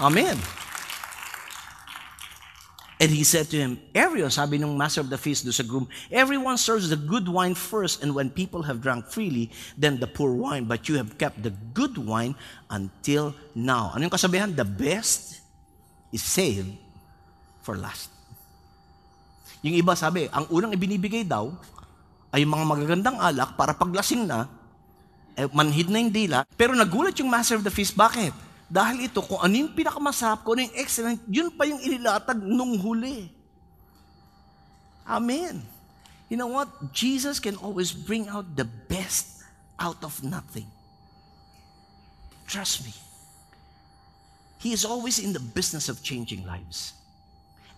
Amen. 0.00 0.36
And 2.96 3.12
he 3.12 3.28
said 3.28 3.52
to 3.52 3.60
him, 3.60 3.76
Ariel, 3.92 4.32
sabi 4.32 4.56
ng 4.56 4.72
master 4.72 5.04
of 5.04 5.12
the 5.12 5.20
feast 5.20 5.44
do 5.44 5.52
sa 5.52 5.60
groom, 5.60 5.84
everyone 6.08 6.56
serves 6.56 6.88
the 6.88 6.96
good 6.96 7.28
wine 7.28 7.52
first, 7.52 8.00
and 8.00 8.16
when 8.16 8.32
people 8.32 8.64
have 8.64 8.80
drunk 8.80 9.12
freely, 9.12 9.52
then 9.76 10.00
the 10.00 10.08
poor 10.08 10.32
wine. 10.32 10.64
But 10.64 10.88
you 10.88 10.96
have 10.96 11.20
kept 11.20 11.44
the 11.44 11.52
good 11.76 12.00
wine 12.00 12.32
until 12.72 13.36
now. 13.52 13.92
Ano 13.92 14.08
yung 14.08 14.16
kasabihan? 14.16 14.56
The 14.56 14.64
best 14.64 15.44
is 16.08 16.24
saved 16.24 16.72
for 17.60 17.76
last. 17.76 18.08
Yung 19.60 19.76
iba 19.76 19.92
sabi, 19.92 20.32
ang 20.32 20.48
unang 20.48 20.72
ibinibigay 20.72 21.28
daw 21.28 21.52
ay 22.32 22.48
mga 22.48 22.64
magagandang 22.64 23.20
alak 23.20 23.60
para 23.60 23.76
paglasing 23.76 24.24
na, 24.24 24.48
eh, 25.36 25.44
manhid 25.52 25.92
na 25.92 26.00
yung 26.00 26.12
dila. 26.16 26.48
Pero 26.56 26.72
nagulat 26.72 27.12
yung 27.20 27.28
master 27.28 27.60
of 27.60 27.64
the 27.66 27.72
feast. 27.72 27.92
Bakit? 27.92 28.45
Dahil 28.66 29.06
ito, 29.06 29.22
kung 29.22 29.38
ano 29.38 29.54
yung 29.54 29.72
pinakamasarap, 29.78 30.42
kung 30.42 30.58
ano 30.58 30.66
yung 30.66 30.76
excellent, 30.76 31.20
yun 31.30 31.54
pa 31.54 31.62
yung 31.70 31.78
inilatag 31.78 32.42
nung 32.42 32.74
huli. 32.82 33.30
Amen. 35.06 35.62
You 36.26 36.34
know 36.34 36.50
what? 36.50 36.66
Jesus 36.90 37.38
can 37.38 37.54
always 37.62 37.94
bring 37.94 38.26
out 38.26 38.58
the 38.58 38.66
best 38.66 39.46
out 39.78 40.02
of 40.02 40.18
nothing. 40.26 40.66
Trust 42.50 42.82
me. 42.82 42.94
He 44.58 44.74
is 44.74 44.82
always 44.82 45.22
in 45.22 45.30
the 45.30 45.38
business 45.38 45.86
of 45.86 46.02
changing 46.02 46.42
lives. 46.42 46.94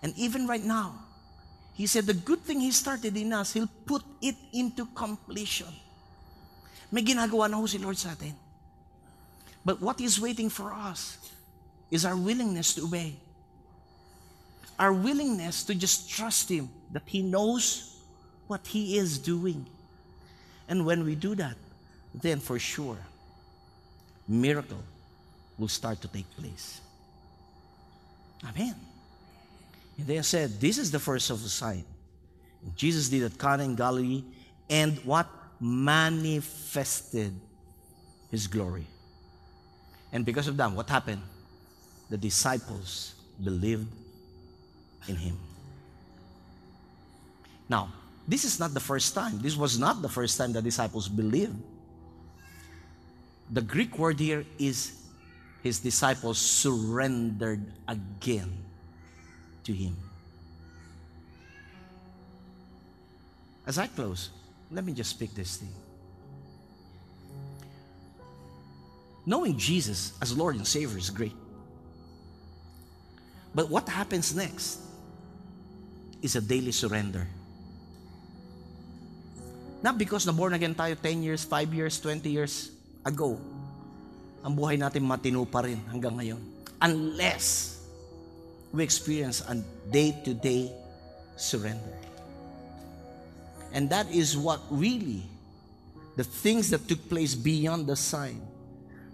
And 0.01 0.17
even 0.17 0.49
right 0.49 0.65
now, 0.65 1.05
He 1.77 1.87
said 1.87 2.11
the 2.11 2.17
good 2.17 2.43
thing 2.43 2.59
He 2.59 2.73
started 2.73 3.15
in 3.15 3.31
us, 3.33 3.53
He'll 3.53 3.71
put 3.85 4.03
it 4.25 4.35
into 4.57 4.89
completion. 4.97 5.71
May 6.91 7.05
ginagawa 7.05 7.51
na 7.53 7.61
ho 7.61 7.69
si 7.69 7.77
Lord 7.77 8.01
sa 8.01 8.17
atin. 8.17 8.48
But 9.65 9.81
what 9.81 10.01
is 10.01 10.21
waiting 10.21 10.49
for 10.49 10.73
us 10.73 11.19
is 11.91 12.05
our 12.05 12.17
willingness 12.17 12.75
to 12.75 12.85
obey. 12.85 13.17
Our 14.79 14.93
willingness 14.93 15.65
to 15.65 15.75
just 15.75 16.11
trust 16.11 16.49
Him 16.49 16.69
that 16.93 17.03
He 17.07 17.23
knows 17.23 17.97
what 18.47 18.67
He 18.67 18.99
is 18.99 19.19
doing. 19.19 19.67
And 20.69 20.85
when 20.87 21.05
we 21.05 21.15
do 21.15 21.35
that, 21.35 21.57
then 22.15 22.41
for 22.41 22.59
sure, 22.59 22.99
miracle 24.27 24.83
will 25.59 25.69
start 25.69 26.01
to 26.03 26.09
take 26.09 26.31
place. 26.37 26.81
Amen. 28.47 28.75
And 29.97 30.07
they 30.07 30.23
said, 30.23 30.61
This 30.61 30.79
is 30.79 30.91
the 30.91 30.99
first 30.99 31.31
of 31.31 31.43
the 31.43 31.49
sign. 31.49 31.85
Jesus 32.77 33.09
did 33.09 33.23
at 33.25 33.39
Cana 33.39 33.65
in 33.65 33.75
Galilee 33.75 34.25
and 34.71 34.99
what? 35.05 35.29
Manifested 35.61 37.33
His 38.31 38.47
glory. 38.47 38.87
And 40.13 40.25
because 40.25 40.49
of 40.49 40.57
that, 40.57 40.73
what 40.73 40.89
happened? 40.89 41.23
The 42.11 42.17
disciples 42.17 43.15
believed 43.43 43.87
in 45.07 45.17
him. 45.17 45.39
Now, 47.69 47.93
this 48.27 48.45
is 48.45 48.59
not 48.59 48.75
the 48.75 48.81
first 48.81 49.15
time. 49.15 49.41
This 49.41 49.57
was 49.57 49.79
not 49.79 50.01
the 50.03 50.09
first 50.09 50.39
time 50.39 50.53
the 50.53 50.63
disciples 50.63 51.09
believed. 51.09 51.57
The 53.51 53.63
Greek 53.63 53.99
word 53.99 54.21
here 54.21 54.45
is 54.59 54.93
his 55.63 55.81
disciples 55.81 56.39
surrendered 56.39 57.65
again 57.87 58.53
to 59.65 59.73
him. 59.73 59.97
As 63.67 63.79
I 63.79 63.87
close, 63.87 64.31
let 64.71 64.85
me 64.85 64.93
just 64.93 65.11
speak 65.11 65.35
this 65.35 65.57
thing. 65.57 65.73
Knowing 69.29 69.61
Jesus 69.61 70.17
as 70.25 70.33
Lord 70.33 70.57
and 70.57 70.65
Savior 70.65 70.97
is 70.97 71.13
great. 71.13 71.37
But 73.53 73.69
what 73.69 73.85
happens 73.85 74.33
next 74.33 74.81
is 76.25 76.33
a 76.33 76.41
daily 76.41 76.73
surrender. 76.73 77.29
Not 79.85 80.01
because 80.01 80.25
na 80.25 80.33
born 80.33 80.57
again 80.57 80.73
tayo 80.73 80.97
10 80.97 81.21
years, 81.21 81.45
5 81.45 81.77
years, 81.77 82.01
20 82.01 82.25
years 82.25 82.73
ago. 83.05 83.37
Ang 84.41 84.57
buhay 84.57 84.81
natin 84.81 85.05
matino 85.05 85.45
pa 85.45 85.61
rin 85.61 85.77
hanggang 85.93 86.17
ngayon. 86.17 86.41
Unless 86.81 87.85
we 88.73 88.81
experience 88.81 89.45
a 89.45 89.61
day-to-day 89.93 90.73
surrender. 91.37 92.01
And 93.77 93.93
that 93.93 94.09
is 94.09 94.41
what 94.41 94.65
really, 94.73 95.29
the 96.17 96.25
things 96.25 96.73
that 96.73 96.89
took 96.89 97.13
place 97.13 97.37
beyond 97.37 97.85
the 97.85 97.97
sign, 97.97 98.41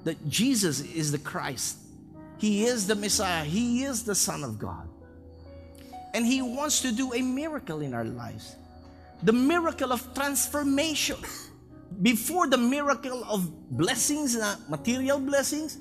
that 0.04 0.28
Jesus 0.28 0.80
is 0.80 1.10
the 1.12 1.18
Christ. 1.18 1.78
He 2.38 2.64
is 2.64 2.86
the 2.86 2.94
Messiah. 2.94 3.44
He 3.44 3.84
is 3.84 4.04
the 4.04 4.14
Son 4.14 4.44
of 4.44 4.58
God. 4.58 4.88
And 6.12 6.24
He 6.24 6.42
wants 6.42 6.80
to 6.82 6.92
do 6.92 7.12
a 7.12 7.22
miracle 7.22 7.80
in 7.80 7.92
our 7.92 8.04
lives. 8.04 8.56
The 9.22 9.32
miracle 9.32 9.92
of 9.92 10.14
transformation. 10.14 11.16
Before 12.02 12.46
the 12.46 12.58
miracle 12.58 13.24
of 13.24 13.48
blessings, 13.70 14.36
na 14.36 14.56
material 14.68 15.18
blessings, 15.18 15.78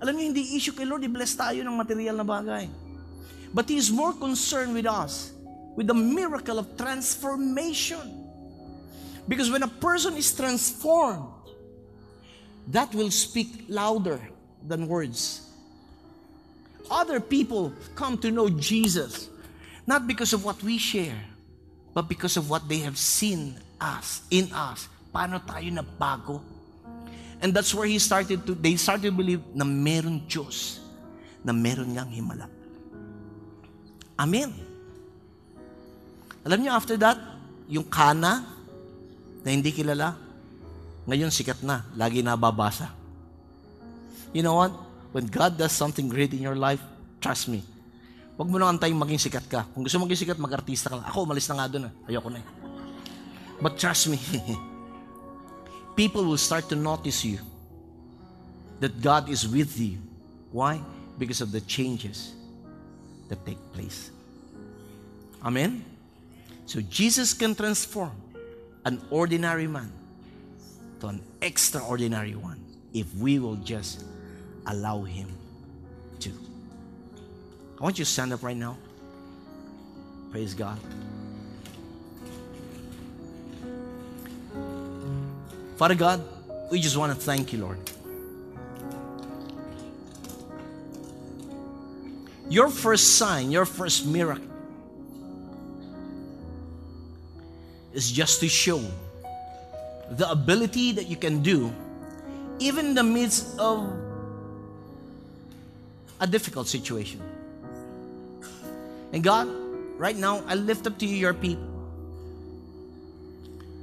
alam 0.00 0.16
niyo, 0.16 0.30
hindi 0.30 0.56
issue 0.56 0.72
kay 0.72 0.84
Lord, 0.84 1.02
i-bless 1.04 1.34
tayo 1.34 1.64
ng 1.64 1.76
material 1.76 2.16
na 2.16 2.26
bagay. 2.26 2.68
But 3.52 3.68
He 3.68 3.76
is 3.76 3.90
more 3.90 4.12
concerned 4.12 4.74
with 4.74 4.86
us, 4.86 5.32
with 5.74 5.88
the 5.88 5.96
miracle 5.96 6.58
of 6.58 6.76
transformation. 6.76 8.22
Because 9.26 9.48
when 9.48 9.64
a 9.64 9.72
person 9.80 10.14
is 10.20 10.28
transformed, 10.36 11.43
that 12.68 12.94
will 12.94 13.10
speak 13.10 13.66
louder 13.68 14.20
than 14.66 14.88
words. 14.88 15.42
Other 16.90 17.20
people 17.20 17.72
come 17.94 18.18
to 18.18 18.30
know 18.30 18.48
Jesus 18.48 19.28
not 19.86 20.08
because 20.08 20.32
of 20.32 20.44
what 20.44 20.62
we 20.62 20.78
share, 20.78 21.16
but 21.92 22.08
because 22.08 22.36
of 22.36 22.48
what 22.48 22.68
they 22.68 22.80
have 22.80 22.96
seen 22.96 23.54
us, 23.80 24.22
in 24.30 24.48
us. 24.52 24.88
Paano 25.12 25.40
tayo 25.44 25.68
nabago? 25.70 26.40
And 27.40 27.52
that's 27.52 27.74
where 27.74 27.86
he 27.86 27.98
started 27.98 28.46
to, 28.46 28.54
they 28.54 28.76
started 28.76 29.12
to 29.12 29.16
believe 29.16 29.44
na 29.54 29.64
meron 29.64 30.24
Diyos, 30.26 30.80
na 31.44 31.52
meron 31.52 31.92
ngang 31.92 32.08
himala. 32.08 32.48
Amen. 34.18 34.54
Alam 36.44 36.58
niyo, 36.64 36.72
after 36.72 36.96
that, 36.96 37.20
yung 37.68 37.84
kana 37.84 38.44
na 39.44 39.48
hindi 39.52 39.72
kilala, 39.72 40.16
ngayon 41.04 41.28
sikat 41.28 41.60
na, 41.60 41.84
lagi 41.94 42.24
nababasa. 42.24 42.90
You 44.32 44.42
know 44.42 44.58
what? 44.58 44.72
When 45.14 45.30
God 45.30 45.54
does 45.54 45.70
something 45.70 46.10
great 46.10 46.34
in 46.34 46.42
your 46.42 46.58
life, 46.58 46.82
trust 47.22 47.46
me, 47.46 47.62
Huwag 48.34 48.50
mo 48.50 48.58
nang 48.58 48.74
antayin 48.74 48.98
maging 48.98 49.30
sikat 49.30 49.46
ka. 49.46 49.62
Kung 49.70 49.86
gusto 49.86 49.94
maging 50.02 50.26
sikat, 50.26 50.38
mag-artista 50.42 50.90
ka 50.90 50.98
lang. 50.98 51.06
Ako, 51.06 51.22
umalis 51.22 51.46
na 51.46 51.62
nga 51.62 51.70
doon. 51.70 51.86
Ah. 51.86 52.10
Ayoko 52.10 52.28
na 52.34 52.42
eh. 52.42 52.46
But 53.62 53.78
trust 53.78 54.10
me, 54.10 54.18
people 55.98 56.26
will 56.26 56.40
start 56.40 56.66
to 56.74 56.76
notice 56.76 57.22
you. 57.22 57.38
That 58.82 58.98
God 58.98 59.30
is 59.30 59.46
with 59.46 59.78
you. 59.78 60.02
Why? 60.50 60.82
Because 61.14 61.38
of 61.38 61.54
the 61.54 61.62
changes 61.62 62.34
that 63.30 63.38
take 63.46 63.60
place. 63.70 64.10
Amen? 65.38 65.86
So 66.66 66.82
Jesus 66.82 67.32
can 67.38 67.54
transform 67.54 68.12
an 68.82 68.98
ordinary 69.14 69.70
man 69.70 69.94
to 71.00 71.08
an 71.08 71.20
extraordinary 71.42 72.34
one 72.34 72.60
if 72.92 73.12
we 73.16 73.38
will 73.38 73.56
just 73.56 74.04
allow 74.66 75.02
Him 75.02 75.28
to. 76.20 76.30
I 77.78 77.82
want 77.82 77.98
you 77.98 78.04
to 78.04 78.10
stand 78.10 78.32
up 78.32 78.42
right 78.42 78.56
now. 78.56 78.76
Praise 80.30 80.54
God. 80.54 80.78
Father 85.76 85.94
God, 85.94 86.22
we 86.70 86.80
just 86.80 86.96
want 86.96 87.12
to 87.12 87.20
thank 87.20 87.52
you, 87.52 87.60
Lord. 87.60 87.78
Your 92.48 92.68
first 92.68 93.16
sign, 93.16 93.50
your 93.50 93.64
first 93.64 94.06
miracle 94.06 94.44
is 97.92 98.10
just 98.10 98.40
to 98.40 98.48
show 98.48 98.80
the 100.10 100.30
ability 100.30 100.92
that 100.92 101.06
you 101.06 101.16
can 101.16 101.42
do 101.42 101.72
even 102.58 102.86
in 102.86 102.94
the 102.94 103.02
midst 103.02 103.58
of 103.58 103.90
a 106.20 106.26
difficult 106.26 106.68
situation. 106.68 107.20
And 109.12 109.22
God, 109.22 109.48
right 109.98 110.16
now, 110.16 110.42
I 110.46 110.54
lift 110.54 110.86
up 110.86 110.98
to 110.98 111.06
you 111.06 111.16
your 111.16 111.34
people. 111.34 111.66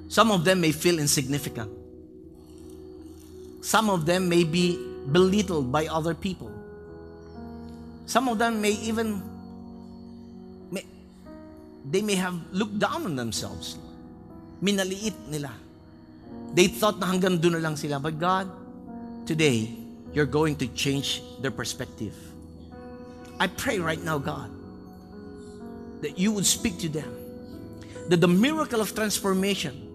Some 0.08 0.32
of 0.32 0.44
them 0.44 0.60
may 0.60 0.72
feel 0.72 1.00
insignificant. 1.00 1.72
Some 3.62 3.90
of 3.90 4.06
them 4.06 4.28
may 4.28 4.44
be 4.44 4.78
belittled 5.12 5.72
by 5.72 5.88
other 5.88 6.14
people. 6.14 6.52
Some 8.06 8.28
of 8.28 8.38
them 8.40 8.60
may 8.60 8.72
even 8.84 9.24
may, 10.70 10.84
they 11.90 12.02
may 12.02 12.16
have 12.16 12.36
looked 12.52 12.80
down 12.80 13.06
on 13.06 13.16
themselves. 13.16 13.78
Minaliit 14.62 15.16
nila. 15.30 15.54
They 16.54 16.68
thought 16.68 17.00
na 17.00 17.08
hanggang 17.08 17.40
doon 17.40 17.54
na 17.54 17.62
lang 17.64 17.76
sila. 17.76 18.00
But 18.00 18.20
God, 18.20 18.52
today, 19.26 19.72
you're 20.12 20.28
going 20.28 20.56
to 20.60 20.68
change 20.68 21.24
their 21.40 21.52
perspective. 21.52 22.14
I 23.40 23.48
pray 23.48 23.80
right 23.80 24.02
now, 24.02 24.18
God, 24.18 24.52
that 26.02 26.20
you 26.20 26.32
would 26.32 26.46
speak 26.46 26.78
to 26.80 26.90
them. 26.90 27.10
That 28.10 28.20
the 28.20 28.28
miracle 28.28 28.82
of 28.82 28.94
transformation, 28.94 29.88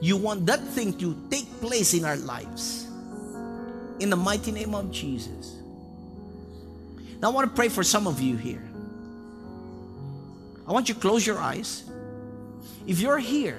you 0.00 0.16
want 0.16 0.46
that 0.46 0.60
thing 0.74 0.98
to 0.98 1.16
take 1.30 1.46
place 1.60 1.94
in 1.94 2.04
our 2.04 2.16
lives. 2.16 2.86
In 4.00 4.10
the 4.10 4.16
mighty 4.16 4.50
name 4.50 4.74
of 4.74 4.90
Jesus. 4.90 5.54
Now 7.22 7.30
I 7.30 7.32
want 7.32 7.48
to 7.48 7.54
pray 7.54 7.68
for 7.68 7.82
some 7.82 8.06
of 8.06 8.20
you 8.20 8.36
here. 8.36 8.62
I 10.66 10.72
want 10.72 10.88
you 10.88 10.94
to 10.94 11.00
close 11.00 11.24
your 11.24 11.38
eyes. 11.38 11.84
If 12.86 13.00
you're 13.00 13.18
here 13.18 13.58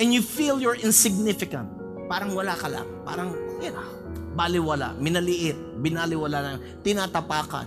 and 0.00 0.14
you 0.14 0.22
feel 0.22 0.58
you're 0.58 0.78
insignificant, 0.78 1.70
parang 2.10 2.34
wala 2.34 2.54
ka 2.58 2.66
lang, 2.70 2.86
parang, 3.06 3.32
you 3.62 3.70
know, 3.70 3.86
baliwala, 4.34 4.94
minaliit, 4.98 5.56
binaliwala 5.78 6.38
lang, 6.42 6.56
tinatapakan, 6.82 7.66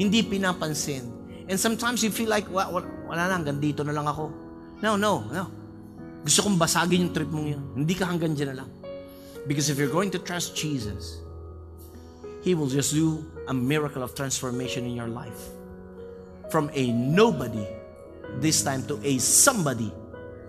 hindi 0.00 0.24
pinapansin, 0.24 1.16
And 1.46 1.58
sometimes 1.58 2.02
you 2.02 2.10
feel 2.10 2.28
like, 2.28 2.50
wala, 2.50 2.82
wala 3.06 3.22
na, 3.30 3.38
hanggang 3.38 3.62
dito 3.62 3.86
na 3.86 3.94
lang 3.94 4.06
ako. 4.06 4.34
No, 4.82 4.98
no, 4.98 5.30
no. 5.30 5.46
Gusto 6.26 6.42
kong 6.42 6.58
basagin 6.58 7.06
yung 7.06 7.14
trip 7.14 7.30
mong 7.30 7.46
yun. 7.54 7.64
Hindi 7.78 7.94
ka 7.94 8.10
hanggang 8.10 8.34
dyan 8.34 8.50
na 8.54 8.66
lang. 8.66 8.70
Because 9.46 9.70
if 9.70 9.78
you're 9.78 9.92
going 9.92 10.10
to 10.10 10.18
trust 10.18 10.58
Jesus, 10.58 11.22
He 12.42 12.58
will 12.58 12.66
just 12.66 12.94
do 12.94 13.22
a 13.46 13.54
miracle 13.54 14.02
of 14.02 14.14
transformation 14.18 14.82
in 14.90 14.98
your 14.98 15.06
life. 15.06 15.54
From 16.50 16.66
a 16.74 16.90
nobody, 16.90 17.62
this 18.42 18.66
time 18.66 18.82
to 18.90 18.98
a 19.06 19.18
somebody 19.22 19.94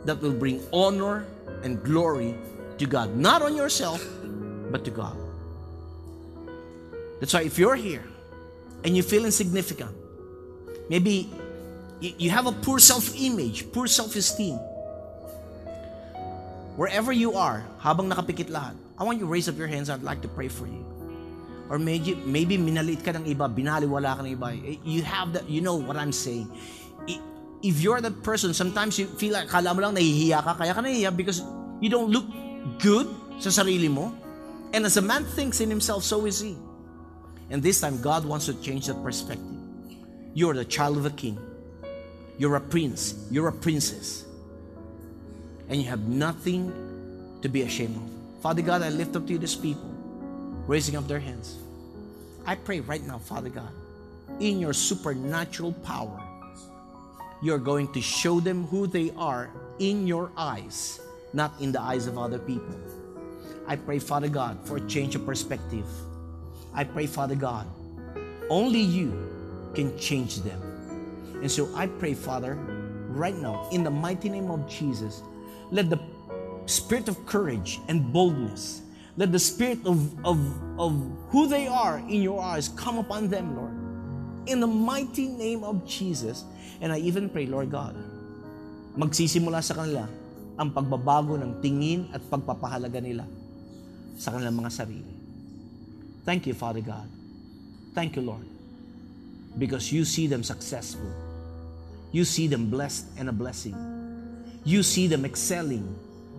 that 0.07 0.23
will 0.23 0.33
bring 0.33 0.63
honor 0.71 1.27
and 1.61 1.83
glory 1.83 2.33
to 2.79 2.85
God. 2.87 3.13
Not 3.19 3.43
on 3.43 3.53
yourself, 3.53 4.01
but 4.71 4.87
to 4.87 4.91
God. 4.91 5.19
That's 7.19 7.35
why 7.35 7.43
if 7.43 7.59
you're 7.59 7.75
here 7.75 8.05
and 8.87 8.95
you 8.95 9.03
feel 9.03 9.25
insignificant, 9.25 9.91
Maybe 10.89 11.29
you 11.99 12.29
have 12.31 12.47
a 12.47 12.51
poor 12.51 12.79
self-image, 12.79 13.71
poor 13.71 13.87
self-esteem. 13.87 14.55
Wherever 16.79 17.11
you 17.11 17.35
are, 17.35 17.65
habang 17.79 18.07
nakapikit 18.07 18.47
lahat, 18.47 18.75
I 18.97 19.03
want 19.03 19.19
you 19.19 19.25
to 19.25 19.31
raise 19.31 19.49
up 19.49 19.57
your 19.57 19.67
hands. 19.67 19.89
I'd 19.89 20.05
like 20.05 20.21
to 20.21 20.31
pray 20.31 20.47
for 20.47 20.65
you. 20.67 20.85
Or 21.69 21.77
maybe, 21.77 22.15
maybe 22.23 22.55
minaliit 22.55 23.03
ka 23.03 23.11
ng 23.11 23.27
iba, 23.27 23.51
binaliwala 23.51 24.15
ka 24.15 24.21
ng 24.23 24.39
iba. 24.39 24.55
You 24.85 25.03
have 25.03 25.33
that, 25.35 25.49
you 25.49 25.59
know 25.59 25.75
what 25.75 25.97
I'm 25.97 26.15
saying. 26.15 26.47
If 27.63 27.81
you're 27.81 28.01
that 28.01 28.23
person, 28.23 28.53
sometimes 28.53 28.99
you 28.99 29.07
feel 29.07 29.33
like, 29.33 29.49
kala 29.49 29.73
mo 29.73 29.81
lang 29.81 29.95
nahihiya 29.95 30.43
ka, 30.43 30.53
kaya 30.53 30.73
ka 30.73 30.81
nahihiya 30.81 31.15
because 31.15 31.41
you 31.81 31.89
don't 31.89 32.11
look 32.11 32.25
good 32.79 33.07
sa 33.39 33.49
sarili 33.49 33.89
mo. 33.89 34.13
And 34.73 34.85
as 34.85 34.97
a 34.97 35.01
man 35.01 35.25
thinks 35.25 35.61
in 35.61 35.69
himself, 35.69 36.03
so 36.03 36.25
is 36.25 36.39
he. 36.39 36.55
And 37.49 37.63
this 37.63 37.79
time, 37.79 38.01
God 38.01 38.25
wants 38.25 38.45
to 38.47 38.53
change 38.61 38.87
that 38.87 39.01
perspective. 39.01 39.45
You're 40.33 40.53
the 40.53 40.65
child 40.65 40.97
of 40.97 41.05
a 41.05 41.09
king. 41.09 41.39
You're 42.37 42.55
a 42.55 42.61
prince. 42.61 43.15
You're 43.31 43.47
a 43.47 43.53
princess. 43.53 44.25
And 45.69 45.81
you 45.81 45.87
have 45.89 46.07
nothing 46.07 46.69
to 47.41 47.49
be 47.49 47.63
ashamed 47.63 47.95
of. 47.95 48.41
Father 48.43 48.61
God, 48.61 48.83
I 48.83 48.89
lift 48.89 49.15
up 49.15 49.25
to 49.27 49.33
you 49.33 49.39
these 49.39 49.55
people, 49.55 49.89
raising 50.67 50.95
up 50.95 51.07
their 51.07 51.19
hands. 51.19 51.57
I 52.45 52.55
pray 52.55 52.81
right 52.81 53.03
now, 53.05 53.17
Father 53.17 53.49
God, 53.49 53.71
in 54.39 54.59
your 54.59 54.73
supernatural 54.73 55.73
power, 55.83 56.21
you're 57.41 57.59
going 57.59 57.91
to 57.93 58.01
show 58.01 58.39
them 58.39 58.65
who 58.67 58.87
they 58.87 59.11
are 59.17 59.49
in 59.79 60.07
your 60.07 60.31
eyes, 60.37 60.99
not 61.33 61.53
in 61.59 61.71
the 61.71 61.81
eyes 61.81 62.07
of 62.07 62.17
other 62.17 62.39
people. 62.39 62.75
I 63.67 63.75
pray, 63.75 63.99
Father 63.99 64.29
God, 64.29 64.57
for 64.63 64.77
a 64.77 64.81
change 64.87 65.15
of 65.15 65.25
perspective. 65.25 65.85
I 66.73 66.83
pray, 66.83 67.05
Father 67.05 67.35
God, 67.35 67.67
only 68.49 68.79
you 68.79 69.11
can 69.75 69.97
change 69.99 70.37
them. 70.41 70.61
And 71.41 71.51
so 71.51 71.69
I 71.75 71.87
pray, 71.87 72.13
Father, 72.13 72.55
right 73.09 73.35
now, 73.35 73.67
in 73.71 73.83
the 73.83 73.91
mighty 73.91 74.29
name 74.29 74.49
of 74.49 74.67
Jesus, 74.69 75.21
let 75.69 75.89
the 75.89 75.99
spirit 76.65 77.07
of 77.07 77.25
courage 77.25 77.79
and 77.87 78.11
boldness, 78.11 78.81
let 79.17 79.31
the 79.31 79.39
spirit 79.39 79.79
of, 79.85 80.25
of, 80.25 80.39
of 80.79 80.93
who 81.29 81.47
they 81.47 81.67
are 81.67 81.99
in 81.99 82.21
your 82.21 82.41
eyes 82.41 82.69
come 82.69 82.97
upon 82.97 83.27
them, 83.27 83.55
Lord. 83.55 83.73
In 84.49 84.59
the 84.59 84.67
mighty 84.67 85.27
name 85.27 85.63
of 85.63 85.85
Jesus. 85.85 86.45
And 86.79 86.93
I 86.93 87.01
even 87.01 87.29
pray, 87.29 87.49
Lord 87.49 87.73
God, 87.73 87.97
magsisimula 88.97 89.61
sa 89.61 89.77
kanila 89.77 90.05
ang 90.57 90.69
pagbabago 90.73 91.37
ng 91.37 91.61
tingin 91.61 92.09
at 92.13 92.21
pagpapahalaga 92.25 92.97
nila 93.01 93.25
sa 94.17 94.33
kanilang 94.33 94.57
mga 94.57 94.71
sarili. 94.73 95.13
Thank 96.25 96.49
you, 96.49 96.53
Father 96.57 96.81
God. 96.81 97.07
Thank 97.93 98.17
you, 98.17 98.25
Lord 98.25 98.57
because 99.57 99.91
you 99.91 100.05
see 100.05 100.27
them 100.27 100.43
successful. 100.43 101.09
You 102.11 102.23
see 102.25 102.47
them 102.47 102.69
blessed 102.69 103.05
and 103.17 103.29
a 103.29 103.31
blessing. 103.31 103.75
You 104.63 104.83
see 104.83 105.07
them 105.07 105.25
excelling 105.25 105.87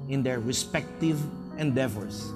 in 0.08 0.22
their 0.22 0.38
respective 0.38 1.20
endeavors. 1.58 2.32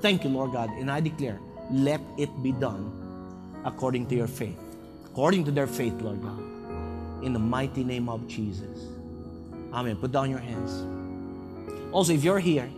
Thank 0.00 0.24
you, 0.24 0.30
Lord 0.30 0.52
God. 0.52 0.70
And 0.70 0.90
I 0.90 1.00
declare, 1.00 1.38
let 1.70 2.00
it 2.16 2.30
be 2.42 2.52
done 2.52 2.90
according 3.64 4.06
to 4.08 4.14
your 4.14 4.26
faith, 4.26 4.58
according 5.04 5.44
to 5.44 5.50
their 5.50 5.66
faith, 5.66 5.94
Lord 6.00 6.22
God. 6.22 6.47
In 7.22 7.32
the 7.32 7.38
mighty 7.38 7.82
name 7.82 8.08
of 8.08 8.26
Jesus. 8.28 8.88
Amen. 9.72 9.96
Put 9.96 10.12
down 10.12 10.30
your 10.30 10.38
hands. 10.38 10.84
Also, 11.92 12.12
if 12.12 12.22
you're 12.22 12.38
here 12.38 12.68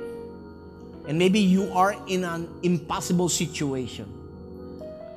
and 1.06 1.18
maybe 1.18 1.40
you 1.40 1.72
are 1.72 1.96
in 2.06 2.24
an 2.24 2.48
impossible 2.62 3.28
situation, 3.28 4.06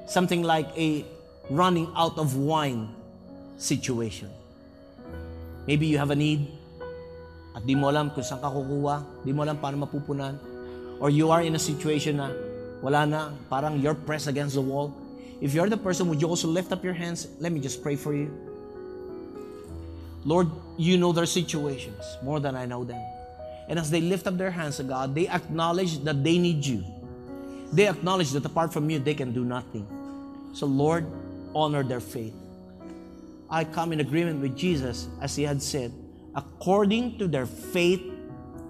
something 0.07 0.43
like 0.43 0.67
a 0.78 1.05
running 1.49 1.91
out 1.95 2.17
of 2.17 2.36
wine 2.36 2.89
situation. 3.57 4.30
Maybe 5.67 5.88
you 5.88 5.97
have 5.97 6.11
a 6.11 6.15
need 6.15 6.47
at 7.55 7.65
di 7.65 7.76
mo 7.76 7.89
alam 7.89 8.09
kung 8.11 8.24
saan 8.26 8.41
ka 8.41 8.49
kukuha, 8.49 9.24
di 9.24 9.32
mo 9.32 9.43
alam 9.43 9.57
paano 9.57 9.88
mapupunan. 9.88 10.36
Or 10.99 11.09
you 11.09 11.32
are 11.32 11.41
in 11.41 11.55
a 11.55 11.61
situation 11.61 12.17
na 12.17 12.32
wala 12.84 13.05
na, 13.05 13.32
parang 13.49 13.80
you're 13.80 13.95
pressed 13.95 14.28
against 14.28 14.55
the 14.55 14.61
wall. 14.61 14.91
If 15.39 15.53
you're 15.53 15.69
the 15.69 15.80
person, 15.80 16.07
would 16.09 16.19
you 16.19 16.28
also 16.28 16.47
lift 16.47 16.71
up 16.71 16.84
your 16.84 16.93
hands? 16.93 17.28
Let 17.39 17.51
me 17.51 17.59
just 17.59 17.84
pray 17.84 17.95
for 17.95 18.13
you. 18.13 18.32
Lord, 20.26 20.49
you 20.78 20.97
know 20.97 21.11
their 21.11 21.26
situations 21.26 22.17
more 22.24 22.39
than 22.39 22.55
I 22.55 22.65
know 22.65 22.84
them. 22.84 23.01
And 23.67 23.80
as 23.80 23.89
they 23.89 24.01
lift 24.01 24.28
up 24.28 24.38
their 24.38 24.51
hands 24.51 24.78
to 24.78 24.84
God, 24.84 25.15
they 25.15 25.28
acknowledge 25.28 26.03
that 26.03 26.24
they 26.24 26.38
need 26.38 26.65
you. 26.65 26.84
They 27.71 27.88
acknowledge 27.88 28.32
that 28.32 28.45
apart 28.45 28.71
from 28.71 28.89
you, 28.89 28.99
they 28.99 29.13
can 29.13 29.34
do 29.34 29.43
nothing. 29.43 29.88
So, 30.53 30.65
Lord, 30.65 31.07
honor 31.55 31.84
their 31.84 31.99
faith. 31.99 32.34
I 33.49 33.63
come 33.63 33.93
in 33.93 33.99
agreement 33.99 34.41
with 34.41 34.55
Jesus 34.57 35.07
as 35.21 35.36
he 35.36 35.43
had 35.43 35.61
said, 35.61 35.91
according 36.36 37.17
to 37.19 37.28
their 37.28 37.45
faith, 37.45 38.01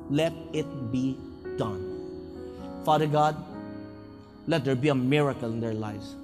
let 0.10 0.34
it 0.54 0.92
be 0.92 1.18
done. 1.58 2.82
Father 2.86 3.08
God, 3.08 3.36
let 4.48 4.66
there 4.66 4.76
be 4.76 4.90
a 4.90 4.96
miracle 4.96 5.52
in 5.52 5.60
their 5.60 5.74
lives. 5.74 6.16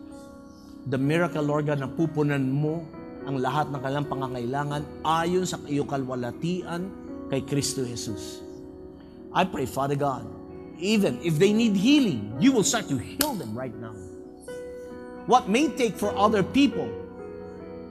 The 0.88 0.98
miracle, 0.98 1.44
Lord 1.44 1.68
God, 1.68 1.80
na 1.80 1.88
pupunan 1.88 2.52
mo 2.52 2.88
ang 3.28 3.40
lahat 3.40 3.68
ng 3.72 3.80
kanilang 3.84 4.08
pangangailangan 4.08 4.82
ayon 5.04 5.44
sa 5.44 5.60
iyong 5.68 5.88
kalwalatian 5.88 6.88
kay 7.28 7.42
Kristo 7.44 7.84
Jesus. 7.84 8.42
I 9.36 9.46
pray, 9.46 9.66
Father 9.70 9.96
God, 9.96 10.26
even 10.80 11.20
if 11.22 11.38
they 11.38 11.54
need 11.54 11.76
healing, 11.76 12.34
you 12.40 12.52
will 12.52 12.64
start 12.64 12.88
to 12.90 12.98
heal 12.98 13.36
them 13.36 13.54
right 13.54 13.76
now. 13.76 13.94
What 15.30 15.46
may 15.46 15.70
take 15.70 15.94
for 15.94 16.10
other 16.18 16.42
people 16.42 16.90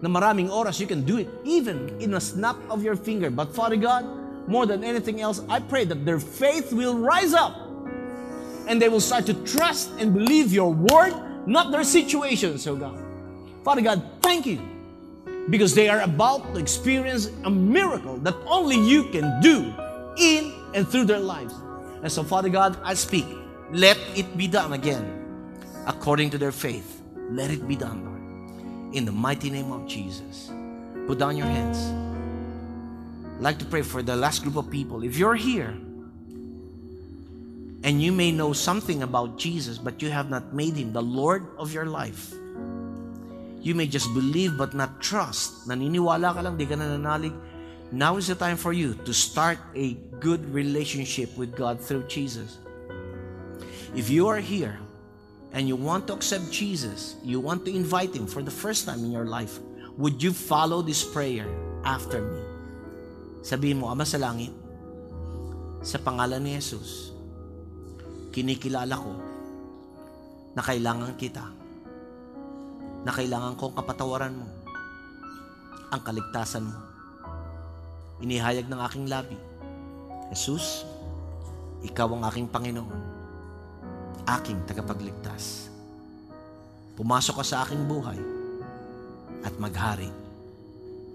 na 0.02 0.08
maraming 0.10 0.50
oras, 0.50 0.80
you 0.80 0.86
can 0.86 1.06
do 1.06 1.18
it 1.18 1.28
even 1.44 1.94
in 2.02 2.14
a 2.14 2.22
snap 2.22 2.56
of 2.70 2.82
your 2.82 2.96
finger. 2.96 3.30
But 3.30 3.54
Father 3.54 3.76
God, 3.76 4.06
more 4.48 4.66
than 4.66 4.82
anything 4.82 5.20
else, 5.20 5.42
I 5.46 5.60
pray 5.60 5.84
that 5.86 6.02
their 6.02 6.18
faith 6.18 6.72
will 6.72 6.98
rise 6.98 7.34
up 7.34 7.54
and 8.66 8.82
they 8.82 8.88
will 8.88 9.02
start 9.02 9.26
to 9.26 9.34
trust 9.46 9.90
and 9.98 10.10
believe 10.14 10.52
your 10.52 10.72
word, 10.72 11.14
not 11.46 11.70
their 11.70 11.84
situations, 11.84 12.66
oh 12.66 12.74
God. 12.74 12.98
Father 13.62 13.82
God, 13.82 14.02
thank 14.22 14.46
you 14.46 14.77
because 15.50 15.74
they 15.74 15.88
are 15.88 16.00
about 16.00 16.54
to 16.54 16.60
experience 16.60 17.30
a 17.44 17.50
miracle 17.50 18.16
that 18.18 18.34
only 18.46 18.76
you 18.76 19.04
can 19.10 19.40
do 19.40 19.72
in 20.18 20.52
and 20.74 20.86
through 20.86 21.04
their 21.04 21.18
lives. 21.18 21.54
And 22.02 22.10
so, 22.12 22.22
Father 22.22 22.48
God, 22.48 22.78
I 22.84 22.94
speak, 22.94 23.26
let 23.70 23.98
it 24.14 24.36
be 24.36 24.46
done 24.46 24.72
again 24.72 25.24
according 25.86 26.30
to 26.30 26.38
their 26.38 26.52
faith. 26.52 27.02
Let 27.30 27.50
it 27.50 27.66
be 27.66 27.76
done, 27.76 28.04
Lord. 28.04 28.94
In 28.94 29.04
the 29.04 29.12
mighty 29.12 29.50
name 29.50 29.72
of 29.72 29.86
Jesus. 29.86 30.50
Put 31.06 31.18
down 31.18 31.36
your 31.36 31.46
hands. 31.46 31.78
I'd 33.36 33.42
like 33.42 33.58
to 33.60 33.64
pray 33.64 33.82
for 33.82 34.02
the 34.02 34.16
last 34.16 34.42
group 34.42 34.56
of 34.56 34.70
people. 34.70 35.02
If 35.04 35.16
you're 35.16 35.34
here 35.34 35.76
and 37.82 38.02
you 38.02 38.12
may 38.12 38.32
know 38.32 38.52
something 38.52 39.02
about 39.02 39.38
Jesus, 39.38 39.78
but 39.78 40.02
you 40.02 40.10
have 40.10 40.28
not 40.28 40.52
made 40.52 40.74
him 40.74 40.92
the 40.92 41.02
Lord 41.02 41.46
of 41.56 41.72
your 41.72 41.86
life, 41.86 42.34
you 43.60 43.74
may 43.74 43.86
just 43.86 44.12
believe 44.14 44.56
but 44.56 44.74
not 44.74 45.02
trust. 45.02 45.66
Naniniwala 45.66 46.34
ka 46.34 46.40
lang, 46.42 46.56
di 46.56 46.66
ka 46.66 46.74
nananalig. 46.74 47.34
Now 47.90 48.20
is 48.20 48.28
the 48.28 48.36
time 48.36 48.60
for 48.60 48.76
you 48.76 48.94
to 49.08 49.12
start 49.16 49.56
a 49.72 49.96
good 50.20 50.44
relationship 50.52 51.32
with 51.40 51.56
God 51.56 51.80
through 51.80 52.04
Jesus. 52.06 52.60
If 53.96 54.12
you 54.12 54.28
are 54.28 54.38
here 54.38 54.76
and 55.56 55.64
you 55.66 55.74
want 55.74 56.06
to 56.08 56.12
accept 56.12 56.52
Jesus, 56.52 57.16
you 57.24 57.40
want 57.40 57.64
to 57.64 57.72
invite 57.72 58.12
Him 58.12 58.28
for 58.28 58.44
the 58.44 58.52
first 58.52 58.84
time 58.84 59.00
in 59.00 59.10
your 59.10 59.24
life, 59.24 59.58
would 59.96 60.22
you 60.22 60.36
follow 60.36 60.84
this 60.84 61.00
prayer 61.00 61.48
after 61.82 62.20
me? 62.20 62.42
Sabihin 63.40 63.80
mo, 63.80 63.88
Ama 63.88 64.04
sa 64.04 64.20
langit, 64.20 64.52
sa 65.80 65.96
pangalan 65.96 66.44
ni 66.44 66.52
Jesus, 66.54 67.16
kinikilala 68.30 68.94
ko 68.94 69.12
na 70.52 70.60
kailangan 70.60 71.16
kita, 71.16 71.57
na 73.08 73.16
kailangan 73.16 73.56
kong 73.56 73.72
kapatawaran 73.72 74.36
mo, 74.36 74.44
ang 75.88 76.00
kaligtasan 76.04 76.68
mo. 76.68 76.76
Inihayag 78.20 78.68
ng 78.68 78.80
aking 78.84 79.08
labi, 79.08 79.40
Jesus, 80.28 80.84
ikaw 81.80 82.12
ang 82.12 82.28
aking 82.28 82.52
Panginoon, 82.52 83.00
aking 84.28 84.60
tagapagligtas. 84.68 85.72
Pumasok 87.00 87.40
ka 87.40 87.44
sa 87.48 87.64
aking 87.64 87.88
buhay 87.88 88.20
at 89.40 89.56
maghari 89.56 90.12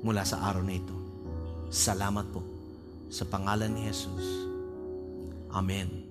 mula 0.01 0.25
sa 0.25 0.49
araw 0.49 0.65
na 0.65 0.73
ito. 0.73 0.97
Salamat 1.69 2.25
po 2.33 2.41
sa 3.13 3.21
pangalan 3.29 3.69
ni 3.69 3.85
Jesus. 3.85 4.49
Amen. 5.53 6.02